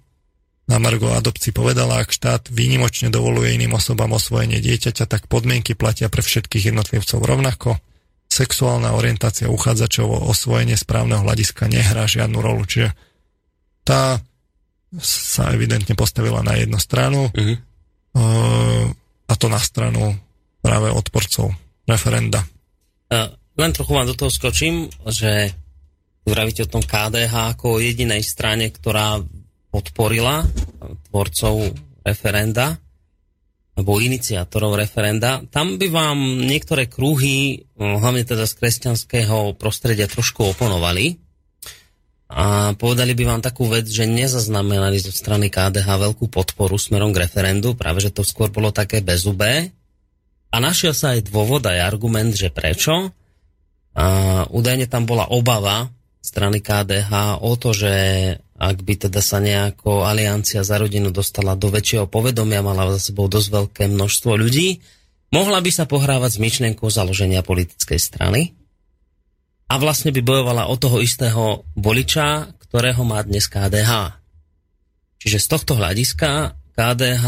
[0.67, 6.11] Na Margo adopcii povedala, ak štát výnimočne dovoluje iným osobám osvojenie dieťaťa, tak podmienky platia
[6.11, 7.79] pre všetkých jednotlivcov rovnako.
[8.27, 12.67] Sexuálna orientácia uchádzačov o osvojenie správneho hľadiska nehrá žiadnu rolu.
[12.67, 12.91] Čiže
[13.87, 14.19] tá
[14.99, 17.68] sa evidentne postavila na jednu stranu uh-huh.
[18.15, 20.17] A to na stranu
[20.59, 21.53] práve odporcov
[21.87, 22.43] referenda.
[23.59, 25.51] Len trochu vám do toho skočím, že
[26.23, 29.19] vravíte o tom KDH ako o jedinej strane, ktorá
[29.69, 30.45] podporila
[31.09, 32.77] tvorcov referenda
[33.79, 35.39] alebo iniciátorov referenda.
[35.47, 41.28] Tam by vám niektoré kruhy, hlavne teda z kresťanského prostredia, trošku oponovali
[42.29, 47.25] a povedali by vám takú vec, že nezaznamenali zo strany KDH veľkú podporu smerom k
[47.25, 49.73] referendu, práve že to skôr bolo také bezubé.
[50.53, 53.09] A našiel sa aj dôvod, aj argument, že prečo.
[53.97, 54.05] A
[54.45, 55.89] údajne tam bola obava
[56.21, 57.93] strany KDH o to, že
[58.61, 63.25] ak by teda sa nejako aliancia za rodinu dostala do väčšieho povedomia, mala za sebou
[63.25, 64.85] dosť veľké množstvo ľudí,
[65.33, 68.58] mohla by sa pohrávať s myšlienkou založenia politickej strany
[69.69, 74.17] a vlastne by bojovala o toho istého voliča, ktorého má dnes KDH.
[75.21, 77.25] Čiže z tohto hľadiska KDH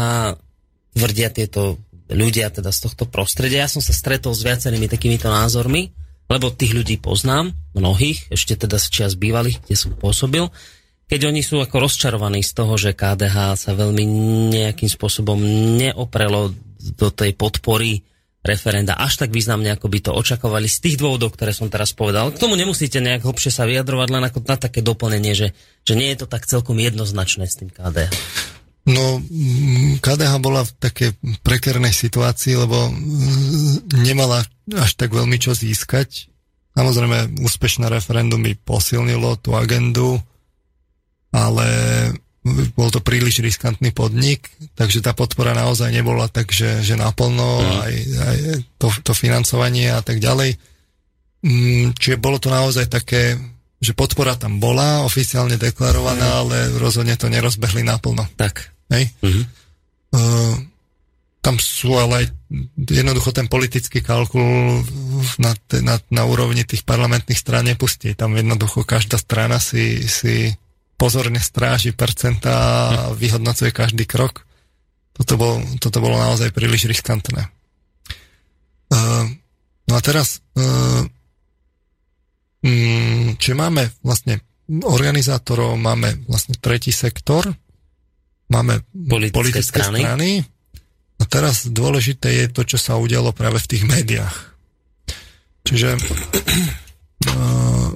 [0.98, 1.78] tvrdia tieto
[2.10, 3.64] ľudia teda z tohto prostredia.
[3.64, 5.94] Ja som sa stretol s viacerými takýmito názormi,
[6.26, 10.50] lebo tých ľudí poznám, mnohých, ešte teda z čias bývalých, kde som pôsobil
[11.12, 14.00] keď oni sú ako rozčarovaní z toho, že KDH sa veľmi
[14.48, 15.36] nejakým spôsobom
[15.76, 16.56] neoprelo
[16.96, 18.00] do tej podpory
[18.42, 22.34] referenda až tak významne, ako by to očakovali z tých dôvodov, ktoré som teraz povedal.
[22.34, 25.54] K tomu nemusíte nejak hlbšie sa vyjadrovať, len ako na také doplnenie, že,
[25.86, 28.10] že nie je to tak celkom jednoznačné s tým KDH.
[28.82, 29.22] No,
[30.02, 31.10] KDH bola v takej
[31.46, 32.90] prekernej situácii, lebo
[33.94, 34.42] nemala
[34.74, 36.26] až tak veľmi čo získať.
[36.74, 40.18] Samozrejme, úspešné referendum by posilnilo tú agendu,
[41.30, 41.66] ale
[42.74, 47.78] bol to príliš riskantný podnik, takže tá podpora naozaj nebola tak, že, že naplno mm.
[47.86, 48.38] aj, aj
[48.82, 50.58] to, to financovanie a tak ďalej.
[51.46, 53.38] Mm, čiže bolo to naozaj také,
[53.78, 56.38] že podpora tam bola, oficiálne deklarovaná, mm.
[56.42, 58.26] ale rozhodne to nerozbehli naplno.
[58.34, 58.74] Tak.
[58.90, 59.14] Hej?
[59.22, 59.44] Mm-hmm.
[60.12, 60.54] Uh,
[61.42, 62.26] tam sú ale aj
[62.74, 64.82] jednoducho ten politický kalkul
[65.42, 68.14] na, na, na úrovni tých parlamentných strán nepustí.
[68.14, 70.54] Tam jednoducho každá strana si, si
[71.02, 74.46] pozorne stráži percentá a vyhodnocuje každý krok.
[75.10, 77.50] Toto bolo, toto bolo naozaj príliš riskantné.
[78.86, 79.26] Uh,
[79.90, 81.02] no a teraz, uh,
[82.62, 87.50] um, čiže máme vlastne organizátorov, máme vlastne tretí sektor,
[88.46, 90.00] máme politické, politické strany.
[90.06, 90.30] strany.
[91.18, 94.54] A teraz dôležité je to, čo sa udialo práve v tých médiách.
[95.66, 95.98] Čiže
[97.26, 97.90] uh,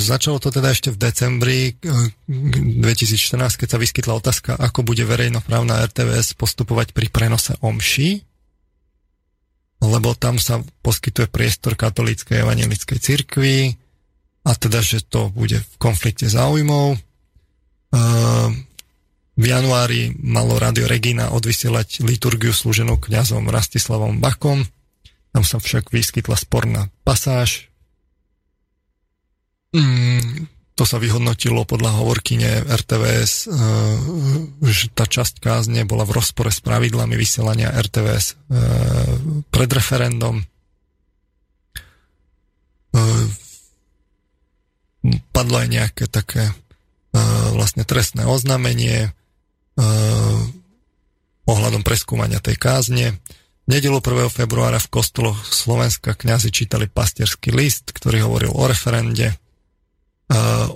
[0.00, 5.80] Začalo to teda ešte v decembri 2014, eh, keď sa vyskytla otázka, ako bude verejnoprávna
[5.86, 8.20] RTVS postupovať pri prenose omši,
[9.80, 13.78] lebo tam sa poskytuje priestor katolíckej evangelickej cirkvi
[14.44, 16.98] a teda, že to bude v konflikte záujmov.
[16.98, 18.48] Eh,
[19.40, 24.68] v januári malo Radio Regina odvysielať liturgiu slúženú kňazom Rastislavom Bakom.
[25.30, 27.69] Tam sa však vyskytla sporná pasáž,
[29.70, 33.54] Mm, to sa vyhodnotilo podľa hovorkyne RTVS, uh,
[34.66, 38.38] že tá časť kázne bola v rozpore s pravidlami vysielania RTVS uh,
[39.52, 40.42] pred referendum.
[42.90, 43.26] Uh,
[45.30, 46.50] padlo aj nejaké také
[47.50, 49.10] vlastne trestné oznámenie
[51.42, 53.18] ohľadom preskúmania tej kázne.
[53.66, 54.30] Nedelu 1.
[54.30, 59.34] februára v kostoloch Slovenska kňazi čítali pastierský list, ktorý hovoril o referende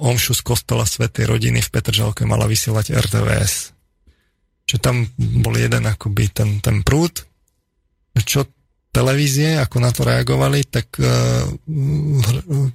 [0.02, 3.54] omšu z kostola Svetej rodiny v Petržalke mala vysielať RTVS.
[4.66, 7.22] Čiže tam bol jeden akoby ten, ten prúd.
[8.14, 8.48] Čo
[8.94, 11.44] televízie, ako na to reagovali, tak uh,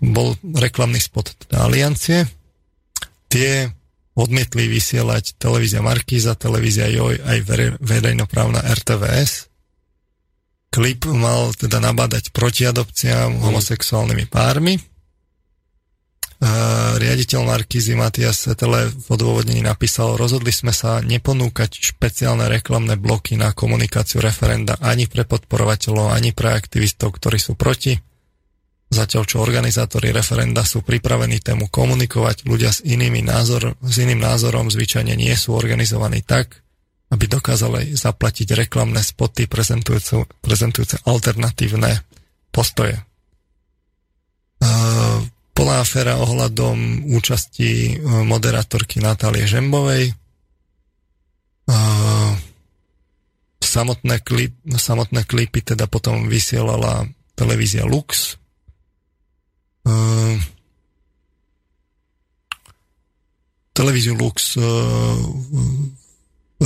[0.04, 2.28] bol reklamný spot teda Aliancie.
[3.32, 3.68] Tie
[4.20, 7.38] odmietli vysielať televízia Markíza, televízia Joj, aj
[7.80, 9.48] verejnoprávna RTVS.
[10.70, 14.78] Klip mal teda nabádať proti adopciám homosexuálnymi pármi
[16.40, 23.52] riaditeľ Markízy Matias Setele v odôvodnení napísal, rozhodli sme sa neponúkať špeciálne reklamné bloky na
[23.52, 28.00] komunikáciu referenda ani pre podporovateľov, ani pre aktivistov, ktorí sú proti.
[28.90, 34.72] Zatiaľ, čo organizátori referenda sú pripravení tému komunikovať, ľudia s, inými názor, s iným názorom
[34.72, 36.64] zvyčajne nie sú organizovaní tak,
[37.12, 42.02] aby dokázali zaplatiť reklamné spoty prezentujúce, prezentujúce alternatívne
[42.50, 42.98] postoje.
[44.64, 45.22] Uh,
[45.60, 50.16] bola aféra ohľadom účasti e, moderátorky Natálie Žembovej.
[53.60, 57.06] Samotné, klip, samotné klipy teda potom vysielala
[57.36, 58.40] televízia Lux.
[59.84, 59.94] E,
[63.76, 64.64] televíziu Lux e,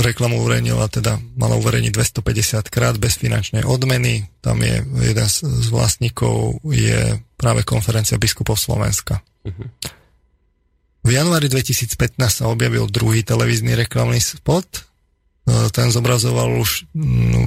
[0.02, 4.26] reklamu uverejnila, teda mala uverejniť 250 krát bez finančnej odmeny.
[4.42, 9.22] Tam je jeden z vlastníkov je práve konferencia biskupov Slovenska.
[9.46, 9.70] Uh-huh.
[11.04, 14.66] V januári 2015 sa objavil druhý televízny reklamný spot.
[14.74, 14.82] E,
[15.70, 16.88] ten zobrazoval už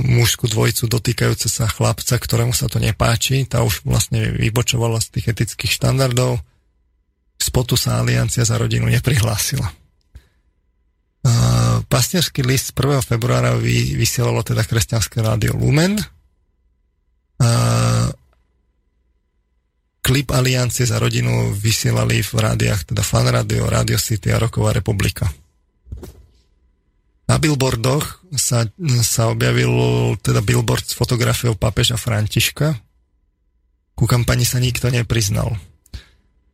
[0.06, 3.44] mužskú dvojicu dotýkajúce sa chlapca, ktorému sa to nepáči.
[3.49, 6.40] Tá už vlastne vybočovala z tých etických štandardov.
[7.41, 9.68] Spotu sa Aliancia za rodinu neprihlásila.
[11.26, 11.31] E,
[11.88, 13.02] pastierský list 1.
[13.02, 13.57] februára
[13.95, 15.98] vysielalo teda kresťanské rádio Lumen.
[15.98, 17.49] E,
[20.02, 25.27] klip Aliancie za rodinu vysielali v rádiách, teda Fan Radio, Radio City a Roková republika.
[27.27, 28.64] Na billboardoch sa,
[29.03, 29.68] sa objavil
[30.23, 32.80] teda billboard s fotografiou papeža Františka.
[33.99, 35.60] Ku kampani sa nikto nepriznal.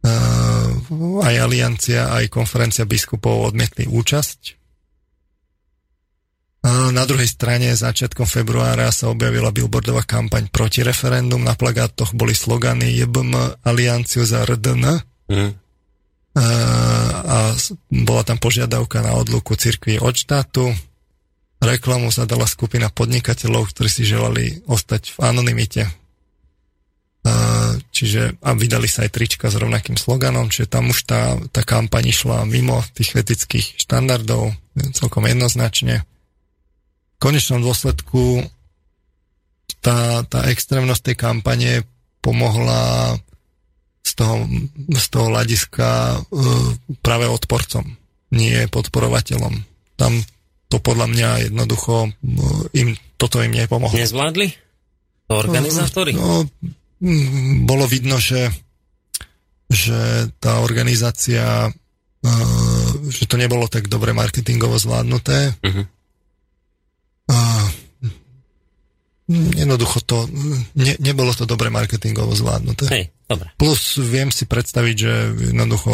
[0.04, 4.64] Uh, aj Aliancia, aj konferencia biskupov odmietli účasť
[6.96, 11.44] na druhej strane začiatkom februára sa objavila billboardová kampaň proti referendum.
[11.44, 15.04] Na plagátoch boli slogany JBM Alianciu za RDN.
[15.28, 15.52] Mm.
[16.34, 17.38] A
[17.92, 20.72] bola tam požiadavka na odluku cirkvi od štátu.
[21.60, 25.84] Reklamu zadala skupina podnikateľov, ktorí si želali ostať v anonimite.
[27.94, 32.12] Čiže a vydali sa aj trička s rovnakým sloganom, čiže tam už tá, tá kampaň
[32.12, 34.52] išla mimo tých etických štandardov
[34.92, 36.04] celkom jednoznačne
[37.24, 38.44] konečnom dôsledku
[39.80, 41.72] tá, tá extrémnosť tej kampane
[42.20, 43.16] pomohla
[44.04, 44.44] z toho,
[44.92, 46.68] z toho hľadiska uh,
[47.00, 47.88] práve odporcom,
[48.36, 49.64] nie podporovateľom.
[49.96, 50.20] Tam
[50.68, 53.96] to podľa mňa jednoducho uh, im, toto im nepomohlo.
[53.96, 54.48] Nezvládli?
[55.32, 56.12] To organizátori?
[56.12, 56.76] No, no,
[57.68, 58.48] bolo vidno, že,
[59.68, 65.60] že tá organizácia, uh, že to nebolo tak dobre marketingovo zvládnuté.
[65.60, 65.86] Uh-huh
[69.28, 70.28] jednoducho to,
[70.76, 72.86] ne, nebolo to dobre marketingovo zvládnuté.
[72.92, 73.48] Hej, dobre.
[73.56, 75.14] Plus viem si predstaviť, že
[75.54, 75.92] jednoducho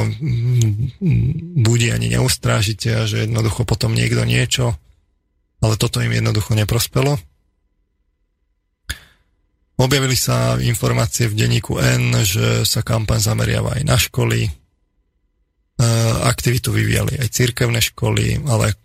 [1.62, 4.74] buď ani neustrážite a že jednoducho potom niekto niečo,
[5.62, 7.22] ale toto im jednoducho neprospelo.
[9.80, 14.44] Objavili sa informácie v denníku N, že sa kampaň zameriava aj na školy.
[14.44, 14.52] E,
[16.28, 18.76] aktivitu vyvíjali aj cirkevné školy, ale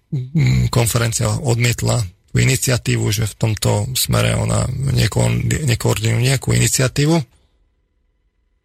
[0.71, 1.99] konferencia odmietla
[2.31, 5.35] tú iniciatívu, že v tomto smere ona neko,
[5.67, 7.17] nekoordinuje nejakú iniciatívu.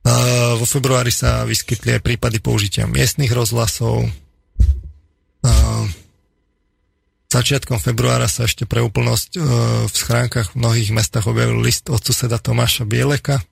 [0.05, 0.13] A
[0.53, 4.05] vo februári sa vyskytli aj prípady použitia miestnych rozhlasov.
[7.29, 9.39] Začiatkom februára sa ešte pre úplnosť e,
[9.85, 13.37] v schránkach v mnohých mestách objavil list od suseda Tomáša Bieleka.
[13.37, 13.43] E,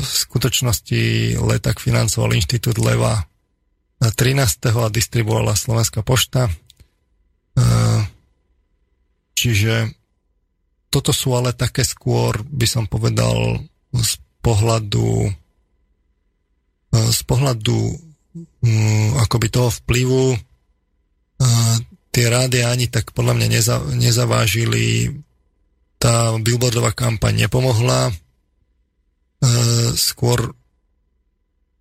[0.00, 3.28] v skutočnosti letak financoval Inštitút Leva
[4.00, 4.40] 13.
[4.72, 6.48] a distribuovala Slovenská pošta.
[6.48, 6.52] E,
[9.34, 9.92] Čiže
[10.88, 13.60] toto sú ale také skôr, by som povedal,
[13.92, 15.30] z pohľadu e,
[16.94, 20.38] z pohľadu um, akoby toho vplyvu
[22.14, 25.10] tie rádia ani tak podľa mňa neza, nezavážili.
[25.98, 28.14] Tá billboardová kampaň nepomohla.
[29.42, 30.54] Uh, skôr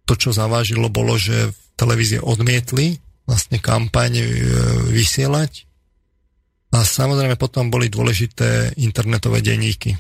[0.10, 2.98] to, čo zavážilo, bolo, že televízie odmietli
[3.30, 4.28] vlastne kampaň uh,
[4.90, 5.70] vysielať.
[6.74, 9.94] A samozrejme potom boli dôležité internetové denníky.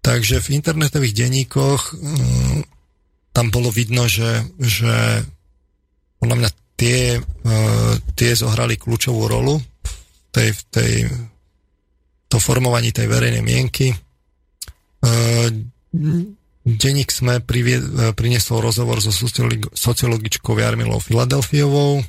[0.00, 2.64] Takže v internetových denníkoch um,
[3.36, 5.20] tam bolo vidno, že, že
[6.16, 6.50] podľa mňa
[6.80, 9.92] tie, uh, tie zohrali kľúčovú rolu v
[10.32, 10.92] tej, tej
[12.32, 13.92] to formovaní tej verejnej mienky.
[15.04, 15.52] Uh,
[17.12, 19.12] sme privie, uh, priniesol rozhovor so
[19.76, 22.00] sociologičkou Jarmilou Filadelfiovou,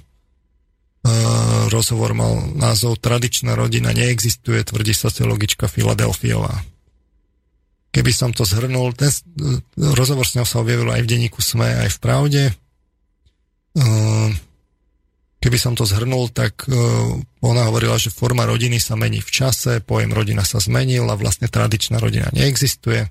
[1.73, 6.61] rozhovor mal názov Tradičná rodina neexistuje, tvrdí sociologička Filadelfiová.
[7.91, 9.09] Keby som to zhrnul, ten
[9.75, 12.43] rozhovor s ňou sa objavil aj v denníku SME, aj v Pravde.
[15.41, 16.69] Keby som to zhrnul, tak
[17.41, 21.49] ona hovorila, že forma rodiny sa mení v čase, pojem rodina sa zmenil a vlastne
[21.49, 23.09] tradičná rodina neexistuje.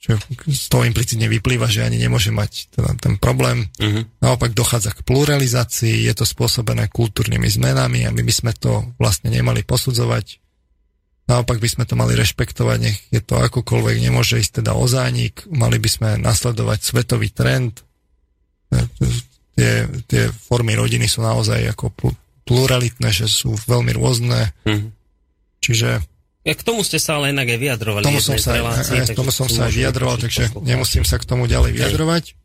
[0.00, 0.16] Čiže
[0.48, 3.68] z toho implicitne vyplýva, že ani nemôže mať teda ten problém.
[3.80, 4.04] Uh-huh.
[4.20, 9.32] Naopak dochádza k pluralizácii, je to spôsobené kultúrnymi zmenami a my by sme to vlastne
[9.32, 10.40] nemali posudzovať.
[11.24, 15.44] Naopak by sme to mali rešpektovať, nech je to akokoľvek, nemôže ísť teda o zánik,
[15.48, 17.80] mali by sme nasledovať svetový trend.
[19.54, 21.94] Tie, tie formy rodiny sú naozaj ako
[22.44, 24.50] pluralitné, že sú veľmi rôzne.
[24.66, 24.90] Uh-huh.
[25.62, 26.02] Čiže
[26.44, 28.04] k tomu ste sa ale inak aj vyjadrovali.
[28.04, 31.48] Tomu som sa, relácii, aj, tomu som sa aj vyjadroval, takže nemusím sa k tomu
[31.48, 32.36] ďalej vyjadrovať.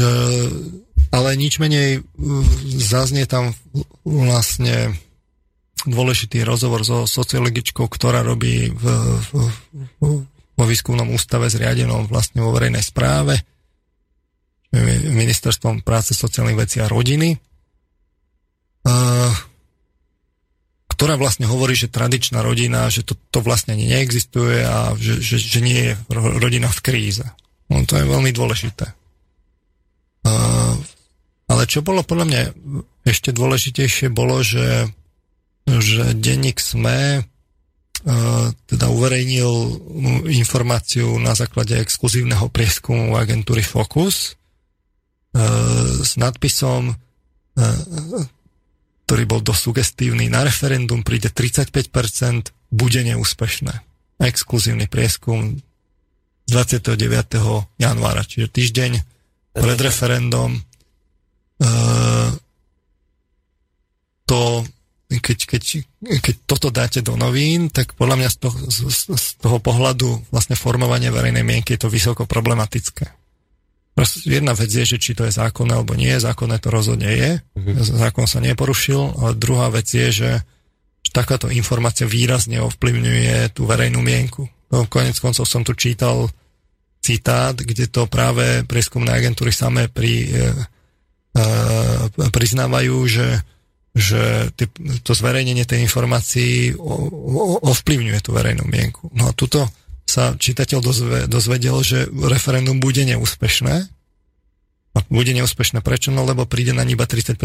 [0.00, 0.04] E,
[1.12, 2.00] ale nič menej
[2.80, 3.52] zaznie tam
[4.00, 4.96] vlastne
[5.84, 8.84] dôležitý rozhovor so sociologičkou, ktorá robí v,
[9.28, 9.30] v,
[10.00, 10.24] v,
[10.56, 13.44] vo výskumnom ústave zriadenom vlastne vo verejnej správe
[15.14, 17.38] ministerstvom práce, sociálnych vecí a rodiny,
[20.90, 25.60] ktorá vlastne hovorí, že tradičná rodina, že to, to vlastne neexistuje a že, že, že
[25.62, 27.26] nie je rodina v kríze.
[27.70, 28.92] No, to je veľmi dôležité.
[31.44, 32.40] Ale čo bolo podľa mňa
[33.04, 34.88] ešte dôležitejšie bolo, že
[35.64, 37.24] že denník SME
[38.68, 39.80] teda uverejnil
[40.28, 44.36] informáciu na základe exkluzívneho prieskumu agentúry Focus
[45.34, 48.34] s nadpisom, uh,
[49.04, 53.74] ktorý bol dosť sugestívny, na referendum príde 35%, bude neúspešné.
[54.18, 55.60] Exkluzívny prieskum
[56.48, 57.78] z 29.
[57.78, 58.92] januára, čiže týždeň
[59.54, 60.58] pred referendum.
[64.26, 64.40] To
[65.14, 65.62] keď, keď,
[66.00, 68.78] keď toto dáte do novín, tak podľa mňa z toho, z,
[69.14, 73.23] z toho pohľadu vlastne formovania verejnej mienky je to vysoko problematické.
[74.26, 77.78] Jedna vec je, že či to je zákonné alebo nie, zákonné to rozhodne je, mm-hmm.
[77.78, 80.32] zákon sa neporušil, ale druhá vec je, že,
[81.06, 84.50] že takáto informácia výrazne ovplyvňuje tú verejnú mienku.
[84.74, 86.26] No, konec koncov som tu čítal
[86.98, 90.50] citát, kde to práve prieskumné agentúry samé pri, e,
[91.38, 91.44] e,
[92.34, 93.26] priznávajú, že
[93.94, 94.50] že
[95.06, 96.74] to zverejnenie tej informácií
[97.62, 99.06] ovplyvňuje tú verejnú mienku.
[99.14, 99.70] No a tuto
[100.04, 103.74] sa čitateľ dozve, dozvedel, že referendum bude neúspešné.
[104.94, 106.14] A bude neúspešné prečo?
[106.14, 107.40] No lebo príde na iba 35%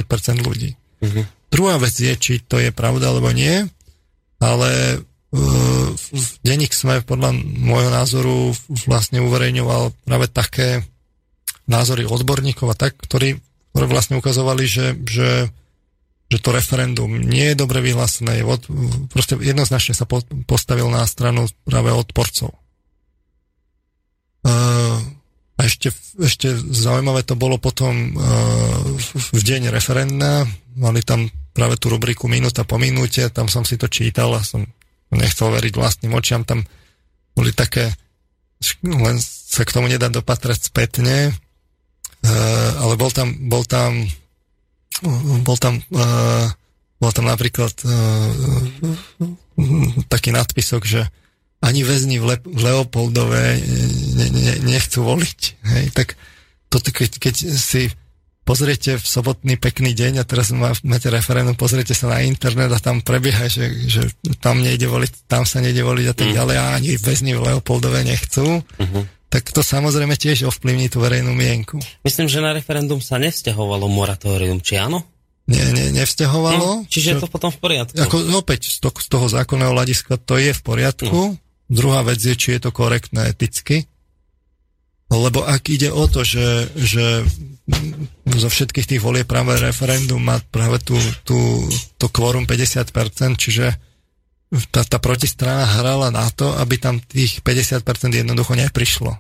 [0.46, 0.78] ľudí.
[1.02, 1.26] Uh-huh.
[1.50, 3.66] Druhá vec je, či to je pravda alebo nie,
[4.38, 8.54] ale uh, v denník sme podľa môjho názoru
[8.86, 10.86] vlastne uverejňoval práve také
[11.66, 13.42] názory odborníkov a tak, ktorí,
[13.74, 15.50] ktorí vlastne ukazovali, že, že
[16.30, 18.62] že to referendum nie je dobre vyhlásené, je od,
[19.10, 22.54] proste jednoznačne sa po, postavil na stranu práve odporcov.
[24.46, 25.02] Uh,
[25.60, 25.92] a ešte,
[26.22, 28.80] ešte zaujímavé to bolo potom uh,
[29.34, 30.46] v deň referenda,
[30.78, 34.64] mali tam práve tú rubriku minúta po minúte, tam som si to čítal a som
[35.10, 36.62] nechcel veriť vlastným očiam, tam
[37.34, 37.90] boli také,
[38.86, 44.06] len sa k tomu nedá dopatrať spätne, uh, ale bol tam, bol tam
[45.46, 46.48] bol tam, uh,
[47.00, 48.30] bol tam napríklad uh,
[50.12, 51.08] taký nadpisok, že
[51.60, 53.60] ani väzni v, Le- v Leopoldove
[54.16, 55.40] ne, ne, nechcú voliť.
[55.76, 55.86] Hej?
[55.92, 56.16] Tak
[56.72, 57.92] toto, keď, keď si
[58.48, 63.04] pozriete v sobotný pekný deň a teraz máte referendum, pozriete sa na internet a tam
[63.04, 64.10] prebieha, že, že
[64.42, 66.36] tam nejde voliť, tam sa nejde voliť a tak mm.
[66.36, 68.64] ďalej a ani väzni v Leopoldove nechcú.
[68.64, 71.78] Uh-huh tak to samozrejme tiež ovplyvní tú verejnú mienku.
[72.02, 75.06] Myslím, že na referendum sa nevzťahovalo moratórium, či áno?
[75.50, 76.62] Nie, nie, nevzťahovalo.
[76.62, 77.98] No, čiže je to potom v poriadku.
[77.98, 81.10] Ako, opäť, z, to, z toho zákonného hľadiska to je v poriadku.
[81.10, 81.38] No.
[81.70, 83.90] Druhá vec je, či je to korektné eticky.
[85.10, 87.26] Lebo ak ide o to, že, že
[88.30, 91.66] zo všetkých tých volie práve referendum má práve tú, tú,
[91.98, 92.94] to kvorum 50%,
[93.38, 93.74] čiže
[94.50, 99.14] tá, tá protistrana hrala na to, aby tam tých 50% jednoducho neprišlo.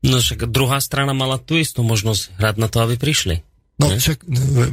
[0.00, 3.44] No však druhá strana mala tú istú možnosť hrať na to, aby prišli.
[3.80, 3.96] No ne?
[3.96, 4.24] však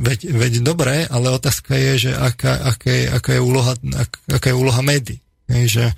[0.03, 4.47] veď, veď dobré, ale otázka je, že aká, aká, je, aká, je, úloha, ak, aká
[4.51, 5.19] je úloha médií.
[5.47, 5.95] Že,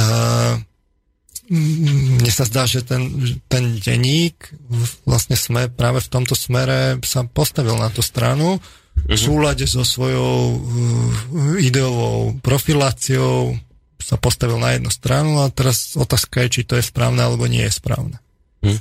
[0.00, 0.56] uh,
[1.52, 3.12] mne sa zdá, že ten,
[3.52, 4.48] ten denník
[5.04, 8.58] vlastne sme práve v tomto smere sa postavil na tú stranu,
[9.04, 13.54] v súlade so svojou uh, ideovou profiláciou
[14.00, 17.66] sa postavil na jednu stranu a teraz otázka je, či to je správne alebo nie
[17.66, 18.16] je správne.
[18.62, 18.80] Hm.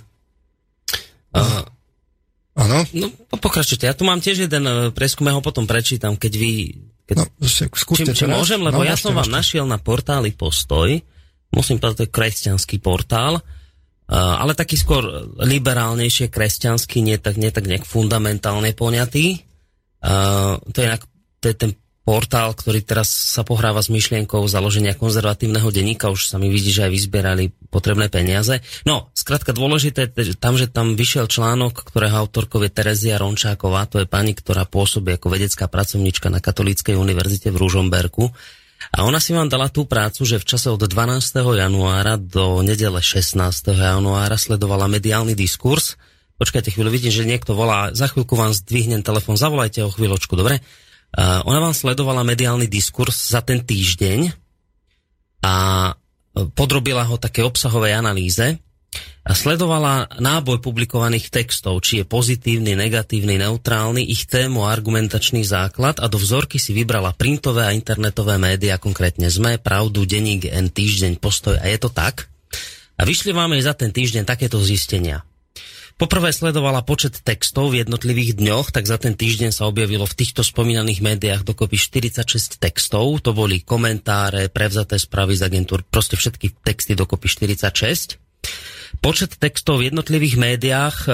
[2.56, 2.88] Áno?
[2.96, 3.84] No, pokračujte.
[3.84, 6.52] Ja tu mám tiež jeden uh, preskum, ja ho potom prečítam, keď vy...
[7.06, 7.28] Keď, no,
[7.76, 10.90] skúste či, či môžem, lebo no, ja som vám našiel na portáli Postoj,
[11.54, 15.04] musím povedať, to je kresťanský portál, uh, ale taký skôr
[15.38, 19.44] liberálnejšie kresťanský, nie tak, nie tak nejak fundamentálne poňatý.
[20.70, 20.88] To, je,
[21.42, 21.72] to je ten
[22.06, 26.86] portál, ktorý teraz sa pohráva s myšlienkou založenia konzervatívneho denníka, už sa mi vidí, že
[26.86, 28.62] aj vyzbierali potrebné peniaze.
[28.86, 34.08] No, skrátka dôležité, tam, že tam vyšiel článok, ktorého autorkou je Terezia Rončáková, to je
[34.08, 38.30] pani, ktorá pôsobí ako vedecká pracovníčka na Katolíckej univerzite v Ružomberku.
[38.94, 41.42] A ona si vám dala tú prácu, že v čase od 12.
[41.42, 43.34] januára do nedele 16.
[43.74, 45.98] januára sledovala mediálny diskurs,
[46.36, 50.60] Počkajte chvíľu, vidím, že niekto volá, za chvíľku vám zdvihnem telefon, zavolajte o chvíľočku, dobre?
[51.16, 54.36] Uh, ona vám sledovala mediálny diskurs za ten týždeň
[55.48, 55.54] a
[56.52, 58.60] podrobila ho také obsahovej analýze
[59.26, 66.04] a sledovala náboj publikovaných textov, či je pozitívny, negatívny, neutrálny, ich tému a argumentačný základ
[66.04, 71.18] a do vzorky si vybrala printové a internetové médiá, konkrétne ZME, Pravdu, Denník, N, Týždeň,
[71.18, 72.28] Postoj a je to tak.
[72.96, 75.26] A vyšli vám aj za ten týždeň takéto zistenia.
[75.96, 80.44] Poprvé sledovala počet textov v jednotlivých dňoch, tak za ten týždeň sa objavilo v týchto
[80.44, 83.24] spomínaných médiách dokopy 46 textov.
[83.24, 88.20] To boli komentáre, prevzaté správy z agentúr, proste všetky texty dokopy 46
[89.00, 91.10] počet textov v jednotlivých médiách, e,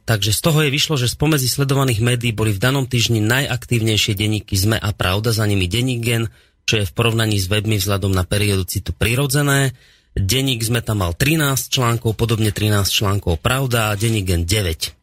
[0.00, 4.54] takže z toho je vyšlo, že spomedzi sledovaných médií boli v danom týždni najaktívnejšie denníky
[4.56, 6.24] ZME a Pravda, za nimi denník Gen,
[6.68, 9.72] čo je v porovnaní s webmi vzhľadom na periodicitu prirodzené.
[10.18, 14.98] Denník sme tam mal 13 článkov, podobne 13 článkov Pravda a denník Gen 9.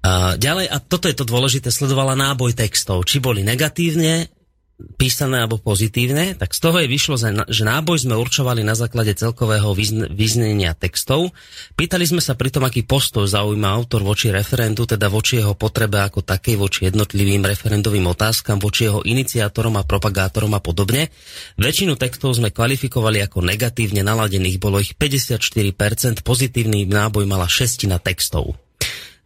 [0.00, 4.32] A ďalej, a toto je to dôležité, sledovala náboj textov, či boli negatívne
[4.96, 7.16] písané alebo pozitívne, tak z toho je vyšlo,
[7.48, 9.72] že náboj sme určovali na základe celkového
[10.12, 11.32] vyznenia textov.
[11.76, 16.24] Pýtali sme sa pritom, aký postoj zaujíma autor voči referendu, teda voči jeho potrebe ako
[16.24, 21.12] takej, voči jednotlivým referendovým otázkam, voči jeho iniciátorom a propagátorom a podobne.
[21.60, 28.56] Väčšinu textov sme kvalifikovali ako negatívne naladených, bolo ich 54%, pozitívny náboj mala šestina textov.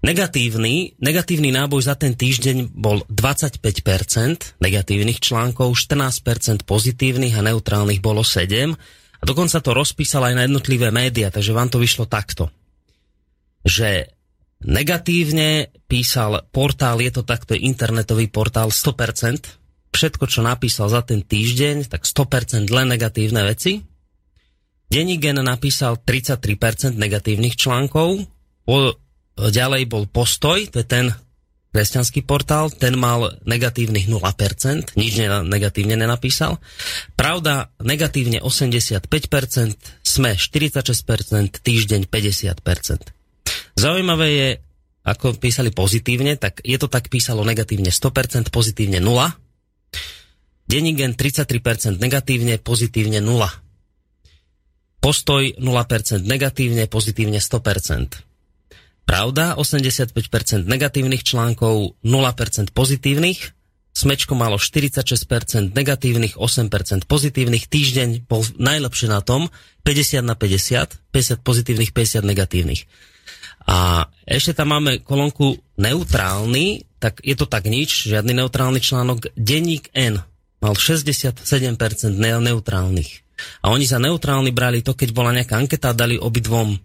[0.05, 8.21] Negatívny, negatívny náboj za ten týždeň bol 25% negatívnych článkov, 14% pozitívnych a neutrálnych bolo
[8.21, 8.77] 7.
[8.77, 12.53] A dokonca to rozpísal aj na jednotlivé médiá, takže vám to vyšlo takto.
[13.65, 14.13] Že
[14.69, 21.89] negatívne písal portál, je to takto internetový portál 100%, všetko, čo napísal za ten týždeň,
[21.89, 23.81] tak 100% len negatívne veci.
[24.85, 28.21] Denigen napísal 33% negatívnych článkov,
[29.35, 31.07] Ďalej bol Postoj, to je ten
[31.75, 36.63] kresťanský portál, ten mal negatívnych 0%, nič ne, negatívne nenapísal.
[37.19, 39.03] Pravda, negatívne 85%,
[40.07, 43.11] sme 46%, týždeň 50%.
[43.75, 44.49] Zaujímavé je,
[45.03, 49.35] ako písali pozitívne, tak je to tak písalo negatívne 100%, pozitívne 0.
[50.71, 53.51] Denigen 33% negatívne, pozitívne 0.
[55.03, 58.34] Postoj 0% negatívne, pozitívne 100%.
[59.05, 63.53] Pravda, 85% negatívnych článkov, 0% pozitívnych.
[63.95, 67.71] Smečko malo 46% negatívnych, 8% pozitívnych.
[67.71, 69.53] Týždeň bol najlepšie na tom,
[69.87, 72.91] 50 na 50, 50 pozitívnych, 50 negatívnych.
[73.65, 79.31] A ešte tam máme kolónku neutrálny, tak je to tak nič, žiadny neutrálny článok.
[79.37, 80.21] Denník N
[80.61, 81.45] mal 67%
[82.19, 83.11] neutrálnych.
[83.61, 86.77] A oni za neutrálny brali to, keď bola nejaká anketa, dali obidvom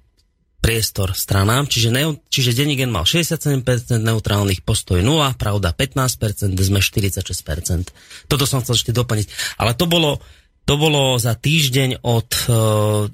[0.59, 3.63] priestor stranám, čiže, neu, čiže Denigen mal 67%
[3.95, 8.27] neutrálnych, postoj 0, pravda 15%, sme 46%.
[8.27, 9.55] Toto som chcel ešte doplniť.
[9.55, 10.19] Ale to bolo,
[10.67, 13.07] to bolo za týždeň od, uh,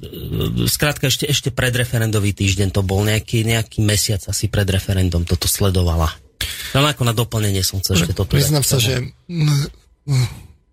[0.65, 6.09] skrátka ešte, ešte predreferendový týždeň, to bol nejaký, nejaký mesiac asi pred referendum, toto sledovala.
[6.73, 8.35] Ale ako na doplnenie som chcel ešte toto.
[8.35, 9.05] Priznám sa, že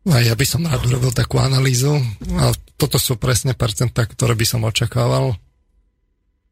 [0.02, 1.94] aj ja by som rád urobil takú analýzu
[2.34, 5.38] a toto sú presne percentá, ktoré by som očakával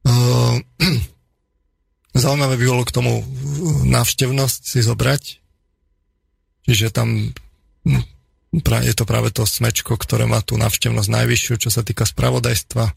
[2.16, 3.12] zaujímavé by bolo k tomu
[3.86, 5.22] návštevnosť si zobrať.
[6.66, 7.34] Čiže tam
[7.86, 8.04] hm,
[8.84, 12.92] je to práve to smečko, ktoré má tú návštevnosť najvyššiu, čo sa týka spravodajstva.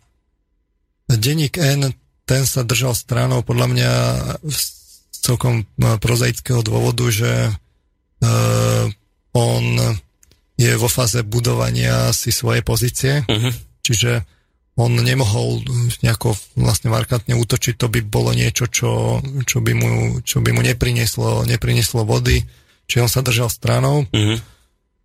[1.13, 1.91] Denník N,
[2.23, 3.91] ten sa držal stranou podľa mňa
[4.47, 4.61] z
[5.11, 8.85] celkom hm, prozaického dôvodu, že uh,
[9.33, 9.63] on
[10.53, 13.51] je vo fáze budovania si svojej pozície, uh-huh.
[13.81, 14.21] čiže
[14.73, 15.61] on nemohol
[16.01, 19.91] nejako vlastne markantne útočiť, to by bolo niečo, čo, čo, by, mu,
[20.25, 22.41] čo by mu neprinieslo, neprinieslo vody,
[22.89, 24.09] čiže on sa držal stranou.
[24.09, 24.37] Mm-hmm.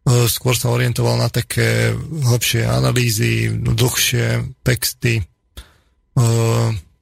[0.08, 5.20] Skôr sa orientoval na také hlbšie analýzy, dlhšie texty.
[5.20, 5.24] E,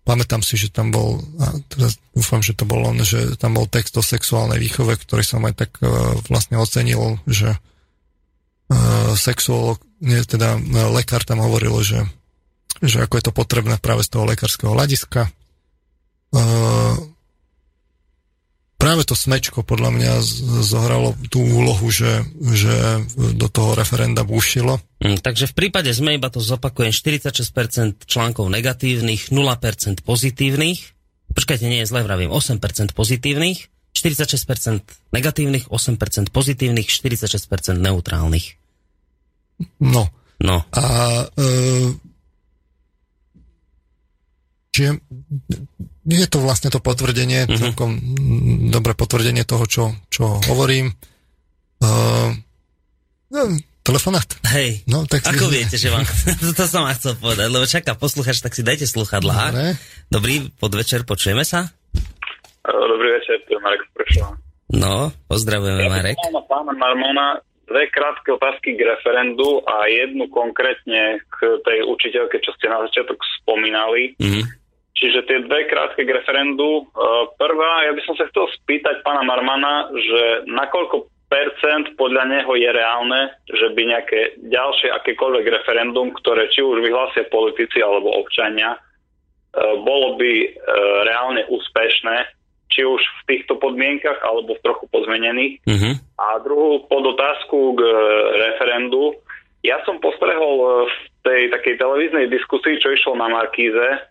[0.03, 3.71] pamätám si, že tam bol, a teraz dúfam, že to bol on, že tam bol
[3.71, 5.87] text o sexuálnej výchove, ktorý som aj tak e,
[6.27, 7.55] vlastne ocenil, že
[9.15, 10.59] sexuálog, nie, teda
[10.91, 12.03] lekár tam hovoril, že
[12.83, 15.31] že ako je to potrebné práve z toho lekárskeho hľadiska.
[18.77, 20.13] Práve to smečko podľa mňa
[20.61, 23.03] zohralo tú úlohu, že, že
[23.35, 24.79] do toho referenda búšilo.
[25.01, 30.93] Mm, takže v prípade sme iba to zopakujem, 46% článkov negatívnych, 0% pozitívnych.
[31.33, 34.85] Počkajte, nie je zle, vravím, 8% pozitívnych, 46%
[35.17, 38.61] negatívnych, 8% pozitívnych, 46% neutrálnych.
[39.81, 40.13] No.
[40.37, 40.57] No.
[40.69, 40.85] A
[41.25, 41.45] e,
[44.77, 45.01] Čiže
[46.05, 47.57] je to vlastne to potvrdenie, mm-hmm.
[47.57, 47.97] celkom
[48.69, 50.93] dobré potvrdenie toho, čo, čo hovorím.
[51.81, 52.37] Uh,
[53.81, 54.29] telefonát?
[54.53, 55.53] Hej, no, tak ako si...
[55.57, 56.05] viete, že vám...
[56.61, 59.49] to som vám chcel povedať, lebo čaká posluchač, tak si dajte sluchadlá.
[59.49, 59.81] Dobre.
[60.13, 61.73] Dobrý podvečer, počujeme sa?
[62.69, 64.37] Dobrý večer, tu je Marek Spršová.
[64.77, 66.21] No, pozdravujeme, ja Marek.
[66.21, 72.55] Ja pána Marmona dve krátke otázky k referendu a jednu konkrétne k tej učiteľke, čo
[72.55, 74.15] ste na začiatok spomínali.
[74.21, 74.66] Mm-hmm.
[74.97, 76.81] Čiže tie dve krátke k referendu.
[76.81, 76.83] E,
[77.37, 82.71] prvá, ja by som sa chcel spýtať pána Marmana, že nakoľko percent podľa neho je
[82.71, 88.81] reálne, že by nejaké ďalšie akékoľvek referendum, ktoré či už vyhlásia politici alebo občania, e,
[89.85, 90.49] bolo by e,
[91.05, 92.33] reálne úspešné,
[92.73, 95.61] či už v týchto podmienkach alebo v trochu pozmenených.
[95.69, 95.95] Uh-huh.
[96.19, 97.81] A druhú podotázku k
[98.49, 99.13] referendu.
[99.61, 104.03] Ja som postrehol v tej takej televíznej diskusii, čo išlo na Markíze,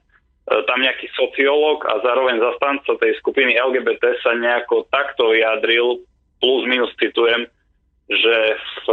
[0.45, 6.05] tam nejaký sociológ a zároveň zastanca tej skupiny LGBT sa nejako takto vyjadril
[6.37, 7.49] plus minus citujem,
[8.05, 8.35] že
[8.85, 8.87] v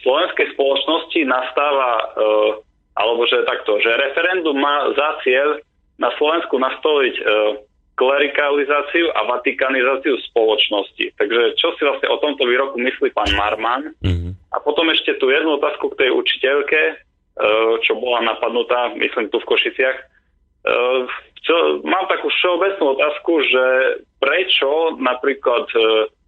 [0.00, 2.50] slovenskej spoločnosti nastáva, uh,
[2.96, 5.60] alebo že takto, že referendum má za cieľ
[5.98, 7.14] na Slovensku nastoliť
[7.98, 11.18] klerikalizáciu a vatikanizáciu spoločnosti.
[11.18, 13.90] Takže čo si vlastne o tomto výroku myslí pán Marman?
[13.98, 14.32] Mm-hmm.
[14.54, 17.02] A potom ešte tu jednu otázku k tej učiteľke,
[17.82, 19.98] čo bola napadnutá, myslím tu v Košiciach.
[20.66, 21.06] Uh,
[21.42, 23.64] čo, mám takú všeobecnú otázku, že
[24.20, 25.64] prečo napríklad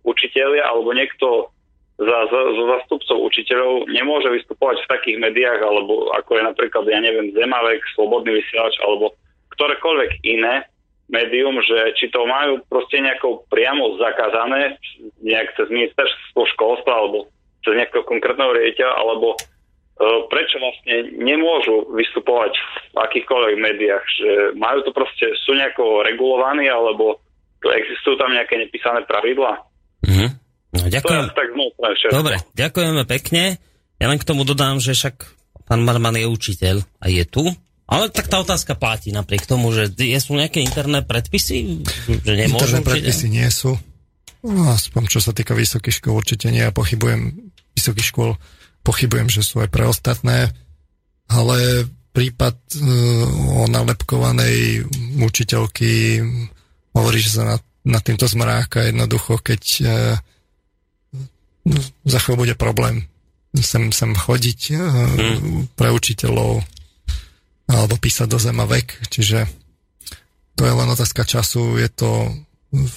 [0.06, 1.52] učiteľia alebo niekto
[2.00, 6.96] za, za, zo zastupcov učiteľov nemôže vystupovať v takých médiách, alebo ako je napríklad, ja
[6.96, 9.12] neviem, Zemavek, Slobodný vysielač, alebo
[9.52, 10.64] ktorékoľvek iné
[11.12, 14.80] médium, že či to majú proste nejako priamo zakázané,
[15.20, 17.28] nejak cez ministerstvo školstva, alebo
[17.68, 19.36] cez nejakého konkrétneho riaditeľa, alebo
[20.32, 22.52] prečo vlastne nemôžu vystupovať
[22.92, 27.20] v akýchkoľvek médiách, že majú to proste, sú nejako regulovaní, alebo
[27.60, 29.60] existujú tam nejaké nepísané pravidlá?
[30.08, 30.30] Mm-hmm.
[30.70, 31.24] No, ďakujem.
[31.36, 31.50] tak
[32.08, 33.60] Dobre, ďakujeme pekne.
[34.00, 35.20] Ja len k tomu dodám, že však
[35.68, 37.44] pán Marman je učiteľ a je tu.
[37.90, 39.90] Ale tak tá otázka platí napriek tomu, že
[40.22, 43.74] sú nejaké interné predpisy, že nemôžu Interné predpisy nie sú.
[44.46, 46.62] No, aspoň čo sa týka vysokých škôl, určite nie.
[46.62, 48.38] Ja pochybujem, vysokých škôl
[48.82, 50.52] pochybujem, že sú aj pre ostatné.
[51.30, 54.82] Ale prípad uh, o nalepkovanej
[55.22, 56.18] učiteľky
[56.90, 59.84] hovorí, že sa na na týmto zmráka jednoducho, keď e,
[62.04, 63.08] za chvíľu bude problém
[63.56, 65.76] sem, sem chodiť e, hmm.
[65.76, 66.60] pre učiteľov
[67.70, 69.46] alebo písať do zema vek, čiže
[70.58, 72.10] to je len otázka času, je to
[72.74, 72.96] v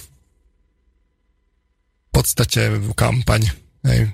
[2.10, 3.63] podstate kampaň.
[3.84, 4.10] Hej.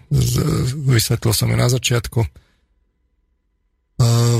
[0.84, 2.26] Vysvetlil som ju na začiatku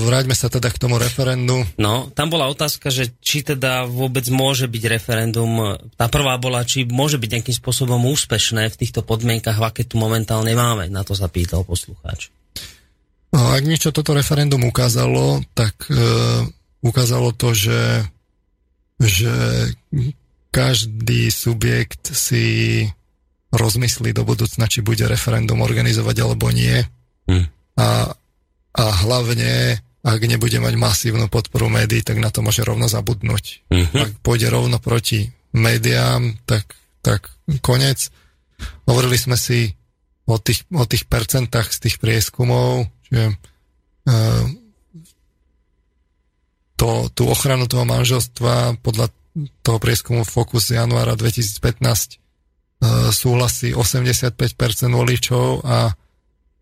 [0.01, 1.62] vráťme sa teda k tomu referendu.
[1.77, 5.77] No, tam bola otázka, že či teda vôbec môže byť referendum.
[6.01, 10.57] Tá prvá bola, či môže byť nejakým spôsobom úspešné v týchto podmienkach, aké tu momentálne
[10.57, 10.89] máme.
[10.89, 12.32] Na to sa pýtal poslucháč.
[13.31, 15.94] No, ak niečo toto referendum ukázalo, tak e,
[16.82, 18.02] ukázalo to, že,
[18.98, 19.32] že
[20.51, 22.89] každý subjekt si
[23.51, 26.86] rozmyslí do budúcna, či bude referendum organizovať alebo nie.
[27.27, 27.47] Hm.
[27.81, 28.14] A
[28.70, 33.44] a hlavne, ak nebude mať masívnu podporu médií, tak na to môže rovno zabudnúť.
[33.66, 34.02] Uh-huh.
[34.06, 38.14] Ak pôjde rovno proti médiám, tak, tak konec.
[38.86, 39.74] Hovorili sme si
[40.31, 43.35] o tých, o tých percentách z tých prieskumov, že
[44.06, 44.47] uh,
[46.78, 49.10] to, tú ochranu toho manželstva podľa
[49.66, 52.18] toho prieskumu Focus z januára 2015 uh,
[53.12, 54.36] súhlasí 85%
[54.89, 55.93] voličov a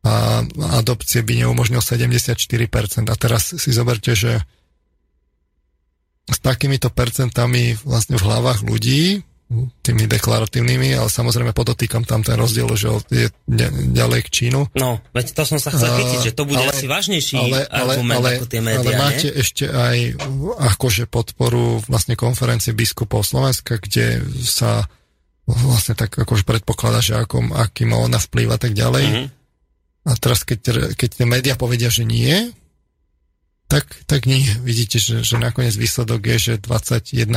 [0.07, 0.47] a
[0.79, 3.11] adopcie by neumožnil 74%.
[3.11, 4.39] A teraz si zoberte, že
[6.29, 9.27] s takýmito percentami vlastne v hlavách ľudí,
[9.81, 13.27] tými deklaratívnymi, ale samozrejme podotýkam tam ten rozdiel, že je
[13.97, 14.77] ďalej k Čínu.
[14.77, 18.21] No, veď to som sa chcel chytiť, že to bude ale, asi vážnejší ale, argument
[18.21, 19.41] ale, ako tie médiá, Ale máte nie?
[19.41, 20.21] ešte aj
[20.77, 24.85] akože podporu vlastne konferencie biskupov Slovenska, kde sa
[25.49, 29.05] vlastne tak akože predpokladá, že ako, aký má ona vplyv a tak ďalej.
[29.09, 29.27] Mm-hmm.
[30.09, 32.53] A teraz, keď, keď médiá povedia, že nie,
[33.69, 34.41] tak, tak nie.
[34.65, 37.29] Vidíte, že, že nakoniec výsledok je, že 21%.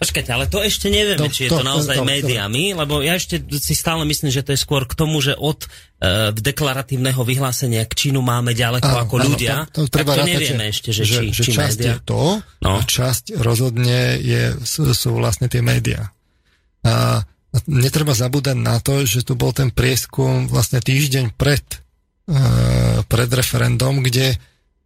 [0.00, 3.04] Počkajte, ale to ešte nevieme, to, či je to, to naozaj to, to, médiami, lebo
[3.04, 7.20] ja ešte si stále myslím, že to je skôr k tomu, že od uh, deklaratívneho
[7.20, 10.64] vyhlásenia k Čínu máme ďaleko áno, ako ľudia, áno, to, to, treba tak to nevieme
[10.64, 11.92] že, ešte, že, že, či, že či časť média.
[11.92, 12.72] je to no.
[12.72, 16.13] a časť rozhodne je, sú, sú vlastne tie médiá.
[16.84, 17.24] A
[17.66, 21.64] netreba zabúdať na to, že tu bol ten prieskum vlastne týždeň pred,
[22.28, 24.36] uh, pred referendum, kde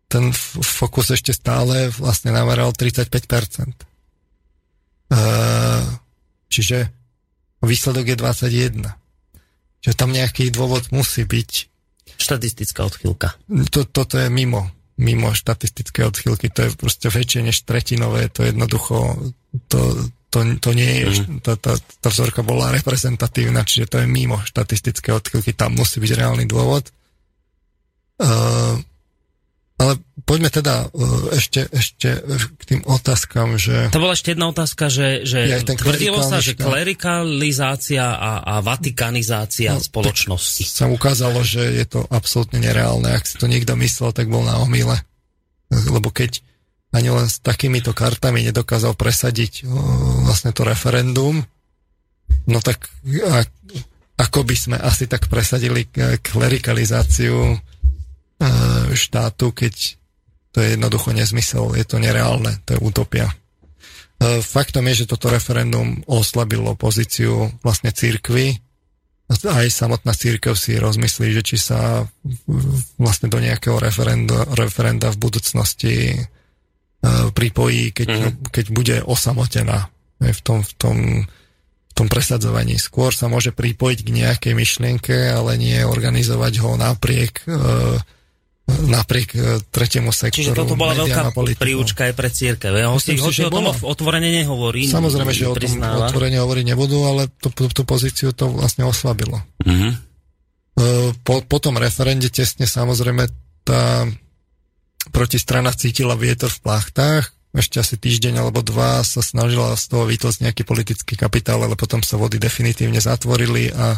[0.09, 3.89] ten fokus ešte stále vlastne nameral 35%.
[5.09, 5.85] Uh,
[6.49, 6.89] čiže
[7.61, 8.89] výsledok je 21.
[9.85, 11.51] Čiže tam nejaký dôvod musí byť.
[12.19, 13.39] Štatistická odchylka.
[13.71, 19.15] To, toto je mimo, mimo štatistické odchylky, to je proste väčšie než tretinové, to jednoducho,
[19.71, 21.41] to, to, to nie je, mm.
[21.41, 26.13] tá, tá, tá vzorka bola reprezentatívna, čiže to je mimo štatistické odchylky, tam musí byť
[26.13, 26.93] reálny dôvod.
[28.19, 28.77] Uh,
[29.79, 29.95] ale
[30.27, 32.19] poďme teda uh, ešte, ešte
[32.59, 33.89] k tým otázkam, že...
[33.95, 39.79] To bola ešte jedna otázka, že, že ja, tvrdilo sa, že klerikalizácia a, a vatikanizácia
[39.79, 40.67] no, spoločnosti.
[40.67, 43.15] Sa ukázalo, že je to absolútne nereálne.
[43.15, 44.99] Ak si to niekto myslel, tak bol na omyle.
[45.71, 46.43] Lebo keď
[46.89, 49.69] ani len s takýmito kartami nedokázal presadiť
[50.25, 51.45] vlastne to referendum,
[52.49, 52.89] no tak
[54.19, 55.87] ako by sme asi tak presadili
[56.23, 57.61] klerikalizáciu
[58.95, 59.75] štátu, keď
[60.55, 63.29] to je jednoducho nezmysel, je to nereálne, to je utopia.
[64.43, 68.59] Faktom je, že toto referendum oslabilo pozíciu vlastne církvy.
[69.29, 72.09] Aj samotná církev si rozmyslí, že či sa
[72.97, 75.95] vlastne do nejakého referenda, referenda v budúcnosti
[77.33, 78.31] pripojí, keď, mm.
[78.51, 79.87] keď bude osamotená
[80.19, 80.97] v tom, v, tom,
[81.87, 82.75] v tom presadzovaní.
[82.75, 87.99] Skôr sa môže pripojiť k nejakej myšlienke, ale nie organizovať ho napriek uh,
[88.69, 90.45] napriek e, tretiemu sektoru.
[90.45, 92.73] Čiže toto bola veľká príučka aj pre církev.
[92.93, 94.85] Hoci, hoci o tom otvorene nehovorí.
[94.85, 99.41] Samozrejme, že o tom otvorene hovoriť nebudú, ale tú, tú pozíciu to vlastne oslabilo.
[99.65, 99.93] Mm-hmm.
[101.25, 103.27] Po, po tom referende tesne samozrejme
[103.65, 104.07] tá
[105.15, 107.25] protistrana cítila vietor v plachtách,
[107.57, 112.05] ešte asi týždeň alebo dva sa snažila z toho vytlať nejaký politický kapitál, ale potom
[112.05, 113.97] sa vody definitívne zatvorili a,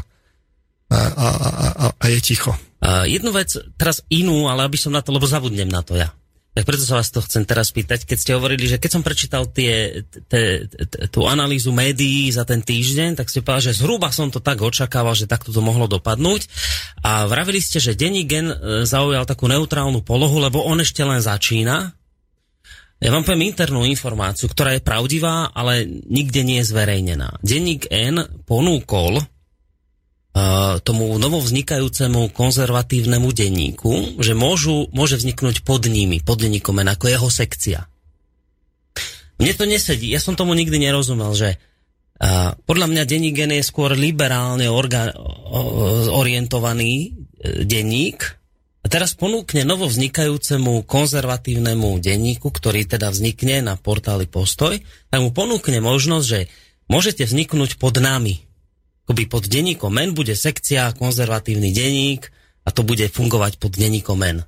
[0.91, 2.55] a, a, a, a je ticho.
[2.81, 6.15] Uh, jednu vec, teraz inú, ale aby som na to, lebo zabudnem na to ja.
[6.51, 9.47] Tak preto sa vás to chcem teraz pýtať, keď ste hovorili, že keď som prečítal
[9.47, 14.35] tie, te, te, tú analýzu médií za ten týždeň, tak ste povedali, že zhruba som
[14.35, 16.51] to tak očakával, že takto to mohlo dopadnúť.
[17.07, 21.23] A vravili ste, že denní gen e, zaujal takú neutrálnu polohu, lebo on ešte len
[21.23, 21.95] začína.
[22.99, 27.41] Ja vám poviem internú informáciu, ktorá je pravdivá, ale nikde nie je zverejnená.
[27.47, 29.23] Denník N ponúkol
[30.87, 37.91] tomu novovznikajúcemu konzervatívnemu denníku, že môžu, môže vzniknúť pod nimi, pod denníkom ako jeho sekcia.
[39.43, 43.65] Mne to nesedí, ja som tomu nikdy nerozumel, že uh, podľa mňa denník Gen je
[43.65, 45.11] skôr liberálne orga,
[46.13, 48.39] orientovaný uh, denník.
[48.81, 54.79] A teraz ponúkne novovznikajúcemu konzervatívnemu denníku, ktorý teda vznikne na portáli Postoj,
[55.13, 56.49] tak mu ponúkne možnosť, že
[56.89, 58.41] môžete vzniknúť pod nami,
[59.07, 62.31] akoby pod denníkom men bude sekcia konzervatívny denník
[62.65, 64.45] a to bude fungovať pod denníkom men.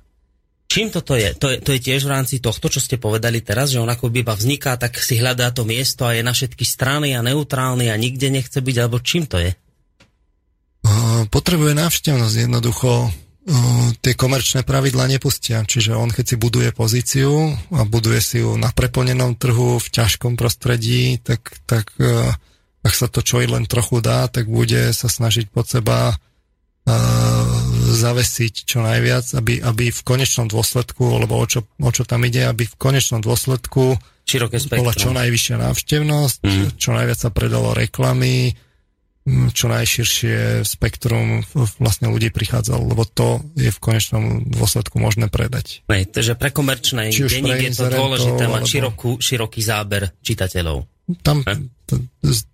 [0.73, 1.37] Čím toto je?
[1.37, 1.61] To, je?
[1.61, 4.73] to je tiež v rámci tohto, čo ste povedali teraz, že on ako iba vzniká,
[4.73, 8.57] tak si hľadá to miesto a je na všetky strany a neutrálny a nikde nechce
[8.57, 9.53] byť, alebo čím to je?
[11.29, 13.13] Potrebuje návštevnosť jednoducho.
[14.01, 18.73] Tie komerčné pravidla nepustia, čiže on keď si buduje pozíciu a buduje si ju na
[18.73, 21.91] preplnenom trhu v ťažkom prostredí, tak, tak
[22.83, 27.53] ak sa to čo i len trochu dá, tak bude sa snažiť pod seba uh,
[27.93, 32.43] zavesiť čo najviac, aby, aby v konečnom dôsledku, lebo o čo, o čo tam ide,
[32.43, 36.67] aby v konečnom dôsledku Široké bola čo najvyššia návštevnosť, mm.
[36.79, 38.55] čo najviac sa predalo reklamy,
[39.55, 41.47] čo najširšie spektrum
[41.79, 45.87] vlastne ľudí prichádzalo, lebo to je v konečnom dôsledku možné predať.
[45.87, 48.71] Nej, takže pre komerčné denník je to dôležité mať alebo...
[48.71, 50.83] širokú, široký záber čitateľov.
[51.23, 51.71] Tam ten,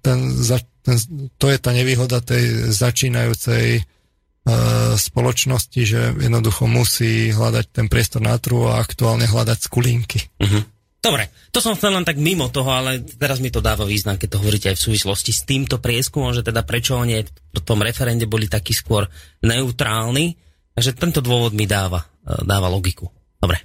[0.01, 0.19] ten,
[0.83, 0.95] ten,
[1.37, 8.35] to je tá nevýhoda tej začínajúcej uh, spoločnosti, že jednoducho musí hľadať ten priestor na
[8.39, 10.19] trhu a aktuálne hľadať skulinky.
[10.39, 10.63] Uh-huh.
[10.99, 14.35] Dobre, to som chcel len tak mimo toho, ale teraz mi to dáva význam, keď
[14.35, 18.27] to hovoríte aj v súvislosti s týmto prieskumom, že teda prečo oni v tom referende
[18.27, 19.07] boli takí skôr
[19.39, 20.35] neutrálni.
[20.75, 23.07] Takže tento dôvod mi dáva, e, dáva logiku.
[23.39, 23.63] Dobre,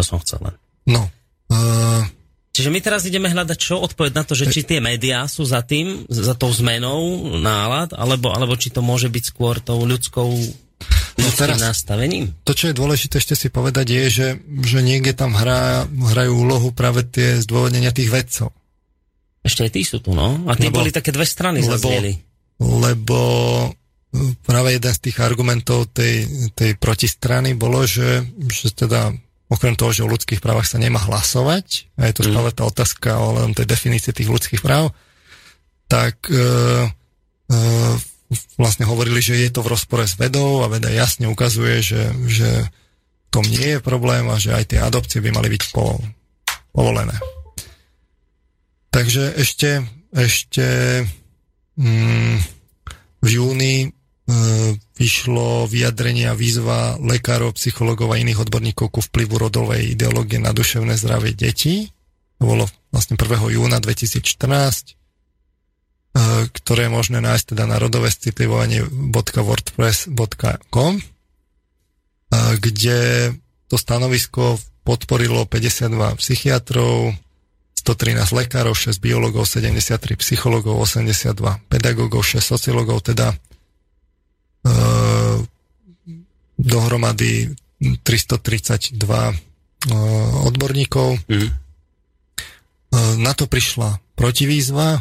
[0.00, 0.54] to som chcel len.
[0.88, 1.04] No,
[1.52, 2.02] uh,
[2.52, 3.80] Čiže my teraz ideme hľadať čo?
[3.80, 8.28] Odpoveď na to, že či tie médiá sú za tým, za tou zmenou nálad, alebo,
[8.28, 10.28] alebo či to môže byť skôr tou ľudskou
[11.16, 12.36] no teraz, nastavením?
[12.44, 14.28] To, čo je dôležité ešte si povedať, je, že,
[14.68, 18.52] že niekde tam hrá, hrajú úlohu práve tie zdôvodnenia tých vedcov.
[19.40, 20.44] Ešte aj tí sú tu, no.
[20.44, 22.20] A tí lebo, boli také dve strany lebo, zazdeli.
[22.60, 23.18] Lebo
[24.44, 29.08] práve jeden z tých argumentov tej, tej protistrany bolo, že, že teda
[29.52, 32.28] okrem toho, že o ľudských právach sa nemá hlasovať, a je to mm.
[32.32, 34.96] stále tá otázka o len tej definície tých ľudských práv,
[35.92, 37.56] tak e, e,
[38.56, 42.48] vlastne hovorili, že je to v rozpore s vedou a veda jasne ukazuje, že, že
[43.28, 46.00] tom nie je problém a že aj tie adopcie by mali byť po,
[46.72, 47.16] povolené.
[48.92, 51.00] Takže ešte, ešte
[51.80, 52.36] mm,
[53.24, 53.92] v júni
[54.32, 60.40] e, v išlo vyjadrenie a výzva lekárov, psychológov a iných odborníkov ku vplyvu rodovej ideológie
[60.40, 61.92] na duševné zdravie detí.
[62.40, 63.28] To bolo vlastne 1.
[63.52, 64.96] júna 2014
[66.52, 70.92] ktoré je možné nájsť teda na rodové citlivovanie.wordpress.com
[72.60, 73.32] kde
[73.68, 77.14] to stanovisko podporilo 52 psychiatrov,
[77.80, 83.36] 113 lekárov, 6 biológov, 73 psychológov, 82 pedagógov, 6 sociológov, teda e,
[86.62, 87.50] dohromady
[87.82, 89.34] 332 e,
[90.46, 91.18] odborníkov.
[91.26, 91.50] Mm.
[93.18, 95.00] Na to prišla protivýzva,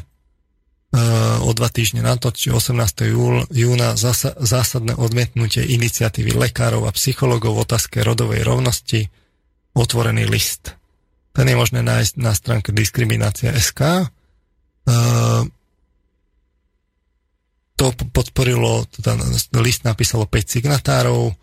[1.42, 2.76] o dva týždne na to, či 18.
[3.08, 9.08] Júl, júna zasa, zásadné odmietnutie iniciatívy lekárov a psychológov v otázke rodovej rovnosti,
[9.72, 10.76] otvorený list.
[11.32, 14.12] Ten je možné nájsť na stránke diskriminácia SK.
[17.82, 19.18] To podporilo, teda
[19.58, 21.34] list napísalo 5 signatárov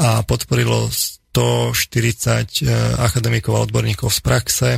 [0.00, 4.70] a podporilo 140 e, akademikov a odborníkov z praxe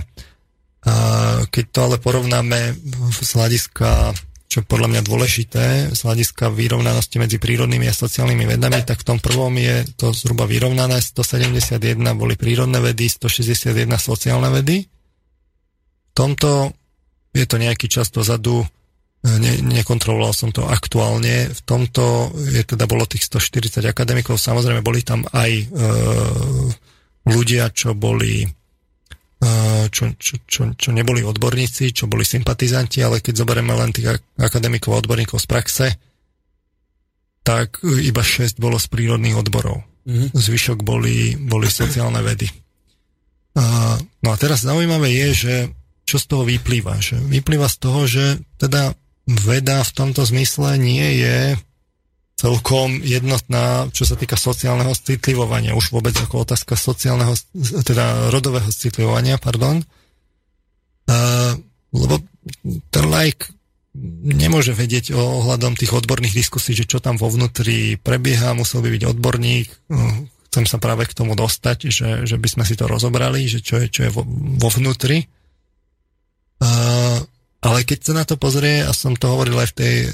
[1.48, 2.76] keď to ale porovnáme
[3.10, 4.14] z hľadiska,
[4.48, 9.18] čo podľa mňa dôležité, z hľadiska vyrovnanosti medzi prírodnými a sociálnymi vedami, tak v tom
[9.18, 14.86] prvom je to zhruba vyrovnané, 171 boli prírodné vedy, 161 sociálne vedy.
[14.86, 16.72] V tomto
[17.34, 18.64] je to nejaký čas dozadu,
[19.24, 25.02] ne, nekontroloval som to aktuálne, v tomto je teda bolo tých 140 akademikov, samozrejme boli
[25.02, 25.64] tam aj e,
[27.26, 28.46] ľudia, čo boli
[29.88, 34.98] čo, čo, čo, čo neboli odborníci, čo boli sympatizanti, ale keď zoberieme len tých akademikov
[34.98, 35.86] a odborníkov z praxe,
[37.46, 39.86] tak iba 6 bolo z prírodných odborov.
[40.10, 40.34] Mm-hmm.
[40.34, 42.50] Zvyšok boli, boli sociálne vedy.
[44.22, 45.54] No a teraz zaujímavé je, že
[46.02, 46.98] čo z toho vyplýva?
[46.98, 48.24] Že vyplýva z toho, že
[48.58, 48.90] teda
[49.28, 51.60] veda v tomto zmysle nie je
[52.38, 57.34] celkom jednotná, čo sa týka sociálneho citlivovania, už vôbec ako otázka sociálneho,
[57.82, 59.82] teda rodového citlivovania, pardon.
[61.10, 61.58] Uh,
[61.92, 62.22] lebo
[62.94, 63.50] ten like
[64.22, 68.94] nemôže vedieť o ohľadom tých odborných diskusí, že čo tam vo vnútri prebieha, musel by
[68.94, 69.68] byť odborník.
[69.90, 73.60] Uh, chcem sa práve k tomu dostať, že, že by sme si to rozobrali, že
[73.60, 74.22] čo je, čo je vo,
[74.56, 75.26] vo vnútri.
[76.62, 77.18] Uh,
[77.58, 80.08] ale keď sa na to pozrie, a som to hovoril aj v, tej, e,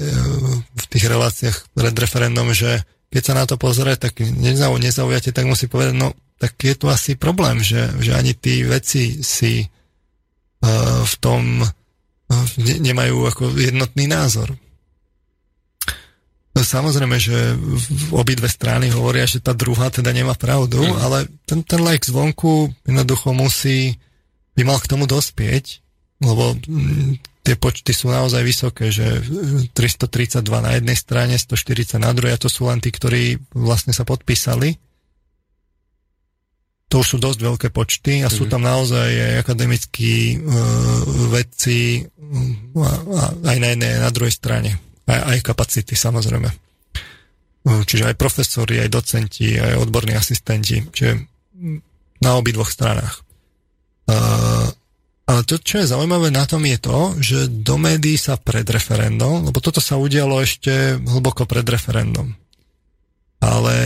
[0.65, 2.81] v tých reláciách pred referendum, že
[3.13, 6.91] keď sa na to pozrie, tak nezau, nezaujate, tak musí povedať, no tak je tu
[6.91, 13.55] asi problém, že, že ani tí veci si uh, v tom uh, ne, nemajú ako
[13.55, 14.51] jednotný názor.
[16.55, 17.55] No, samozrejme, že
[18.15, 20.95] obidve strany hovoria, že tá druhá teda nemá pravdu, mm.
[21.03, 23.99] ale ten, ten like zvonku jednoducho musí,
[24.55, 25.83] by mal k tomu dospieť,
[26.23, 26.55] lebo
[27.45, 29.21] tie počty sú naozaj vysoké, že
[29.77, 34.01] 332 na jednej strane, 140 na druhej, a to sú len tí, ktorí vlastne sa
[34.01, 34.81] podpísali.
[36.89, 38.51] To už sú dosť veľké počty a sú mhm.
[38.51, 44.71] tam naozaj aj akademickí uh, vedci uh, aj na jednej, aj na druhej strane.
[45.05, 46.49] Aj, aj kapacity, samozrejme.
[47.65, 50.81] Uh, čiže aj profesori, aj docenti, aj odborní asistenti.
[50.81, 51.13] Čiže
[52.25, 53.21] na obidvoch stranách.
[54.05, 54.69] Uh,
[55.25, 59.41] ale to, čo je zaujímavé na tom, je to, že do médií sa pred referendum,
[59.49, 62.37] lebo toto sa udialo ešte hlboko pred referendum,
[63.41, 63.77] ale,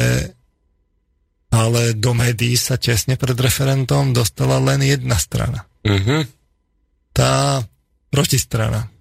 [1.48, 5.64] ale do médií sa tesne pred referendum dostala len jedna strana.
[5.88, 6.28] Uh-huh.
[7.16, 7.64] Tá
[8.11, 8.91] protistrana.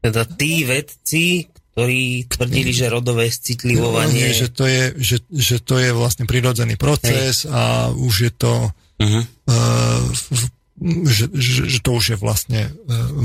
[0.00, 4.32] Teda tí vedci, ktorí tvrdili, že rodové citlivovanie...
[4.32, 7.52] No, že, to je, že, že to je vlastne prirodzený proces Hej.
[7.52, 9.22] a už je to uh-huh.
[9.52, 10.00] uh,
[10.32, 10.44] v
[10.84, 12.70] že, že, že to už je vlastne e,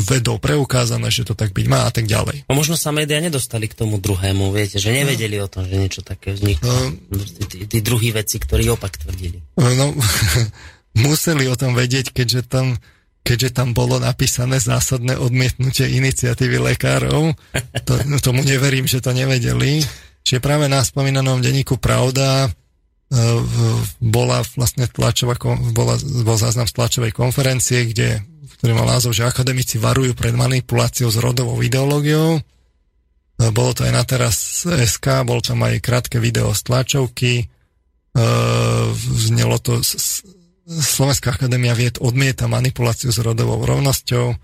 [0.08, 2.48] vedou preukázané, že to tak byť má a tak ďalej.
[2.48, 5.46] A možno sa médiá nedostali k tomu druhému, viete, že nevedeli no.
[5.46, 6.72] o tom, že niečo také vzniklo.
[6.72, 7.20] No.
[7.52, 9.44] Tí, tí druhí veci, ktorí opak tvrdili.
[9.60, 9.92] No,
[11.06, 12.80] museli o tom vedieť, keďže tam,
[13.28, 17.36] keďže tam bolo napísané zásadné odmietnutie iniciatívy lekárov.
[17.90, 19.82] To, tomu neverím, že to nevedeli.
[20.22, 22.54] Čiže práve na spomínanom denníku Pravda
[23.98, 25.34] bola vlastne tlačová,
[25.74, 28.22] bola, bol záznam z tlačovej konferencie, kde,
[28.62, 32.38] ktorý mal názov, že akademici varujú pred manipuláciou s rodovou ideológiou.
[33.40, 37.50] Bolo to aj na teraz SK, bol tam aj krátke video z tlačovky.
[39.16, 39.82] Znelo to
[40.70, 44.38] Slovenská akadémia vied odmieta manipuláciu s rodovou rovnosťou.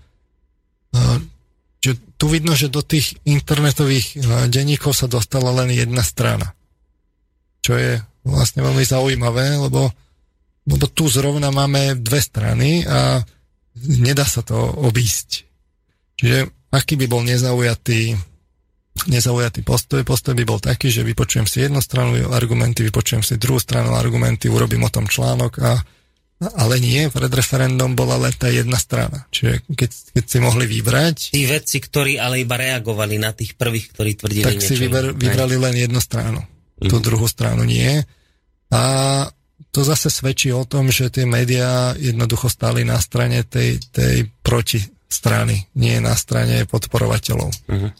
[1.76, 4.18] Čiže tu vidno, že do tých internetových
[4.50, 6.56] denníkov sa dostala len jedna strana.
[7.62, 9.86] Čo je vlastne veľmi zaujímavé, lebo,
[10.66, 13.22] lebo tu zrovna máme dve strany a
[13.86, 15.46] nedá sa to obísť.
[16.18, 18.18] Čiže aký by bol nezaujatý
[19.04, 20.00] nezaujatý postoj.
[20.08, 24.48] Postoj by bol taký, že vypočujem si jednu stranu argumenty, vypočujem si druhú stranu argumenty,
[24.48, 25.76] urobím o tom článok a
[26.36, 29.24] ale nie, pred referendum bola len tá jedna strana.
[29.32, 29.90] Čiže keď,
[30.20, 31.16] keď si mohli vybrať...
[31.32, 35.16] Tí vedci, ktorí ale iba reagovali na tých prvých, ktorí tvrdili Tak niečo, si vyber,
[35.16, 36.44] vybrali len jednu stranu.
[36.76, 36.92] Mm.
[36.92, 38.04] Tú druhú stranu nie.
[38.72, 38.82] A
[39.70, 44.80] to zase svedčí o tom, že tie médiá jednoducho stáli na strane tej, tej proti
[45.04, 47.52] strany, nie na strane podporovateľov.
[47.68, 47.90] Mm.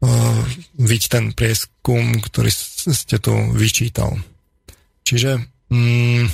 [0.00, 0.40] Uh,
[0.80, 4.18] vidť ten prieskum, ktorý ste tu vyčítal.
[5.06, 6.24] Čiže mm,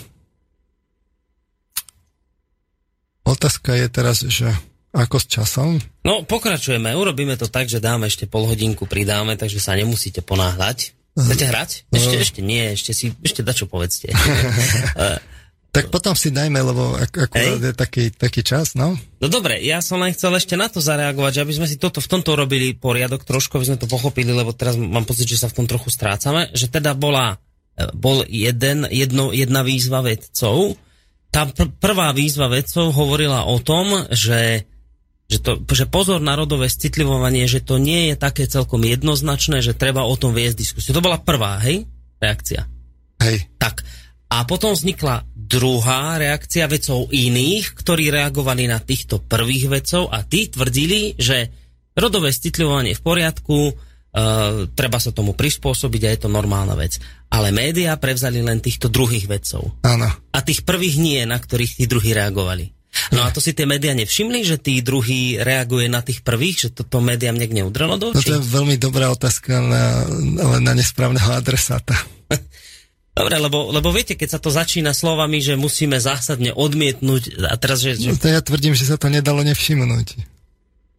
[3.29, 4.49] otázka je teraz, že
[4.97, 5.77] ako s časom?
[6.09, 6.97] No, pokračujeme.
[6.97, 10.96] Urobíme to tak, že dáme ešte pol hodinku, pridáme, takže sa nemusíte ponáhľať.
[11.17, 11.71] Chcete hrať?
[11.89, 12.23] Ešte, uh.
[12.23, 14.13] ešte nie, ešte si, ešte dačo povedzte.
[15.77, 18.97] Tak potom si dajme, lebo ak, je taký, taký čas, no?
[19.21, 22.01] No dobre, ja som len chcel ešte na to zareagovať, že aby sme si toto
[22.01, 25.53] v tomto robili poriadok trošku, aby sme to pochopili, lebo teraz mám pocit, že sa
[25.53, 27.37] v tom trochu strácame, že teda bola,
[27.77, 30.81] e, bol jeden, jedno, jedna výzva vedcov,
[31.29, 34.65] tá pr- prvá výzva vedcov hovorila o tom, že,
[35.27, 39.75] že, to, že pozor na rodové citlivovanie, že to nie je také celkom jednoznačné, že
[39.75, 40.95] treba o tom viesť diskusiu.
[40.95, 41.83] To bola prvá, hej,
[42.23, 42.63] reakcia.
[43.23, 43.51] Hej.
[43.59, 43.83] Tak.
[44.27, 50.51] A potom vznikla druhá reakcia vecov iných, ktorí reagovali na týchto prvých vecov a tí
[50.51, 51.51] tvrdili, že
[51.95, 56.99] rodové citlivovanie je v poriadku, uh, treba sa tomu prispôsobiť a je to normálna vec.
[57.31, 59.75] Ale médiá prevzali len týchto druhých vedcov.
[59.87, 60.11] Áno.
[60.11, 62.76] A tých prvých nie, na ktorých tí druhí reagovali.
[63.13, 66.69] No a to si tie médiá nevšimli, že tí druhí reaguje na tých prvých, že
[66.73, 68.29] toto médiám niekde udrelo do očí?
[68.29, 70.05] No to je veľmi dobrá otázka na,
[70.61, 71.95] na nesprávneho adresáta.
[73.17, 77.81] Dobre, lebo, lebo viete, keď sa to začína slovami, že musíme zásadne odmietnúť a teraz,
[77.81, 77.97] že...
[77.97, 78.13] že...
[78.13, 80.37] No to ja tvrdím, že sa to nedalo nevšimnúť.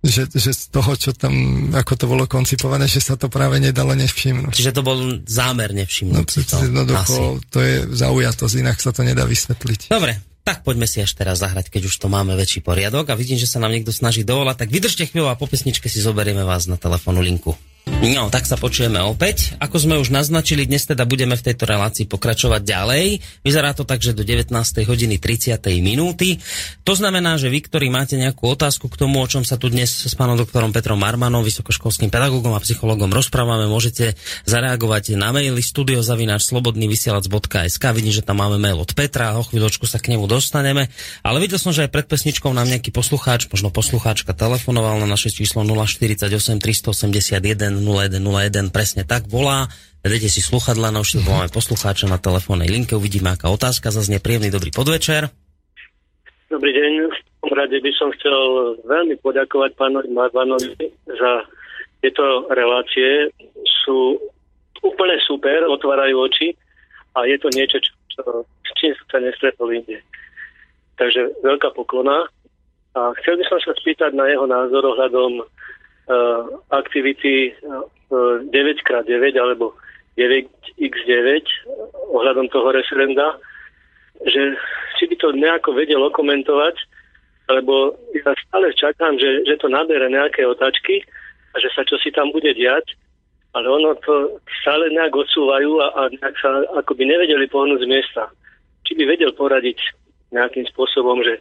[0.02, 1.34] Že, že z toho, čo tam,
[1.78, 4.49] ako to bolo koncipované, že sa to práve nedalo nevšimnúť.
[4.49, 4.98] Čiže to bol
[5.30, 6.18] zámer nevšimnúť.
[6.18, 7.18] No, to, to, jednoducho,
[7.53, 9.94] to je zaujatosť, inak sa to nedá vysvetliť.
[9.94, 10.18] Dobre,
[10.48, 13.52] tak poďme si až teraz zahrať, keď už to máme väčší poriadok a vidím, že
[13.52, 16.80] sa nám niekto snaží dovolať, tak vydržte chvíľu a po pesničke si zoberieme vás na
[16.80, 17.60] telefónu linku.
[17.98, 19.58] No, tak sa počujeme opäť.
[19.58, 23.22] Ako sme už naznačili, dnes teda budeme v tejto relácii pokračovať ďalej.
[23.42, 24.54] Vyzerá to tak, že do 19.
[24.86, 25.58] hodiny 30.
[25.82, 26.38] minúty.
[26.86, 29.88] To znamená, že vy, ktorí máte nejakú otázku k tomu, o čom sa tu dnes
[29.88, 34.14] s pánom doktorom Petrom Marmanom, vysokoškolským pedagógom a psychologom rozprávame, môžete
[34.46, 37.84] zareagovať na maili studiozavináčslobodnyvysielac.sk.
[37.98, 40.94] Vidím, že tam máme mail od Petra, o chvíľočku sa k nemu dostaneme.
[41.26, 45.34] Ale videl som, že aj pred pesničkou nám nejaký poslucháč, možno poslucháčka telefonoval na naše
[45.34, 49.70] číslo 048 381 0101, presne tak volá.
[50.02, 54.54] Vedete si sluchadla, no už máme poslucháča na telefónnej linke, uvidíme, aká otázka, zaznie príjemný
[54.54, 55.30] dobrý podvečer.
[56.48, 56.91] Dobrý deň,
[57.44, 58.40] v rade by som chcel
[58.88, 60.74] veľmi poďakovať pánovi Marvanovi
[61.06, 61.44] za
[61.99, 63.32] tieto relácie.
[63.84, 64.16] Sú
[64.80, 66.56] úplne super, otvárajú oči
[67.18, 69.99] a je to niečo, čo, čo, s čím sa nestretol inde.
[70.98, 72.30] Takže veľká poklona.
[72.98, 75.45] A chcel by som sa spýtať na jeho názor ohľadom
[76.72, 77.52] aktivity
[78.10, 79.76] 9x9 eh, alebo
[80.18, 81.28] 9x9
[82.10, 83.38] ohľadom toho referenda,
[84.26, 84.58] že
[84.98, 86.76] či by to nejako vedelo komentovať,
[87.54, 91.06] lebo ja stále čakám, že, že to nabere nejaké otačky
[91.54, 92.98] a že sa čo si tam bude diať,
[93.54, 96.50] ale ono to stále nejak odsúvajú a, a nejak sa
[96.82, 98.24] akoby nevedeli pohnúť z miesta.
[98.84, 99.80] Či by vedel poradiť
[100.34, 101.40] nejakým spôsobom, že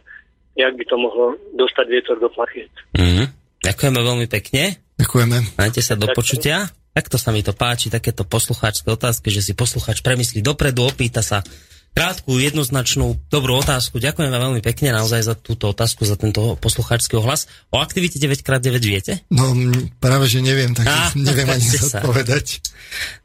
[0.55, 2.71] jak by to mohlo dostať vietor do plachiet.
[2.97, 3.36] Mm-hmm.
[3.67, 4.79] Ďakujeme veľmi pekne.
[4.95, 5.59] Ďakujeme.
[5.59, 6.71] Majte sa do počutia.
[6.95, 11.45] Takto sa mi to páči, takéto poslucháčské otázky, že si poslucháč premyslí dopredu, opýta sa
[11.93, 13.97] krátku, jednoznačnú, dobrú otázku.
[13.97, 17.49] Ďakujem vám veľmi pekne naozaj za túto otázku, za tento poslucháčsky ohlas.
[17.73, 19.25] O aktivite 9x9 viete?
[19.33, 19.51] No
[19.97, 22.61] práve, že neviem, tak ah, neviem ani zodpovedať.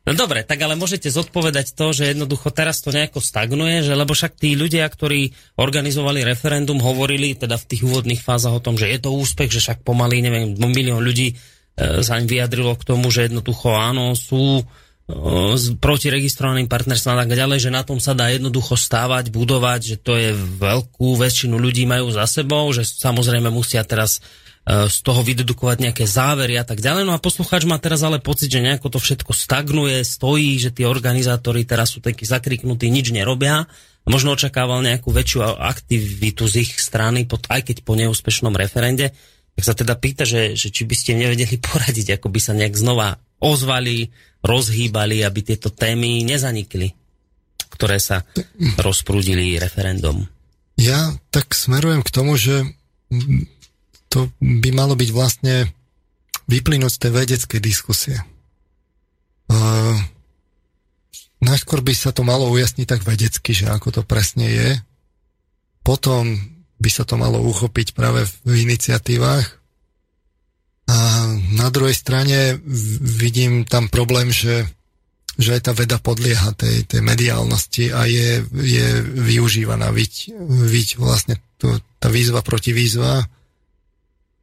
[0.02, 4.16] No dobre, tak ale môžete zodpovedať to, že jednoducho teraz to nejako stagnuje, že lebo
[4.16, 8.90] však tí ľudia, ktorí organizovali referendum, hovorili teda v tých úvodných fázach o tom, že
[8.90, 11.34] je to úspech, že však pomaly, neviem, milión ľudí e,
[12.02, 14.66] sa im vyjadrilo k tomu, že jednoducho áno, sú
[15.58, 19.96] s protiregistrovaným partnerstvom a tak ďalej, že na tom sa dá jednoducho stávať, budovať, že
[19.98, 24.22] to je veľkú väčšinu ľudí majú za sebou, že samozrejme musia teraz
[24.62, 27.02] e, z toho vydedukovať nejaké závery a tak ďalej.
[27.02, 30.86] No a poslucháč má teraz ale pocit, že nejako to všetko stagnuje, stojí, že tí
[30.86, 33.66] organizátori teraz sú takí zakriknutí, nič nerobia.
[34.06, 39.10] Možno očakával nejakú väčšiu aktivitu z ich strany, aj keď po neúspešnom referende.
[39.58, 42.78] Tak sa teda pýta, že, že či by ste nevedeli poradiť, ako by sa nejak
[42.78, 46.92] znova ozvali, rozhýbali, aby tieto témy nezanikli,
[47.72, 48.26] ktoré sa
[48.78, 50.26] rozprúdili referendum.
[50.76, 52.66] Ja tak smerujem k tomu, že
[54.10, 55.70] to by malo byť vlastne
[56.50, 58.18] vyplynúť z tej vedeckej diskusie.
[59.46, 59.96] Uh,
[61.40, 64.70] najskôr by sa to malo ujasniť tak vedecky, že ako to presne je.
[65.86, 66.34] Potom
[66.82, 69.61] by sa to malo uchopiť práve v iniciatívach.
[70.92, 70.96] A
[71.56, 72.60] na druhej strane
[73.00, 74.68] vidím tam problém, že,
[75.40, 78.86] že aj tá veda podlieha tej, tej mediálnosti a je, je
[79.16, 79.88] využívaná.
[79.88, 83.24] Viď, viď vlastne tu, tá výzva proti výzva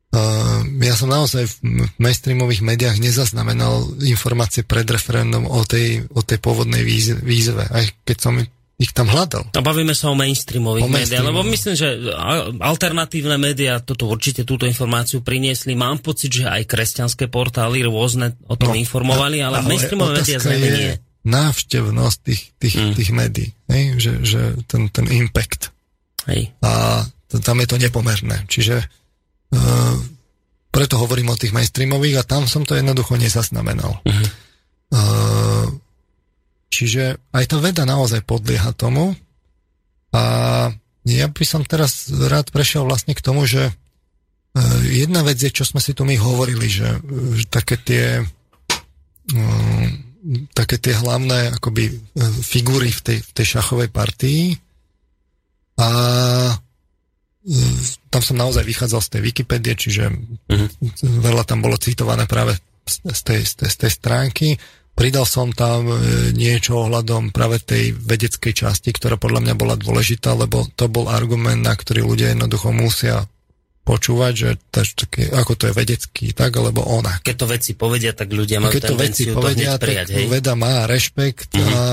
[0.10, 6.42] Uh, ja som naozaj v mainstreamových médiách nezaznamenal informácie pred referendum o tej, o tej
[6.42, 6.82] pôvodnej
[7.22, 8.42] výzve, aj keď som
[8.80, 9.52] ich tam hľadal.
[9.52, 12.00] A bavíme sa o mainstreamových o médiách, lebo myslím, že
[12.64, 15.76] alternatívne médiá toto určite túto informáciu priniesli.
[15.76, 20.40] Mám pocit, že aj kresťanské portály rôzne o tom no, informovali, ale, ale mainstreamové médiá
[20.40, 20.94] zrejme nie.
[21.28, 22.94] Návštevnosť tých, tých, mm.
[22.96, 23.84] tých médií, hej?
[24.00, 24.42] že, že
[24.72, 25.76] ten, ten impact.
[26.32, 26.56] Hej.
[26.64, 27.04] A
[27.44, 28.48] tam je to nepomerné.
[28.48, 28.88] Čiže
[29.50, 29.98] Uh,
[30.70, 33.98] preto hovorím o tých mainstreamových a tam som to jednoducho nezaznamenal.
[34.06, 34.28] Uh-huh.
[34.94, 35.49] Uh,
[36.70, 39.18] čiže aj tá veda naozaj podlieha tomu
[40.14, 40.24] a
[41.06, 45.66] ja by som teraz rád prešiel vlastne k tomu, že uh, jedna vec je, čo
[45.66, 47.02] sme si tu my hovorili, že,
[47.34, 48.06] že také tie
[49.34, 49.88] uh,
[50.54, 51.96] také tie hlavné akoby
[52.44, 54.60] figúry v tej, v tej šachovej partii
[55.80, 55.90] a
[58.12, 60.70] tam som naozaj vychádzal z tej Wikipédie, čiže uh-huh.
[61.24, 64.48] veľa tam bolo citované práve z tej, z tej, z tej stránky.
[65.00, 65.96] Pridal som tam e,
[66.36, 71.64] niečo ohľadom práve tej vedeckej časti, ktorá podľa mňa bola dôležitá, lebo to bol argument,
[71.64, 73.24] na ktorý ľudia jednoducho musia
[73.88, 77.24] počúvať, že taž, také, ako to je vedecký, tak alebo ona.
[77.24, 80.26] Keď to veci povedia, tak ľudia majú Keď to veci povedia, to prijať, tak hej?
[80.28, 81.74] veda má rešpekt uh-huh.
[81.74, 81.84] a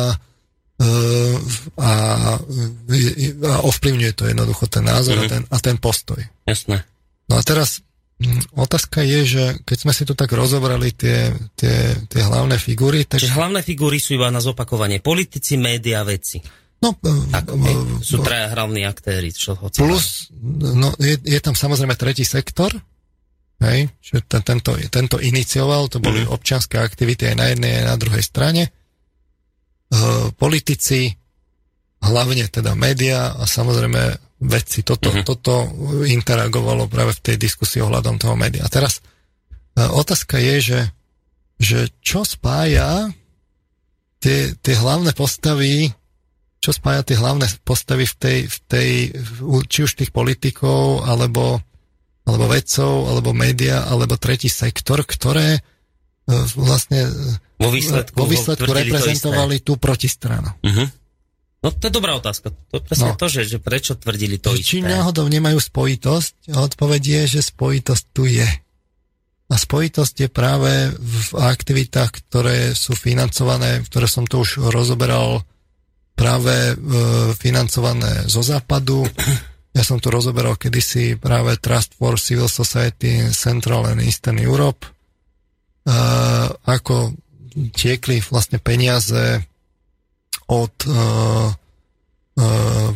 [0.76, 1.40] Ehm,
[1.80, 1.92] a,
[2.36, 5.24] a ovplyvňuje to jednoducho ten názor mm-hmm.
[5.24, 5.32] a, mhm.
[5.32, 6.20] ten, a ten postoj.
[6.44, 6.84] Jasné.
[7.32, 7.80] No a teraz
[8.56, 13.04] otázka je, že keď sme si tu tak rozobrali tie, tie, tie hlavné figúry...
[13.04, 13.20] Tak...
[13.20, 15.04] Čiže hlavné figúry sú iba na zopakovanie.
[15.04, 16.40] Politici, média, veci.
[16.80, 16.92] No,
[17.32, 17.74] tak, okay.
[18.04, 19.32] sú traja hlavní aktéry.
[19.32, 22.68] Čo plus, no, je, je tam samozrejme tretí sektor,
[23.64, 26.32] hej, že ten, tento, tento inicioval, to boli mm.
[26.32, 28.62] občianské aktivity aj na jednej, aj na druhej strane.
[29.86, 31.16] Eh, politici,
[32.04, 34.84] hlavne teda média a samozrejme vedci.
[34.84, 35.24] Toto, uh-huh.
[35.24, 35.68] toto
[36.04, 38.64] interagovalo práve v tej diskusii ohľadom toho média.
[38.64, 40.80] A teraz uh, otázka je, že,
[41.56, 43.08] že čo spája
[44.20, 45.92] tie, tie hlavné postavy
[46.56, 48.90] čo spája tie hlavné postavy v tej, v tej
[49.70, 51.62] či už tých politikov, alebo,
[52.26, 57.06] alebo vedcov, alebo média, alebo tretí sektor, ktoré uh, vlastne
[57.54, 60.50] vo výsledku, vo výsledku reprezentovali tú protistranu.
[60.58, 60.90] Uh-huh.
[61.64, 62.52] No to je dobrá otázka.
[62.52, 63.18] To je presne no.
[63.18, 64.78] to, že, že prečo tvrdili to isté.
[64.78, 66.52] Či náhodou nemajú spojitosť?
[66.52, 68.46] A odpoveď je, že spojitosť tu je.
[69.46, 75.46] A spojitosť je práve v aktivitách, ktoré sú financované, ktoré som tu už rozoberal,
[76.16, 76.74] práve e,
[77.36, 79.04] financované zo západu.
[79.76, 84.88] Ja som tu rozoberal kedysi práve Trust for Civil Society Central and Eastern Europe.
[84.88, 84.90] E,
[86.64, 87.12] ako
[87.76, 89.44] tiekli vlastne peniaze
[90.46, 91.50] od uh,
[92.36, 92.90] uh,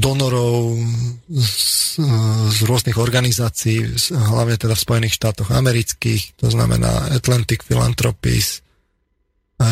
[0.00, 0.80] donorov
[1.28, 2.00] z,
[2.48, 8.64] z rôznych organizácií, hlavne teda v Spojených štátoch amerických, to znamená Atlantic Philanthropies,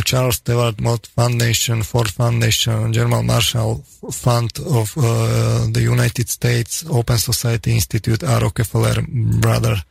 [0.05, 3.83] Charles Stewart Mott Foundation, Ford Foundation, German Marshall
[4.13, 9.03] Fund of uh, the United States, Open Society Institute a Rockefeller
[9.41, 9.83] Brother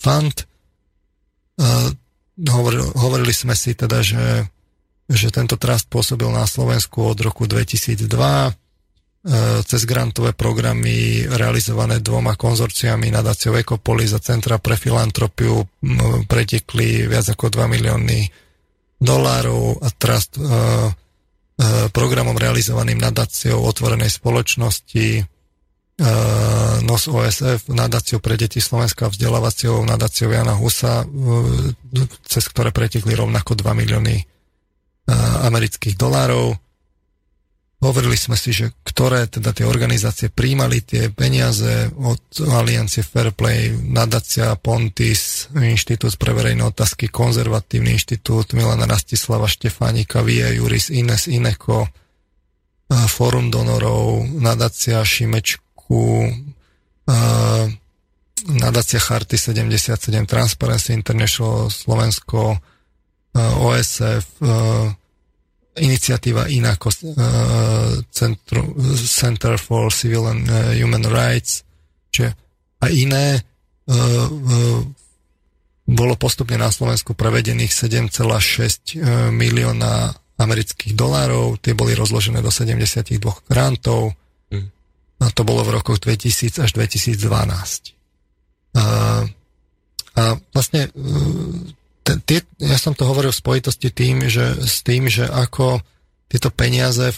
[0.00, 0.46] Fund.
[1.60, 1.92] Uh,
[2.50, 4.48] hovorili, hovorili sme si teda, že,
[5.04, 8.52] že tento trust pôsobil na Slovensku od roku 2002 e,
[9.68, 15.68] cez grantové programy realizované dvoma konzorciami nadáciou Ecopolis a Centra pre filantropiu
[16.24, 18.18] pretekli viac ako 2 milióny
[18.96, 20.48] dolárov a trust e, e,
[21.92, 25.34] programom realizovaným nadáciou otvorenej spoločnosti
[26.82, 31.06] NOS OSF, nadáciou pre deti Slovenska, vzdelávaciou nadáciou Jana Husa,
[32.26, 34.33] cez ktoré pretekli rovnako 2 milióny
[35.44, 36.56] amerických dolárov.
[37.84, 44.56] Hovorili sme si, že ktoré teda tie organizácie príjmali tie peniaze od Aliancie Fairplay, nadácia
[44.56, 51.84] Pontis, Inštitút pre verejné otázky, Konzervatívny inštitút Milana Rastislava Štefánika, Via Juris, Ines Ineko,
[52.88, 56.04] Fórum donorov, nadácia Šimečku,
[57.04, 57.64] uh,
[58.48, 62.56] nadácia Charty 77, Transparency International Slovensko,
[63.34, 64.86] OSF, uh,
[65.74, 70.46] iniciatíva INACO, uh, Center, for Civil and
[70.78, 71.66] Human Rights,
[72.14, 72.30] čiže
[72.84, 73.40] a iné,
[75.88, 79.00] bolo postupne na Slovensku prevedených 7,6
[79.32, 83.16] milióna amerických dolárov, tie boli rozložené do 72
[83.46, 84.12] grantov,
[84.50, 84.68] mm.
[85.22, 87.16] a to bolo v rokoch 2000 až 2012.
[88.74, 88.84] A,
[90.18, 90.90] a vlastne
[92.04, 95.80] tie, ja som to hovoril v spojitosti tým, že, s tým, že ako
[96.28, 97.16] tieto peniaze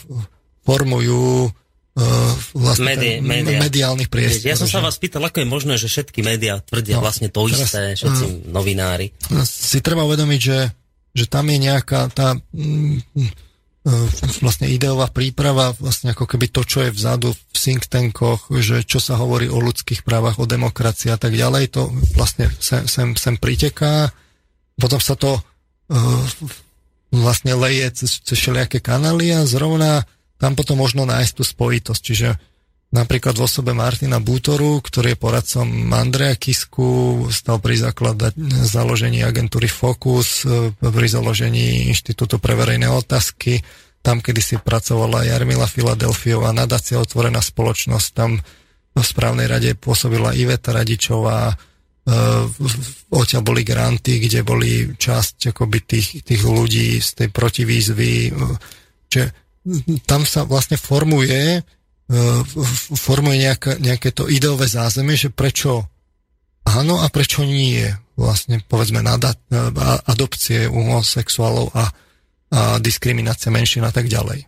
[0.62, 3.58] formujú uh, vlastne Medi, media.
[3.58, 4.46] mediálnych priestor.
[4.46, 7.46] Ja som sa vás pýtal, ako je možné, že všetky médiá tvrdia no, vlastne to
[7.50, 9.10] teraz, isté, všetci uh, novinári.
[9.46, 10.58] Si treba uvedomiť, že,
[11.14, 14.08] že tam je nejaká tá uh,
[14.42, 18.98] vlastne ideová príprava, vlastne ako keby to, čo je vzadu v think tankoch, že čo
[18.98, 23.38] sa hovorí o ľudských právach, o demokracii a tak ďalej, to vlastne sem, sem, sem
[23.38, 24.10] priteká.
[24.76, 26.24] Potom sa to uh,
[27.10, 30.04] vlastne leje cez, cez všelijaké kanály a zrovna
[30.36, 32.00] tam potom možno nájsť tú spojitosť.
[32.04, 32.28] Čiže
[32.92, 38.36] napríklad v osobe Martina Bútoru, ktorý je poradcom Andreja Kisku, stal pri zakladať
[38.68, 43.64] založení agentúry Focus, e, pri založení Inštitútu pre verejné otázky,
[44.04, 48.38] tam, kedy si pracovala Jarmila Filadelfiová, nadácia Otvorená spoločnosť, tam
[48.96, 51.58] v správnej rade pôsobila Iveta Radičová,
[53.10, 58.30] odtiaľ boli granty, kde boli časť akoby tých, tých ľudí z tej protivýzvy,
[59.10, 59.22] že
[60.06, 61.60] tam sa vlastne formuje, e,
[62.94, 65.90] formuje nejaké, nejaké to ideové zázemie, že prečo
[66.62, 67.82] áno a prečo nie.
[68.14, 69.58] Vlastne povedzme nada, e,
[70.06, 71.88] adopcie homosexuálov a, a
[72.78, 74.46] diskriminácia menšín a tak ďalej.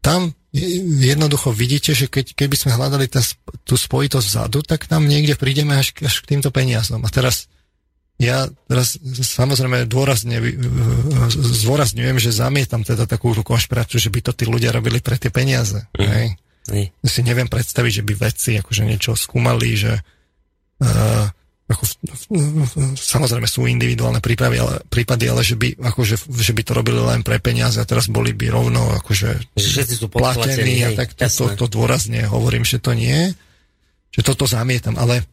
[0.00, 3.18] Tam jednoducho vidíte, že keď, keby sme hľadali tá,
[3.66, 7.02] tú spojitosť vzadu, tak tam niekde prídeme až, až k týmto peniazom.
[7.02, 7.50] A teraz
[8.14, 8.94] ja teraz
[9.34, 10.38] samozrejme dôrazne,
[11.34, 15.82] zdôrazňujem, že zamietam teda takú konšpiráciu, že by to tí ľudia robili pre tie peniaze.
[15.98, 16.06] Mm.
[16.06, 16.26] Hej.
[16.70, 16.88] Mm.
[17.02, 21.26] Si neviem predstaviť, že by vedci akože niečo skúmali, že uh,
[21.66, 21.82] ako,
[22.96, 27.20] samozrejme sú individuálne prípravy, ale, prípady, ale že by, akože, že by to robili len
[27.20, 31.44] pre peniaze a teraz boli by rovno akože Všetci sú platení a tak to, to,
[31.54, 33.32] to dôrazne hovorím, že to nie,
[34.14, 35.26] že toto zamietam, ale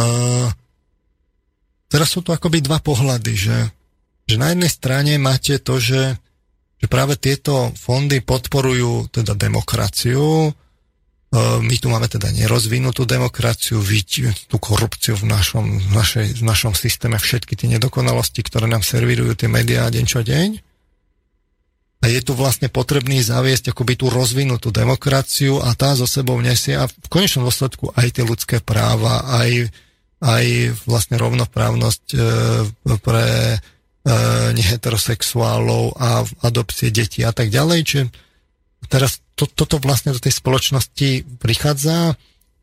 [0.00, 0.48] uh,
[1.86, 3.58] teraz sú tu akoby dva pohľady, že,
[4.26, 6.18] že na jednej strane máte to, že,
[6.82, 10.50] že práve tieto fondy podporujú teda demokraciu,
[11.38, 13.78] my tu máme teda nerozvinutú demokraciu,
[14.50, 19.38] tú korupciu v našom, v, našej, v našom systéme, všetky tie nedokonalosti, ktoré nám servírujú
[19.38, 20.50] tie médiá deň čo deň.
[22.00, 26.74] A je tu vlastne potrebný zaviesť akoby tú rozvinutú demokraciu a tá zo sebou nesie
[26.74, 29.70] a v konečnom dôsledku aj tie ľudské práva, aj
[30.20, 32.18] aj vlastne rovnoprávnosť e,
[33.00, 33.58] pre e,
[34.52, 37.80] neheterosexuálov a adopcie detí a tak ďalej.
[37.88, 38.04] Čiže
[38.88, 42.16] teraz to, toto vlastne do tej spoločnosti prichádza,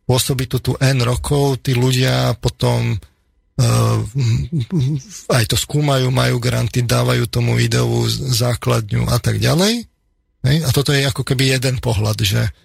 [0.07, 2.97] pôsobí tu tu N rokov, tí ľudia potom e,
[5.29, 9.85] aj to skúmajú, majú granty, dávajú tomu videovú základňu a tak ďalej.
[10.47, 12.55] A toto je ako keby jeden pohľad, že,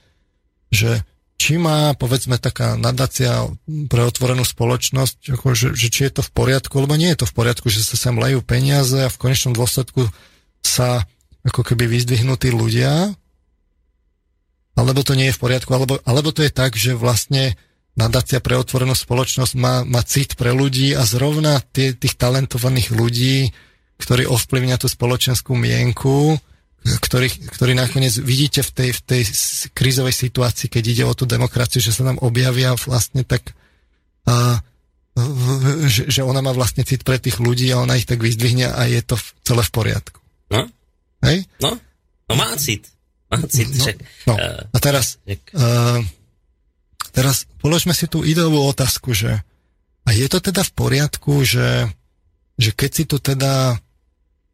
[0.70, 1.02] že
[1.34, 3.50] či má, povedzme, taká nadácia
[3.90, 7.26] pre otvorenú spoločnosť, ako, že, že či je to v poriadku, lebo nie je to
[7.26, 10.06] v poriadku, že sa sem lejú peniaze a v konečnom dôsledku
[10.62, 11.02] sa
[11.42, 13.18] ako keby vyzdvihnutí ľudia,
[14.72, 17.56] alebo to nie je v poriadku, alebo, alebo to je tak, že vlastne
[17.92, 23.52] nadácia pre otvorenú spoločnosť má, má cit pre ľudí a zrovna tie, tých talentovaných ľudí,
[24.00, 26.40] ktorí ovplyvňa tú spoločenskú mienku,
[26.82, 29.22] ktorý, ktorý nakoniec vidíte v tej, v tej
[29.76, 33.54] krízovej situácii, keď ide o tú demokraciu, že sa nám objavia vlastne tak
[34.26, 34.58] a,
[35.86, 38.82] že, že ona má vlastne cit pre tých ľudí a ona ich tak vyzdvihne a
[38.88, 40.18] je to celé v poriadku.
[40.50, 40.66] No?
[41.22, 41.46] Hej?
[41.60, 41.76] No,
[42.26, 42.88] no má cit.
[43.32, 43.96] Má cit, no, však,
[44.28, 44.34] no.
[44.36, 45.98] Uh, a teraz uh,
[47.16, 49.40] teraz položme si tú ideovú otázku, že
[50.02, 51.86] a je to teda v poriadku, že,
[52.58, 53.78] že keď si tu teda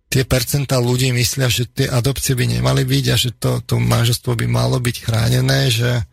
[0.09, 4.37] tie percentá ľudí myslia, že tie adopcie by nemali byť a že to, to manželstvo
[4.37, 6.05] by malo byť chránené, že,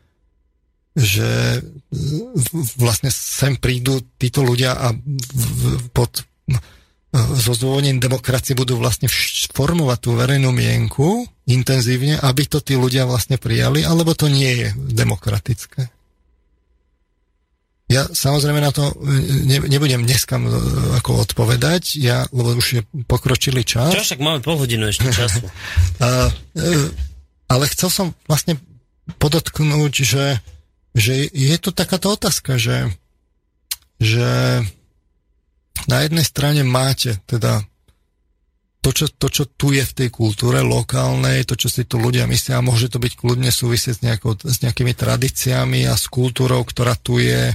[0.96, 1.64] že
[2.80, 4.96] vlastne sem prídu títo ľudia a
[5.92, 6.24] pod
[7.16, 9.08] so zdôvodnením demokracie budú vlastne
[9.56, 14.68] formovať tú verejnú mienku intenzívne, aby to tí ľudia vlastne prijali, alebo to nie je
[14.76, 15.88] demokratické.
[17.86, 18.94] Ja samozrejme na to e,
[19.46, 20.46] ne, nebudem dneska e,
[20.98, 23.94] ako odpovedať, ja, lebo už je pokročilý čas.
[23.94, 25.46] Čo, však máme pol hodinu ešte času.
[26.02, 26.90] A, e,
[27.46, 28.58] ale chcel som vlastne
[29.22, 30.42] podotknúť, že,
[30.98, 32.90] že je to takáto otázka, že,
[34.02, 34.66] že
[35.88, 37.64] na jednej strane máte teda
[38.86, 42.30] to čo, to, čo tu je v tej kultúre lokálnej, to, čo si tu ľudia
[42.30, 46.62] myslia, a môže to byť kľudne súvisieť s, nejakou, s nejakými tradíciami a s kultúrou,
[46.62, 47.50] ktorá tu je,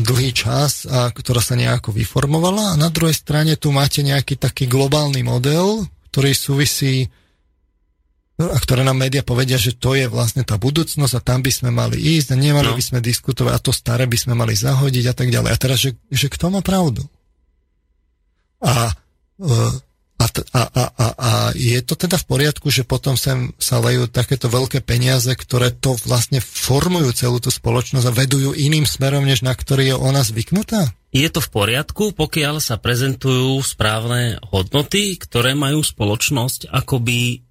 [0.00, 2.76] dlhý čas, a ktorá sa nejako vyformovala.
[2.76, 7.08] A na druhej strane tu máte nejaký taký globálny model, ktorý súvisí
[8.40, 11.68] a ktoré nám média povedia, že to je vlastne tá budúcnosť a tam by sme
[11.68, 12.76] mali ísť a nemali no.
[12.76, 15.50] by sme diskutovať a to staré by sme mali zahodiť a tak ďalej.
[15.52, 17.04] A teraz, že, že kto má pravdu?
[18.64, 18.96] A
[19.36, 19.46] e,
[20.22, 24.06] a, a, a, a, a je to teda v poriadku, že potom sem sa lejú
[24.06, 29.42] takéto veľké peniaze, ktoré to vlastne formujú celú tú spoločnosť a vedujú iným smerom, než
[29.42, 30.94] na ktorý je ona zvyknutá?
[31.10, 37.42] Je to v poriadku, pokiaľ sa prezentujú správne hodnoty, ktoré majú spoločnosť akoby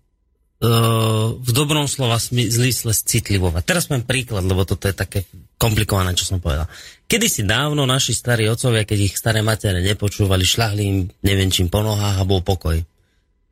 [0.62, 3.66] v dobrom slova zmysle citlivovať.
[3.66, 5.26] Teraz mám príklad, lebo toto je také
[5.58, 6.70] komplikované, čo som povedal.
[7.10, 11.66] Kedy si dávno naši starí otcovia, keď ich staré matere nepočúvali, šľahli im neviem čím
[11.66, 12.78] po nohách a bol pokoj.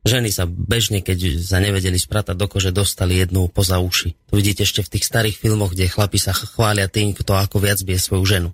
[0.06, 4.16] Ženy sa bežne, keď sa nevedeli spratať do kože, dostali jednu poza uši.
[4.32, 7.82] To vidíte ešte v tých starých filmoch, kde chlapi sa chvália tým, kto ako viac
[7.84, 8.50] bije svoju ženu.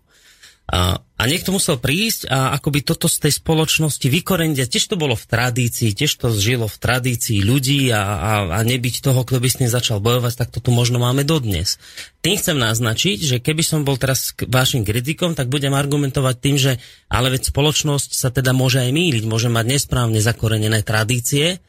[0.66, 4.66] A, a niekto musel prísť a akoby toto z tej spoločnosti vykoreniť.
[4.66, 9.06] Tiež to bolo v tradícii, tiež to žilo v tradícii ľudí a, a, a nebyť
[9.06, 11.78] toho, kto by s tým začal bojovať, tak to tu možno máme dodnes.
[12.26, 16.82] Tým chcem naznačiť, že keby som bol teraz vašim kritikom, tak budem argumentovať tým, že
[17.14, 21.62] ale veď spoločnosť sa teda môže aj míliť, môže mať nesprávne zakorenené tradície,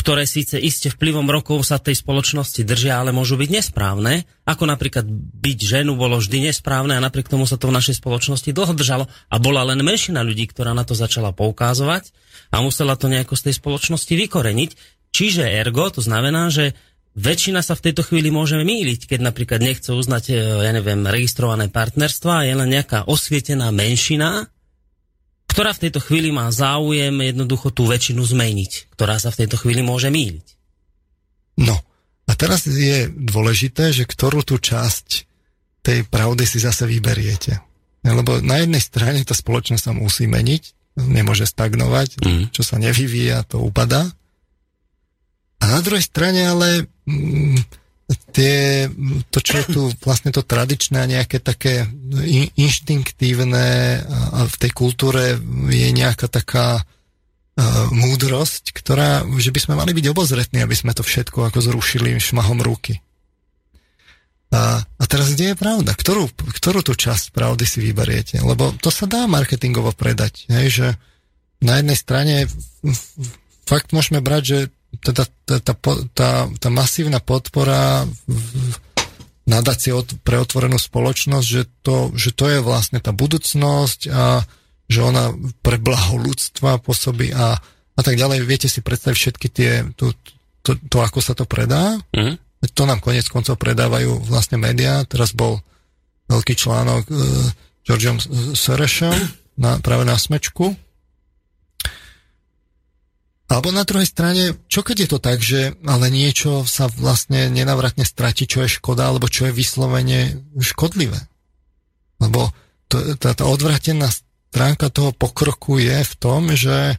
[0.00, 5.04] ktoré síce iste vplyvom rokov sa tej spoločnosti držia, ale môžu byť nesprávne, ako napríklad
[5.36, 9.04] byť ženu bolo vždy nesprávne a napriek tomu sa to v našej spoločnosti dlho držalo
[9.04, 12.16] a bola len menšina ľudí, ktorá na to začala poukázovať
[12.48, 14.70] a musela to nejako z tej spoločnosti vykoreniť.
[15.12, 16.72] Čiže ergo, to znamená, že
[17.18, 21.68] väčšina sa v tejto chvíli môže míliť, keď napríklad nechce uznať, e, ja neviem, registrované
[21.68, 24.48] partnerstva je len nejaká osvietená menšina,
[25.50, 29.82] ktorá v tejto chvíli má záujem jednoducho tú väčšinu zmeniť, ktorá sa v tejto chvíli
[29.82, 30.46] môže míliť.
[31.60, 31.74] No,
[32.30, 35.26] a teraz je dôležité, že ktorú tú časť
[35.82, 37.58] tej pravdy si zase vyberiete.
[38.06, 42.44] Lebo na jednej strane tá spoločnosť sa musí meniť, nemôže stagnovať, mm.
[42.54, 44.08] čo sa nevyvíja, to upadá.
[45.60, 47.79] A na druhej strane ale mm,
[48.34, 48.86] tie,
[49.30, 51.86] to, čo je tu vlastne to tradičné, nejaké také
[52.26, 53.68] in, inštinktívne
[54.06, 55.38] a v tej kultúre
[55.70, 56.84] je nejaká taká uh,
[57.94, 62.58] múdrosť, ktorá, že by sme mali byť obozretní, aby sme to všetko ako zrušili šmahom
[62.58, 62.98] ruky.
[64.50, 65.94] A, a teraz kde je pravda?
[65.94, 68.42] Ktorú, ktorú tú časť pravdy si vyberiete?
[68.42, 70.50] Lebo to sa dá marketingovo predať.
[70.50, 70.88] Hej, že
[71.62, 72.34] na jednej strane
[73.62, 74.58] fakt môžeme brať, že
[74.98, 75.74] teda tá, tá,
[76.12, 78.04] tá, tá masívna podpora
[79.46, 84.42] nadácie pre otvorenú spoločnosť, že to, že to je vlastne tá budúcnosť a
[84.90, 85.30] že ona
[85.62, 87.54] pre blaho ľudstva pôsobí a,
[87.94, 88.42] a tak ďalej.
[88.42, 90.10] Viete si predstaviť všetky tie, to,
[90.66, 91.98] to, to ako sa to predá.
[92.10, 92.38] Mm.
[92.74, 95.06] To nám konec koncov predávajú vlastne médiá.
[95.06, 95.62] Teraz bol
[96.28, 97.18] veľký článok uh,
[97.86, 98.18] Georgeom
[98.52, 99.14] Serešom
[99.58, 100.74] na, práve na smečku,
[103.50, 108.06] alebo na druhej strane, čo keď je to tak, že ale niečo sa vlastne nenavratne
[108.06, 111.18] stratí, čo je škoda, alebo čo je vyslovene škodlivé.
[112.22, 112.54] Lebo
[112.86, 114.06] to, tá, tá odvratená
[114.54, 116.94] stránka toho pokroku je v tom, že,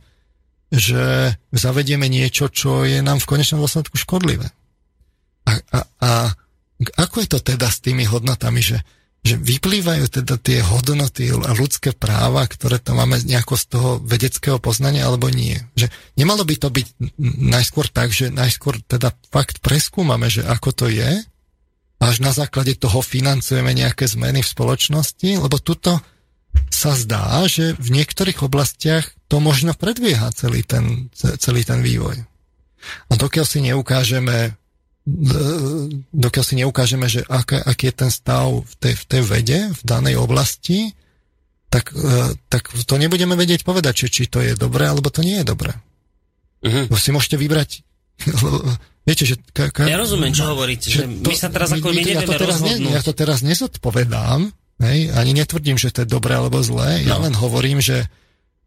[0.76, 4.52] že zavedieme niečo, čo je nám v konečnom dôsledku škodlivé.
[5.48, 6.10] A, a, a
[7.00, 8.84] ako je to teda s tými hodnotami, že,
[9.22, 14.58] že vyplývajú teda tie hodnoty a ľudské práva, ktoré tam máme nejako z toho vedeckého
[14.58, 15.62] poznania, alebo nie.
[15.78, 16.88] Že nemalo by to byť
[17.54, 21.22] najskôr tak, že najskôr teda fakt preskúmame, že ako to je,
[22.02, 26.02] až na základe toho financujeme nejaké zmeny v spoločnosti, lebo tuto
[26.74, 32.26] sa zdá, že v niektorých oblastiach to možno predbieha celý ten, celý ten vývoj.
[33.08, 34.58] A dokiaľ si neukážeme
[36.14, 39.82] dokiaľ si neukážeme, že aká, aký je ten stav v tej, v tej vede, v
[39.82, 40.94] danej oblasti,
[41.74, 45.42] tak, e, tak to nebudeme vedieť povedať, či, či to je dobré, alebo to nie
[45.42, 45.74] je dobré.
[46.62, 46.86] Uh-huh.
[47.02, 47.82] si môžete vybrať
[49.02, 49.42] Viete, že...
[49.50, 52.22] Ka, ka, ja rozumiem, čo hovoríte, že, že my sa teraz ako my, my ja
[52.22, 54.54] to teraz Ne, ja to teraz nezodpovedám,
[54.86, 57.08] hej, ani netvrdím, že to je dobré alebo zlé, no.
[57.10, 58.06] ja len hovorím, že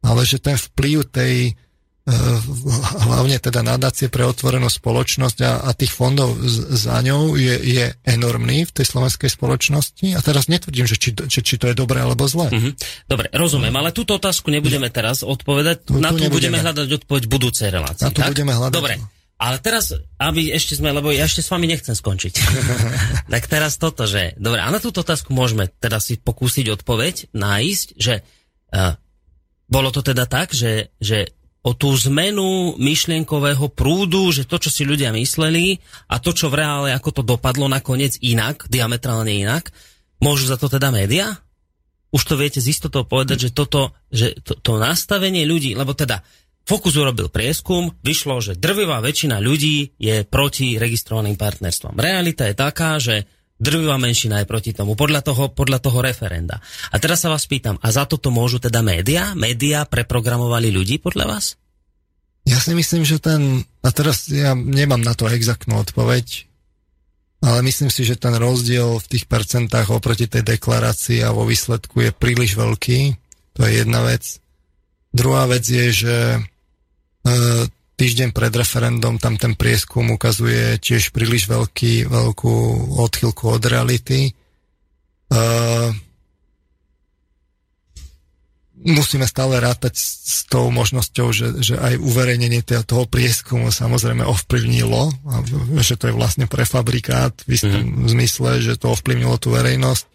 [0.04, 1.54] ale že ten vplyv tej,
[2.04, 6.36] hlavne teda nadácie pre otvorenú spoločnosť a, a tých fondov
[6.76, 10.12] za ňou je, je enormný v tej slovenskej spoločnosti.
[10.12, 12.52] A teraz netvrdím, že či, či, či to je dobré alebo zlé.
[12.52, 12.72] Mm-hmm.
[13.08, 15.88] Dobre, rozumiem, ale túto otázku nebudeme teraz odpovedať.
[15.88, 18.04] Tu, na tu budeme hľadať odpoveď v budúcej relácii.
[18.04, 18.36] Na to tak?
[18.36, 18.76] budeme hľadať.
[18.76, 18.94] Dobre,
[19.40, 22.34] ale teraz, aby ešte sme, lebo ja ešte s vami nechcem skončiť.
[23.32, 24.36] tak teraz toto, že...
[24.36, 28.20] Dobre, a na túto otázku môžeme teda si pokúsiť odpoveď, nájsť, že
[28.76, 28.92] uh,
[29.72, 31.32] bolo to teda tak, že, že
[31.64, 35.80] o tú zmenu myšlienkového prúdu, že to, čo si ľudia mysleli
[36.12, 39.72] a to, čo v reále, ako to dopadlo nakoniec inak, diametrálne inak,
[40.24, 41.36] Môžu za to teda médiá?
[42.14, 46.24] Už to viete z istotou povedať, že toto, že to, to nastavenie ľudí, lebo teda
[46.64, 51.92] Fokus urobil prieskum, vyšlo, že drvivá väčšina ľudí je proti registrovaným partnerstvom.
[52.00, 53.28] Realita je taká, že
[53.60, 56.58] drvivá menšina je proti tomu, podľa toho, podľa toho referenda.
[56.90, 59.32] A teraz sa vás pýtam, a za toto môžu teda médiá?
[59.38, 61.44] Média preprogramovali ľudí podľa vás?
[62.44, 66.44] Ja si myslím, že ten, a teraz ja nemám na to exaktnú odpoveď,
[67.40, 72.04] ale myslím si, že ten rozdiel v tých percentách oproti tej deklarácii a vo výsledku
[72.04, 73.16] je príliš veľký.
[73.56, 74.40] To je jedna vec.
[75.12, 76.16] Druhá vec je, že
[77.24, 77.32] E,
[77.94, 82.54] týždeň pred referendum tam ten prieskum ukazuje tiež príliš veľký, veľkú
[82.98, 84.30] odchylku od reality.
[84.30, 84.32] E,
[88.84, 95.14] musíme stále rátať s tou možnosťou, že, že aj uverejnenie toho prieskumu samozrejme ovplyvnilo,
[95.80, 98.10] že to je vlastne prefabrikát v istom mm.
[98.10, 100.13] zmysle, že to ovplyvnilo tú verejnosť.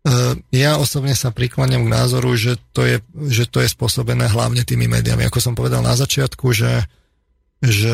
[0.00, 4.64] Eh, ja osobne sa prikláňam k názoru, že to, je, že to je spôsobené hlavne
[4.64, 5.28] tými médiami.
[5.28, 6.88] Ako som povedal na začiatku, že,
[7.60, 7.92] že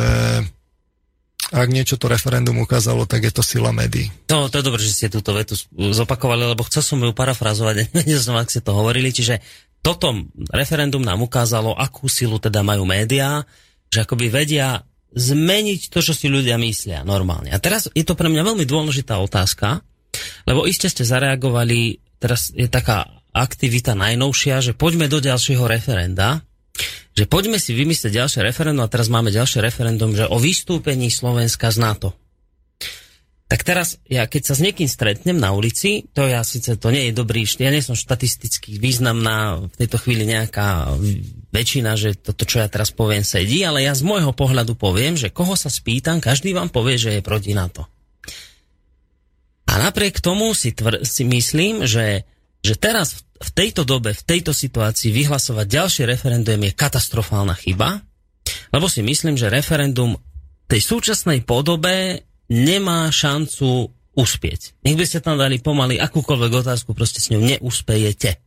[1.51, 4.15] ak niečo to referendum ukázalo, tak je to sila médií.
[4.31, 8.23] No, to je dobré, že ste túto vetu zopakovali, lebo chcel som ju parafrazovať, nevedel
[8.23, 9.43] som, ak ste to hovorili, čiže
[9.83, 10.15] toto
[10.55, 13.43] referendum nám ukázalo, akú silu teda majú médiá,
[13.91, 17.51] že akoby vedia zmeniť to, čo si ľudia myslia normálne.
[17.51, 19.83] A teraz je to pre mňa veľmi dôležitá otázka,
[20.45, 26.41] lebo iste ste zareagovali, teraz je taká aktivita najnovšia, že poďme do ďalšieho referenda,
[27.17, 31.73] že poďme si vymyslieť ďalšie referendum a teraz máme ďalšie referendum, že o vystúpení Slovenska
[31.73, 32.13] z NATO.
[33.47, 37.09] Tak teraz, ja keď sa s niekým stretnem na ulici, to ja síce to nie
[37.09, 40.99] je dobrý, ja nie som štatisticky významná v tejto chvíli nejaká
[41.55, 45.31] väčšina, že toto, čo ja teraz poviem, sedí, ale ja z môjho pohľadu poviem, že
[45.31, 47.87] koho sa spýtam, každý vám povie, že je proti NATO.
[49.67, 52.25] A napriek tomu si, tvr- si myslím, že,
[52.63, 58.01] že teraz v tejto dobe, v tejto situácii vyhlasovať ďalšie referendum je katastrofálna chyba,
[58.73, 60.17] lebo si myslím, že referendum
[60.67, 64.81] tej súčasnej podobe nemá šancu uspieť.
[64.87, 68.41] Nech by ste tam dali pomaly akúkoľvek otázku, proste s ňou neuspejete.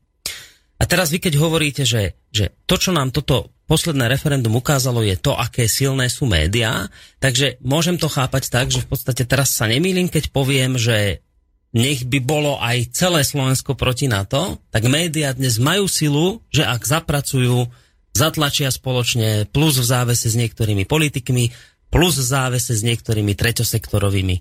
[0.79, 5.13] A teraz vy keď hovoríte, že, že to, čo nám toto posledné referendum ukázalo, je
[5.13, 6.89] to, aké silné sú médiá.
[7.21, 11.21] Takže môžem to chápať tak, že v podstate teraz sa nemýlim, keď poviem, že
[11.69, 16.81] nech by bolo aj celé Slovensko proti NATO, tak médiá dnes majú silu, že ak
[16.81, 17.69] zapracujú,
[18.09, 21.53] zatlačia spoločne plus v závese s niektorými politikmi,
[21.93, 24.35] plus v závese s niektorými treťosektorovými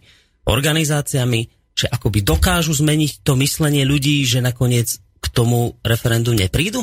[0.49, 1.41] organizáciami,
[1.77, 6.83] že akoby dokážu zmeniť to myslenie ľudí, že nakoniec k tomu referendu neprídu?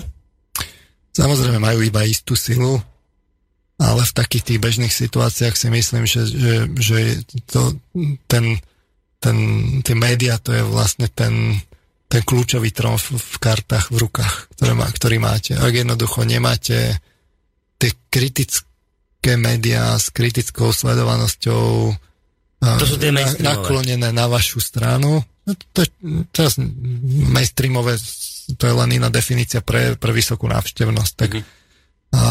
[1.16, 2.76] Samozrejme majú iba istú silu,
[3.80, 6.98] ale v takých tých bežných situáciách si myslím, že, že, že
[7.48, 7.72] to,
[8.28, 8.60] ten,
[9.24, 9.38] ten,
[9.80, 11.56] tie médiá to je vlastne ten,
[12.12, 15.56] ten kľúčový tromf v kartách v rukách, ktoré má, ktorý máte.
[15.56, 17.00] Ak jednoducho nemáte
[17.80, 21.96] tie kritické médiá s kritickou sledovanosťou
[22.60, 25.82] to sú tie na, naklonené na vašu stranu, no to, to,
[26.34, 26.58] teraz
[27.30, 27.98] mainstreamové
[28.54, 31.14] to je len iná definícia pre, pre vysokú návštevnosť.
[31.18, 32.14] Tak, mm-hmm.
[32.14, 32.22] a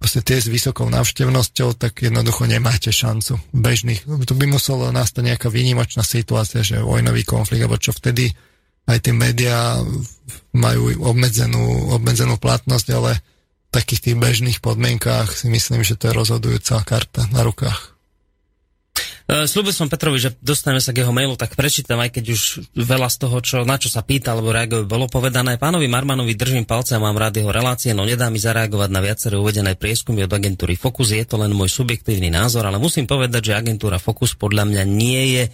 [0.00, 4.04] vlastne tie s vysokou návštevnosťou, tak jednoducho nemáte šancu bežných.
[4.04, 8.32] To by muselo nastať nejaká výnimočná situácia, že vojnový konflikt, alebo čo vtedy
[8.86, 9.82] aj tie médiá
[10.54, 16.16] majú obmedzenú, obmedzenú platnosť, ale v takých tých bežných podmienkách si myslím, že to je
[16.16, 17.95] rozhodujúca karta na rukách.
[19.26, 22.42] Uh, Sľubil som Petrovi, že dostaneme sa k jeho mailu, tak prečítam, aj keď už
[22.78, 25.58] veľa z toho, čo, na čo sa pýta alebo reaguje, bolo povedané.
[25.58, 29.34] Pánovi Marmanovi držím palce a mám rád jeho relácie, no nedá mi zareagovať na viaceré
[29.34, 31.10] uvedené prieskumy od agentúry Focus.
[31.10, 35.22] Je to len môj subjektívny názor, ale musím povedať, že agentúra Focus podľa mňa nie
[35.34, 35.44] je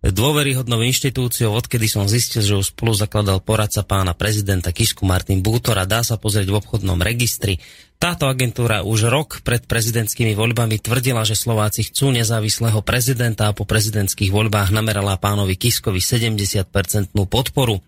[0.00, 5.84] dôveryhodnou inštitúciou, odkedy som zistil, že ju spolu zakladal poradca pána prezidenta Kisku Martin Bútora.
[5.84, 7.60] Dá sa pozrieť v obchodnom registri.
[8.00, 13.68] Táto agentúra už rok pred prezidentskými voľbami tvrdila, že Slováci chcú nezávislého prezidenta a po
[13.68, 17.84] prezidentských voľbách namerala pánovi Kiskovi 70-percentnú podporu.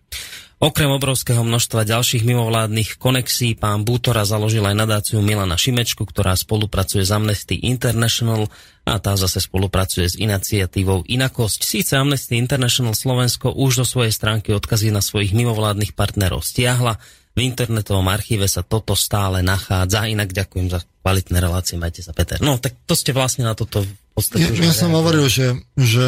[0.63, 7.03] Okrem obrovského množstva ďalších mimovládnych konexí pán Bútora založil aj nadáciu Milana Šimečku, ktorá spolupracuje
[7.03, 8.47] s Amnesty International
[8.87, 11.67] a tá zase spolupracuje s iniciatívou Inakosť.
[11.67, 17.03] Síce Amnesty International Slovensko už do svojej stránky odkazí na svojich mimovládnych partnerov stiahla,
[17.35, 20.07] v internetovom archíve sa toto stále nachádza.
[20.07, 22.39] Inak ďakujem za kvalitné relácie, majte sa Peter.
[22.39, 24.47] No, tak to ste vlastne na toto v podstate...
[24.47, 26.07] Ja, ja som hovoril, že, že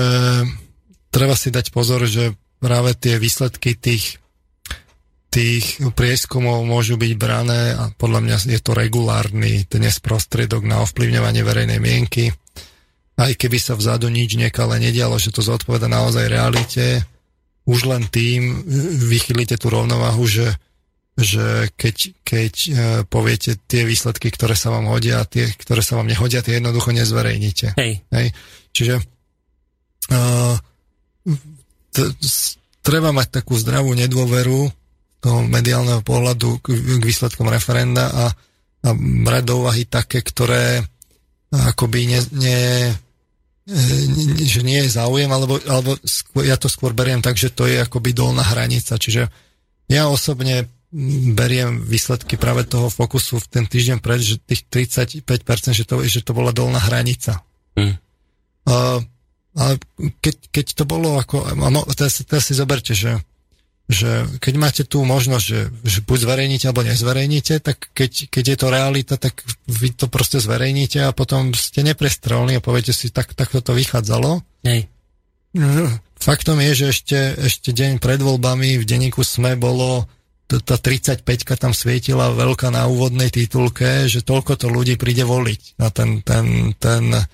[1.11, 4.23] treba si dať pozor, že práve tie výsledky tých
[5.35, 11.43] tých prieskumov môžu byť brané a podľa mňa je to regulárny dnes prostriedok na ovplyvňovanie
[11.43, 12.31] verejnej mienky.
[13.19, 17.02] Aj keby sa vzadu nič nekalé nedialo, že to zodpoveda naozaj realite,
[17.66, 18.62] už len tým
[19.11, 20.55] vychylíte tú rovnováhu, že,
[21.19, 22.55] že keď, keď
[23.11, 26.94] poviete tie výsledky, ktoré sa vám hodia a tie, ktoré sa vám nehodia, tie jednoducho
[26.94, 27.74] nezverejníte.
[27.74, 28.06] Hej.
[28.15, 28.27] Hej?
[28.70, 28.94] Čiže
[30.15, 30.55] uh,
[31.90, 32.12] t-
[32.86, 34.84] treba mať takú zdravú nedôveru
[35.25, 38.25] toho mediálneho pohľadu k, k výsledkom referenda a,
[38.85, 38.89] a
[39.25, 40.85] brať do úvahy také, ktoré
[41.49, 42.61] akoby ne, ne,
[43.73, 47.65] ne, že nie je záujem, alebo, alebo skôr, ja to skôr beriem tak, že to
[47.65, 49.01] je akoby dolná hranica.
[49.01, 49.33] Čiže
[49.89, 50.69] ja osobne
[51.35, 55.25] beriem výsledky práve toho fokusu v ten týždeň pred, že tých 35%,
[55.73, 57.41] že to, že to bola dolná hranica.
[57.75, 57.97] Mm.
[58.69, 59.01] Uh,
[59.55, 59.79] ale
[60.23, 61.47] keď, keď to bolo ako,
[61.95, 63.19] teraz, teraz si zoberte, že,
[63.85, 68.56] že keď máte tú možnosť, že, že buď zverejníte alebo nezverejníte, tak keď, keď je
[68.56, 73.36] to realita, tak vy to proste zverejníte a potom ste neprestrelní a poviete si, tak,
[73.36, 74.40] tak to vychádzalo.
[74.65, 74.89] Hej.
[76.24, 80.09] Faktom je, že ešte, ešte deň pred voľbami v denníku SME bolo
[80.48, 81.24] tá 35
[81.56, 85.81] tam svietila veľká na úvodnej titulke, že toľko to ľudí príde voliť.
[85.81, 87.24] A ten, ten, ten, ten,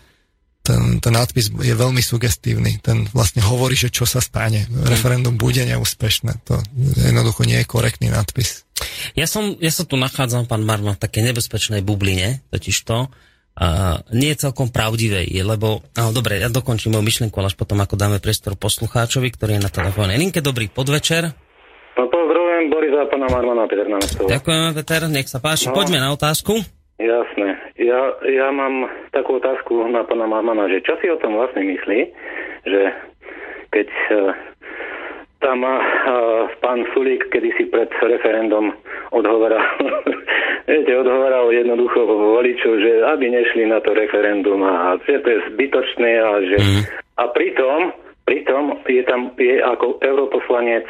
[0.62, 2.78] ten nadpis je veľmi sugestívny.
[2.85, 4.69] Ten vlastne hovorí, že čo sa stane.
[4.69, 6.45] Referendum bude neúspešné.
[6.47, 6.61] To
[7.01, 8.69] jednoducho nie je korektný nadpis.
[9.12, 13.12] Ja, som, ja sa tu nachádzam, pán Marma, v takej nebezpečnej bubline, totiž to,
[13.61, 17.93] a nie je celkom pravdivej, lebo, no, dobre, ja dokončím moju myšlienku, až potom, ako
[17.99, 20.16] dáme priestor poslucháčovi, ktorý je na telefóne.
[20.16, 21.28] Linke, dobrý podvečer.
[21.99, 25.69] No, pozdravujem Boris a pána Marmana, Peter na Ďakujeme, Peter, nech sa páči.
[25.69, 25.77] No.
[25.77, 26.57] Poďme na otázku.
[26.97, 27.70] Jasné.
[27.81, 32.01] Ja, ja mám takú otázku na pána Marmana, že čo si o tom vlastne myslí,
[32.69, 32.81] že
[33.73, 34.36] keď uh,
[35.40, 38.77] tam uh, pán Sulík kedysi pred referendum
[39.16, 39.65] odhovoral,
[40.69, 46.11] viete, odhovoral jednoducho voličov, že aby nešli na to referendum a že to je zbytočné
[46.20, 46.59] a že...
[46.61, 46.82] Mm.
[47.16, 47.97] A pritom,
[48.28, 50.85] pritom je tam je ako europoslanec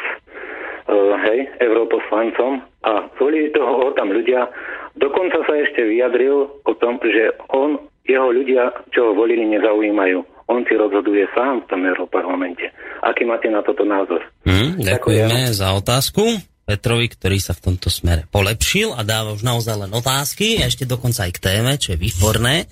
[1.26, 4.50] hej, europoslancom a volili toho tam ľudia
[4.98, 10.50] Dokonca sa ešte vyjadril o tom, že on, jeho ľudia, čo ho volili, nezaujímajú.
[10.50, 12.74] On si rozhoduje sám v tom Európarlamente.
[13.06, 14.18] Aký máte na toto názor?
[14.42, 15.56] Hmm, ďakujeme Ďakujem.
[15.56, 16.24] za otázku.
[16.60, 20.86] Petrovi, ktorý sa v tomto smere polepšil a dáva už naozaj len otázky, a ešte
[20.86, 22.70] dokonca aj k téme, čo je výborné.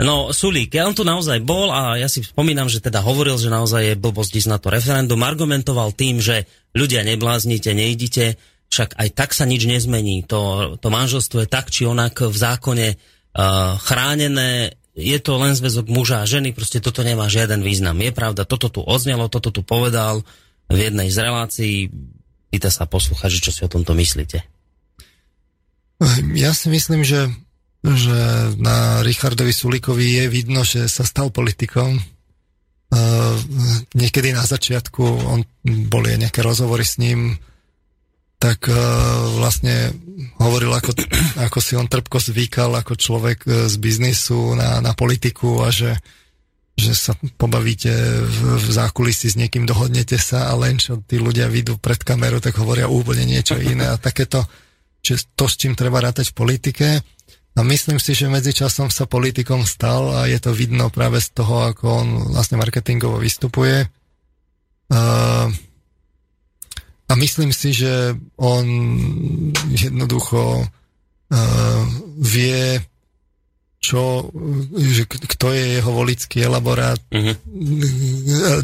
[0.00, 3.52] No, Sulík, ja on tu naozaj bol a ja si spomínam, že teda hovoril, že
[3.52, 8.36] naozaj je blbosť ísť na to referendum, argumentoval tým, že ľudia nebláznite, nejdite,
[8.68, 10.26] však aj tak sa nič nezmení.
[10.26, 15.90] To, to manželstvo je tak či onak v zákone uh, chránené, je to len zväzok
[15.90, 17.98] muža a ženy, proste toto nemá žiaden význam.
[17.98, 20.22] Je pravda, toto tu odznelo, toto tu povedal
[20.70, 21.76] v jednej z relácií.
[22.54, 24.46] Pýta sa poslúchať, čo si o tomto myslíte.
[26.38, 27.26] Ja si myslím, že,
[27.82, 28.18] že
[28.58, 31.98] na Richardovi Sulíkovi je vidno, že sa stal politikom.
[32.94, 33.34] Uh,
[33.98, 35.42] niekedy na začiatku on,
[35.90, 37.34] boli nejaké rozhovory s ním,
[38.38, 38.76] tak uh,
[39.34, 39.90] vlastne
[40.38, 40.94] hovoril, ako,
[41.50, 45.98] ako si on trpko zvykal ako človek uh, z biznisu na, na politiku a že,
[46.78, 47.90] že sa pobavíte
[48.22, 52.38] v, v zákulisí s niekým, dohodnete sa a len čo tí ľudia vidú pred kameru,
[52.38, 54.46] tak hovoria úplne niečo iné a takéto,
[55.02, 56.86] že to, s čím treba rátať v politike.
[57.54, 61.70] A myslím si, že medzičasom sa politikom stal a je to vidno práve z toho,
[61.70, 63.86] ako on vlastne marketingovo vystupuje.
[64.90, 65.46] Uh,
[67.06, 68.66] a myslím si, že on
[69.70, 71.82] jednoducho uh,
[72.18, 72.82] vie,
[73.78, 74.34] čo,
[74.74, 77.36] že kto je jeho volický elaborát, uh-huh.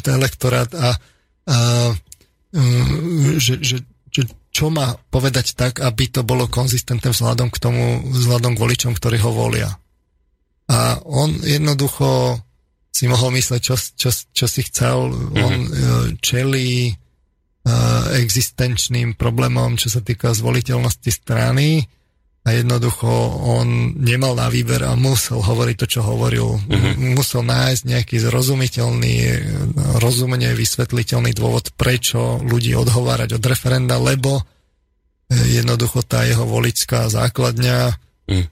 [0.02, 0.98] elektorát a,
[1.46, 1.56] a
[2.56, 7.84] um, že, že, že čo má povedať tak, aby to bolo konzistentné vzhľadom k tomu,
[8.10, 9.70] vzhľadom k voličom, ktorí ho volia.
[10.70, 12.38] A on jednoducho
[12.90, 15.10] si mohol mysleť, čo, čo, čo si chcel.
[15.10, 15.38] Uh-huh.
[15.38, 15.70] On uh,
[16.18, 16.98] čelí
[18.10, 21.84] existenčným problémom, čo sa týka zvoliteľnosti strany
[22.40, 23.08] a jednoducho
[23.44, 26.56] on nemal na výber a musel hovoriť to, čo hovoril.
[26.56, 26.92] Uh-huh.
[27.12, 29.16] Musel nájsť nejaký zrozumiteľný,
[30.00, 34.40] rozumne vysvetliteľný dôvod, prečo ľudí odhovárať od referenda, lebo
[35.30, 38.44] jednoducho tá jeho voličská základňa uh-huh.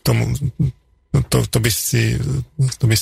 [0.00, 0.83] tomu No
[1.30, 2.18] to, to, by si,
[2.78, 2.96] to by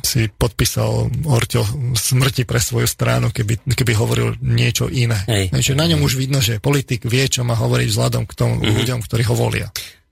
[0.00, 5.20] si podpísal Orťo smrti pre svoju stranu, keby, keby hovoril niečo iné.
[5.28, 5.52] Hej.
[5.52, 8.76] Takže na ňom už vidno, že politik vie, čo má hovoriť vzhľadom k tomu mm-hmm.
[8.80, 9.68] ľuďom, ktorí ho volia.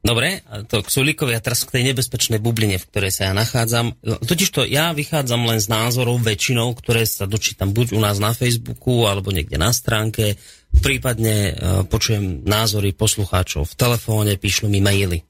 [0.06, 0.38] Dobre,
[0.70, 3.98] to k Sulíkovi a teraz k tej nebezpečnej bubline, v ktorej sa ja nachádzam.
[4.22, 8.30] Totiž to ja vychádzam len z názorov väčšinou, ktoré sa dočítam buď u nás na
[8.30, 10.38] Facebooku, alebo niekde na stránke,
[10.78, 15.26] prípadne uh, počujem názory poslucháčov v telefóne, píšu mi maily.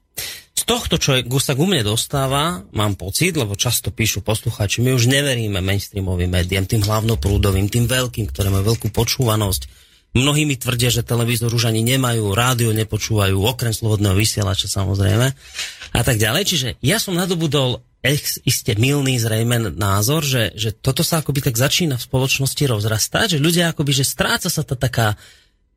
[0.56, 5.04] Z tohto, čo sa ku mne dostáva, mám pocit, lebo často píšu poslucháči, my už
[5.12, 9.68] neveríme mainstreamovým médiám, tým hlavnoprúdovým, tým veľkým, ktoré majú veľkú počúvanosť.
[10.16, 15.28] Mnohí mi tvrdia, že televízor už ani nemajú, rádio nepočúvajú, okrem slobodného vysielača samozrejme
[15.92, 16.42] a tak ďalej.
[16.48, 21.60] Čiže ja som nadobudol ex, iste milný zrejme názor, že, že toto sa akoby tak
[21.60, 25.20] začína v spoločnosti rozrastať, že ľudia akoby, že stráca sa tá taká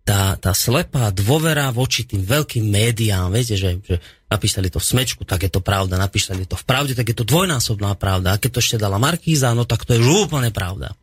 [0.07, 5.25] tá, tá slepá dôvera voči tým veľkým médiám, viete, že, že napísali to v smečku,
[5.25, 8.37] tak je to pravda, napísali to v pravde, tak je to dvojnásobná pravda.
[8.37, 10.93] A keď to ešte dala Markíza, no tak to je úplne pravda.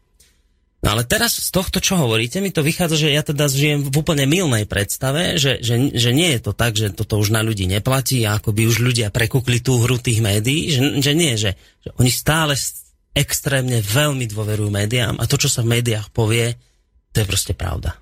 [0.87, 3.91] No ale teraz z tohto, čo hovoríte, mi to vychádza, že ja teda žijem v
[3.91, 7.67] úplne milnej predstave, že, že, že nie je to tak, že toto už na ľudí
[7.67, 11.91] neplatí ako by už ľudia prekukli tú hru tých médií, že, že nie, že, že
[11.99, 12.55] oni stále
[13.17, 16.55] extrémne veľmi dôverujú médiám a to, čo sa v médiách povie,
[17.11, 17.97] to je proste pravda.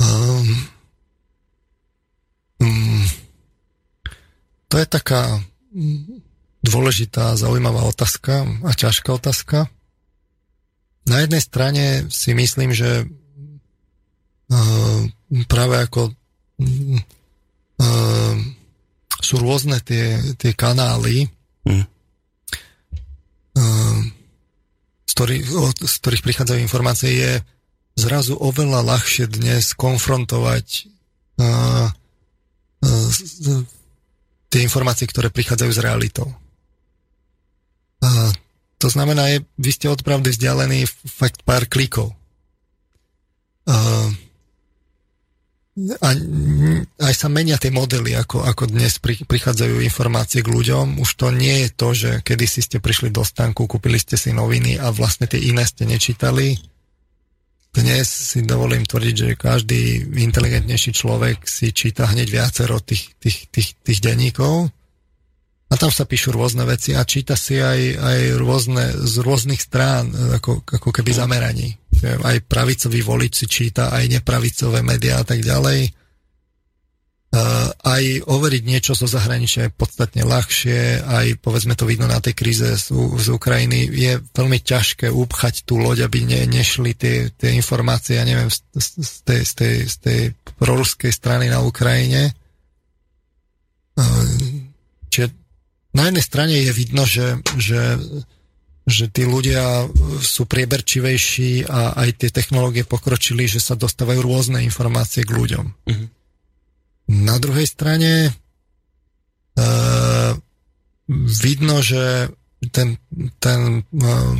[0.00, 0.77] Um,
[4.78, 5.42] to je taká
[6.62, 9.66] dôležitá, zaujímavá otázka a ťažká otázka.
[11.02, 15.02] Na jednej strane si myslím, že uh,
[15.50, 18.38] práve ako uh,
[19.18, 21.26] sú rôzne tie, tie kanály,
[21.66, 21.84] mm.
[23.58, 23.98] uh,
[25.10, 27.42] z, ktorých, z ktorých prichádzajú informácie, je
[27.98, 30.86] zrazu oveľa ľahšie dnes konfrontovať
[34.48, 36.28] tie informácie, ktoré prichádzajú z realitou.
[38.00, 38.32] Uh,
[38.78, 42.14] to znamená, je, vy ste od pravdy vzdialení fakt pár klikov.
[43.68, 44.08] Uh,
[46.02, 46.10] a
[47.06, 50.98] aj sa menia tie modely, ako, ako dnes pri, prichádzajú informácie k ľuďom.
[50.98, 54.74] Už to nie je to, že kedysi ste prišli do stánku, kúpili ste si noviny
[54.74, 56.58] a vlastne tie iné ste nečítali
[57.78, 63.78] dnes si dovolím tvrdiť, že každý inteligentnejší človek si číta hneď viacero tých, tých, tých,
[63.78, 64.66] tých denníkov
[65.68, 70.10] a tam sa píšu rôzne veci a číta si aj, aj rôzne, z rôznych strán,
[70.40, 71.76] ako, ako keby zameraní.
[72.02, 75.97] Aj pravicový volič si číta, aj nepravicové médiá a tak ďalej
[77.84, 82.64] aj overiť niečo zo zahraničia je podstatne ľahšie, aj povedzme to vidno na tej kríze
[82.64, 88.16] z, z Ukrajiny, je veľmi ťažké upchať tú loď, aby ne, nešli tie, tie informácie,
[88.16, 90.20] ja neviem, z, z, tej, z, tej, z tej
[90.56, 92.32] proruskej strany na Ukrajine.
[95.12, 95.28] Čiže
[96.00, 98.00] na jednej strane je vidno, že, že,
[98.88, 99.84] že tí ľudia
[100.24, 105.66] sú prieberčivejší a aj tie technológie pokročili, že sa dostávajú rôzne informácie k ľuďom.
[105.84, 106.17] Mm-hmm
[107.08, 108.36] na druhej strane
[109.56, 110.32] uh,
[111.40, 112.28] vidno, že
[112.68, 113.00] ten,
[113.40, 114.36] ten, uh,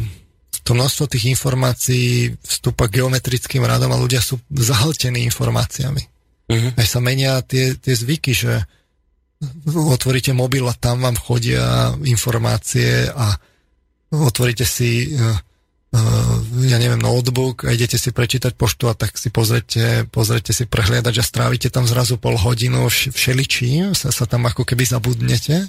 [0.63, 6.03] to množstvo tých informácií vstúpa geometrickým radom a ľudia sú zahltení informáciami.
[6.49, 6.71] Uh-huh.
[6.77, 8.61] Aj sa menia tie, tie zvyky, že
[9.69, 13.33] otvoríte mobil a tam vám chodia informácie a
[14.13, 15.41] otvoríte si uh,
[16.69, 21.15] ja neviem, notebook a idete si prečítať poštu a tak si pozrite, pozrite si prehliadať
[21.17, 25.65] a strávite tam zrazu pol hodinu všeličím, sa, sa tam ako keby zabudnete.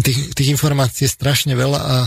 [0.00, 1.98] Tých, tých informácií je strašne veľa a,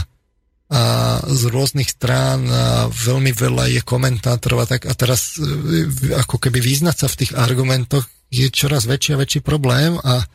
[0.70, 0.82] a
[1.26, 4.86] z rôznych strán a veľmi veľa je komentátorov a tak.
[4.86, 9.42] A teraz e, ako keby význať sa v tých argumentoch je čoraz väčší a väčší
[9.42, 10.26] problém a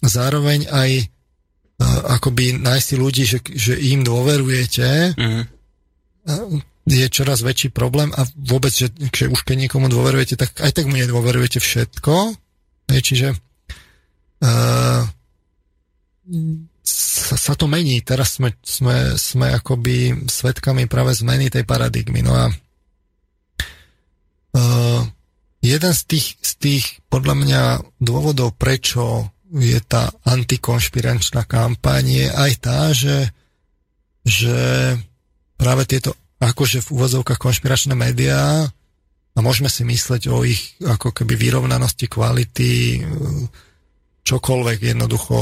[0.00, 1.04] zároveň aj e,
[2.08, 5.53] akoby nájsť si ľudí, že, že im dôverujete, mm
[6.84, 10.84] je čoraz väčší problém a vôbec, že, že už keď niekomu dôverujete, tak aj tak
[10.88, 12.36] mu nedôverujete všetko.
[12.92, 13.28] Je, čiže
[14.44, 15.00] uh,
[16.84, 18.04] sa, sa to mení.
[18.04, 22.20] Teraz sme, sme, sme akoby svetkami práve zmeny tej paradigmy.
[22.20, 22.52] No a
[24.52, 25.00] uh,
[25.64, 27.62] jeden z tých, z tých podľa mňa
[27.96, 33.32] dôvodov, prečo je tá antikonšpiračná kampaň, je aj tá, že,
[34.26, 34.58] že
[35.56, 38.68] práve tieto akože v úvodzovkách konšpiračné médiá
[39.34, 43.02] a môžeme si mysleť o ich ako keby vyrovnanosti kvality,
[44.24, 45.36] čokoľvek jednoducho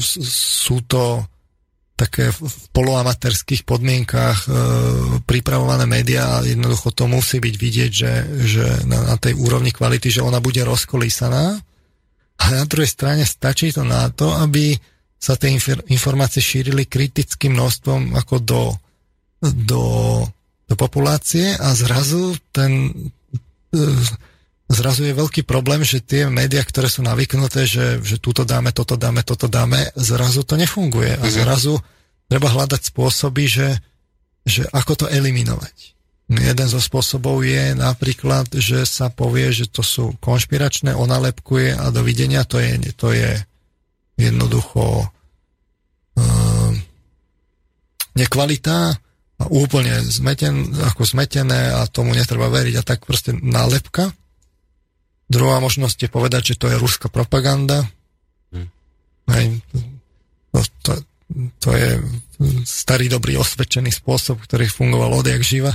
[0.00, 1.24] sú to
[1.96, 4.48] také v poloamatérských podmienkách e,
[5.24, 8.12] pripravované médiá a jednoducho to musí byť vidieť, že,
[8.44, 11.56] že na, na tej úrovni kvality, že ona bude rozkolísaná.
[12.36, 14.76] A na druhej strane stačí to na to, aby
[15.16, 15.56] sa tie
[15.88, 18.60] informácie šírili kritickým množstvom ako do
[19.42, 20.24] do,
[20.68, 22.92] do populácie a zrazu ten
[23.70, 23.80] e,
[24.66, 28.98] zrazu je veľký problém, že tie médiá, ktoré sú navyknuté, že, že túto dáme, toto
[28.98, 31.32] dáme, toto dáme, zrazu to nefunguje a mhm.
[31.32, 31.74] zrazu
[32.26, 33.68] treba hľadať spôsoby, že,
[34.42, 35.96] že ako to eliminovať.
[36.26, 42.42] Jeden zo spôsobov je napríklad, že sa povie, že to sú konšpiračné, onalepkuje a dovidenia,
[42.42, 43.30] to je, to je
[44.18, 46.70] jednoducho uh,
[48.18, 48.98] nekvalita a
[49.36, 54.10] úplne zmeten, ako zmetené a tomu netreba veriť a tak proste nálepka.
[55.28, 57.84] Druhá možnosť je povedať, že to je ruská propaganda.
[58.54, 58.68] Hm.
[59.34, 59.46] Hej,
[60.54, 60.92] to, to,
[61.60, 61.90] to je
[62.64, 65.74] starý, dobrý, osvedčený spôsob, ktorý fungoval odjak živa.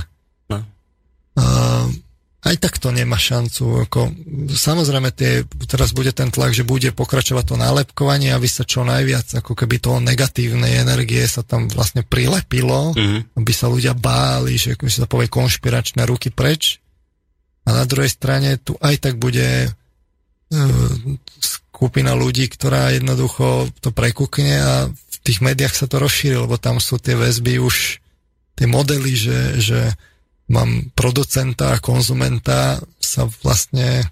[0.50, 0.64] No.
[1.38, 1.44] A,
[2.42, 3.86] aj tak to nemá šancu.
[3.86, 4.10] Ako,
[4.50, 9.38] samozrejme, tie, teraz bude ten tlak, že bude pokračovať to nálepkovanie, aby sa čo najviac,
[9.38, 13.38] ako keby to negatívnej energie sa tam vlastne prilepilo, mm-hmm.
[13.38, 16.82] aby sa ľudia báli, že ako sa povie konšpiračné ruky preč.
[17.62, 20.92] A na druhej strane tu aj tak bude uh,
[21.38, 24.74] skupina ľudí, ktorá jednoducho to prekúkne a
[25.22, 28.02] tých médiách sa to rozšíri, lebo tam sú tie väzby už,
[28.58, 29.80] tie modely, že, že
[30.52, 34.04] mám producenta a konzumenta, sa vlastne,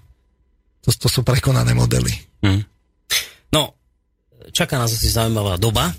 [0.81, 2.11] to, to sú prekonané modely.
[2.41, 2.65] Hmm.
[3.53, 3.77] No,
[4.49, 5.93] čaká nás asi zaujímavá doba.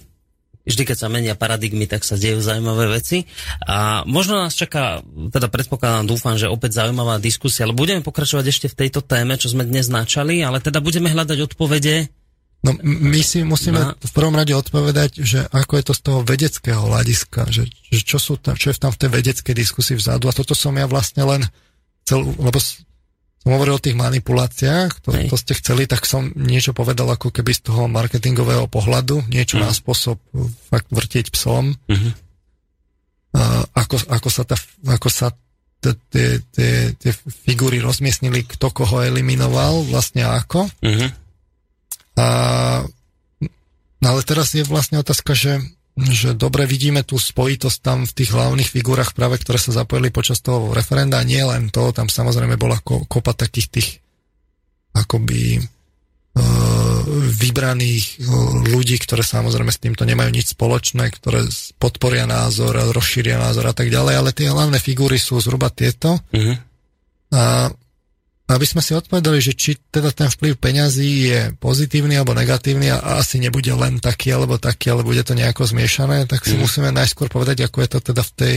[0.62, 3.26] Vždy, keď sa menia paradigmy, tak sa dejú zaujímavé veci.
[3.66, 5.02] A možno nás čaká,
[5.34, 9.50] teda predpokladám, dúfam, že opäť zaujímavá diskusia, ale budeme pokračovať ešte v tejto téme, čo
[9.50, 12.22] sme dnes načali, ale teda budeme hľadať odpovede
[12.62, 13.99] No my si musíme no.
[13.99, 18.23] v prvom rade odpovedať, že ako je to z toho vedeckého hľadiska, že, že čo,
[18.23, 21.26] sú tam, čo je tam v tej vedeckej diskusii vzadu a toto som ja vlastne
[21.26, 21.42] len
[22.07, 27.10] chcel, lebo som hovoril o tých manipuláciách, to, to ste chceli, tak som niečo povedal
[27.10, 29.62] ako keby z toho marketingového pohľadu, niečo mm.
[29.66, 30.23] na spôsob
[30.70, 31.74] fakt vrtieť psom.
[31.91, 32.12] Mm-hmm.
[33.42, 33.42] A
[33.74, 34.55] ako, ako sa, tá,
[34.86, 35.34] ako sa
[35.82, 37.10] tie
[37.42, 40.70] figúry rozmiestnili, kto koho eliminoval, vlastne ako.
[40.78, 41.22] Mm-hmm
[42.16, 42.28] a,
[44.02, 45.65] ale teraz je vlastne otázka, že,
[45.97, 50.44] že dobre vidíme tú spojitosť tam v tých hlavných figurách práve, ktoré sa zapojili počas
[50.44, 53.89] toho referenda nie len to, tam samozrejme bola ko, kopa takých tých
[54.92, 55.60] akoby e,
[57.32, 58.28] vybraných e,
[58.68, 61.49] ľudí, ktoré samozrejme s týmto nemajú nič spoločné, ktoré
[61.81, 66.20] podporia názor a rozšíria názor a tak ďalej, ale tie hlavné figúry sú zhruba tieto.
[66.36, 66.57] Mm-hmm.
[67.32, 67.73] A
[68.50, 73.22] aby sme si odpovedali, že či teda ten vplyv peňazí je pozitívny alebo negatívny a
[73.22, 76.60] asi nebude len taký alebo taký, ale bude to nejako zmiešané, tak si mm.
[76.60, 78.56] musíme najskôr povedať, ako je to teda v tej,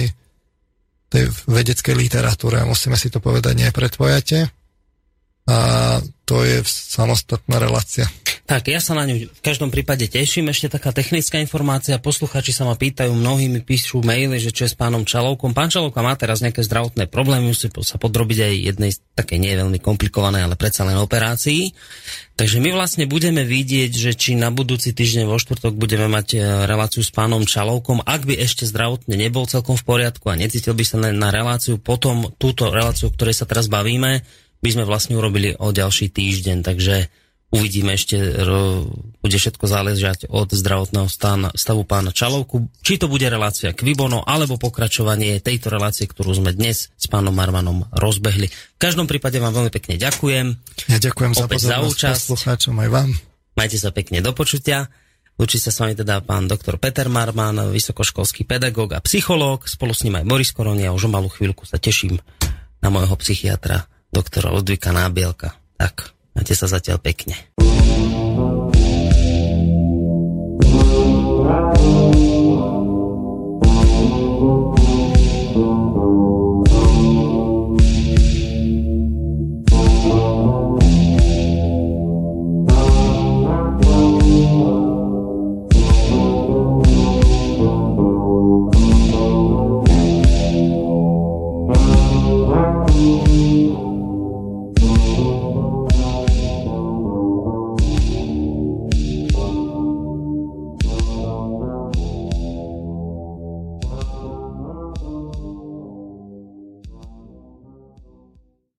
[1.14, 4.50] tej vedeckej literatúre musíme si to povedať nepredpojate
[5.46, 5.58] a
[6.26, 8.10] to je samostatná relácia.
[8.46, 10.54] Tak, ja sa na ňu v každom prípade teším.
[10.54, 11.98] Ešte taká technická informácia.
[11.98, 15.58] Posluchači sa ma pýtajú, mnohí mi píšu maily, že čo je s pánom Čalovkom.
[15.58, 19.82] Pán Čalovka má teraz nejaké zdravotné problémy, musí sa podrobiť aj jednej také nie veľmi
[19.82, 21.74] komplikovanej, ale predsa len operácii.
[22.38, 26.70] Takže my vlastne budeme vidieť, že či na budúci týždeň vo štvrtok budeme mať e,
[26.70, 28.06] reláciu s pánom Čalovkom.
[28.06, 32.30] Ak by ešte zdravotne nebol celkom v poriadku a necítil by sa na reláciu, potom
[32.38, 34.22] túto reláciu, o ktorej sa teraz bavíme,
[34.62, 36.62] by sme vlastne urobili o ďalší týždeň.
[36.62, 37.25] Takže
[37.56, 38.20] Uvidíme ešte,
[39.24, 41.08] bude všetko záležať od zdravotného
[41.56, 42.68] stavu pána Čalovku.
[42.84, 47.88] Či to bude relácia Kvibono, alebo pokračovanie tejto relácie, ktorú sme dnes s pánom Marmanom
[47.96, 48.52] rozbehli.
[48.52, 50.46] V každom prípade vám veľmi pekne ďakujem.
[50.92, 53.10] Ja ďakujem Opäť za pozornosť za poslucháčom aj vám.
[53.56, 54.92] Majte sa pekne do počutia.
[55.36, 59.68] Učí sa s vami teda pán doktor Peter Marman, vysokoškolský pedagóg a psychológ.
[59.68, 60.96] Spolu s ním aj Boris Koronia.
[60.96, 62.20] Už o malú chvíľku sa teším
[62.80, 63.84] na môjho psychiatra,
[64.16, 65.60] doktora Ludvika Nábielka.
[65.76, 67.56] Tak, Máte sa zatiaľ pekne.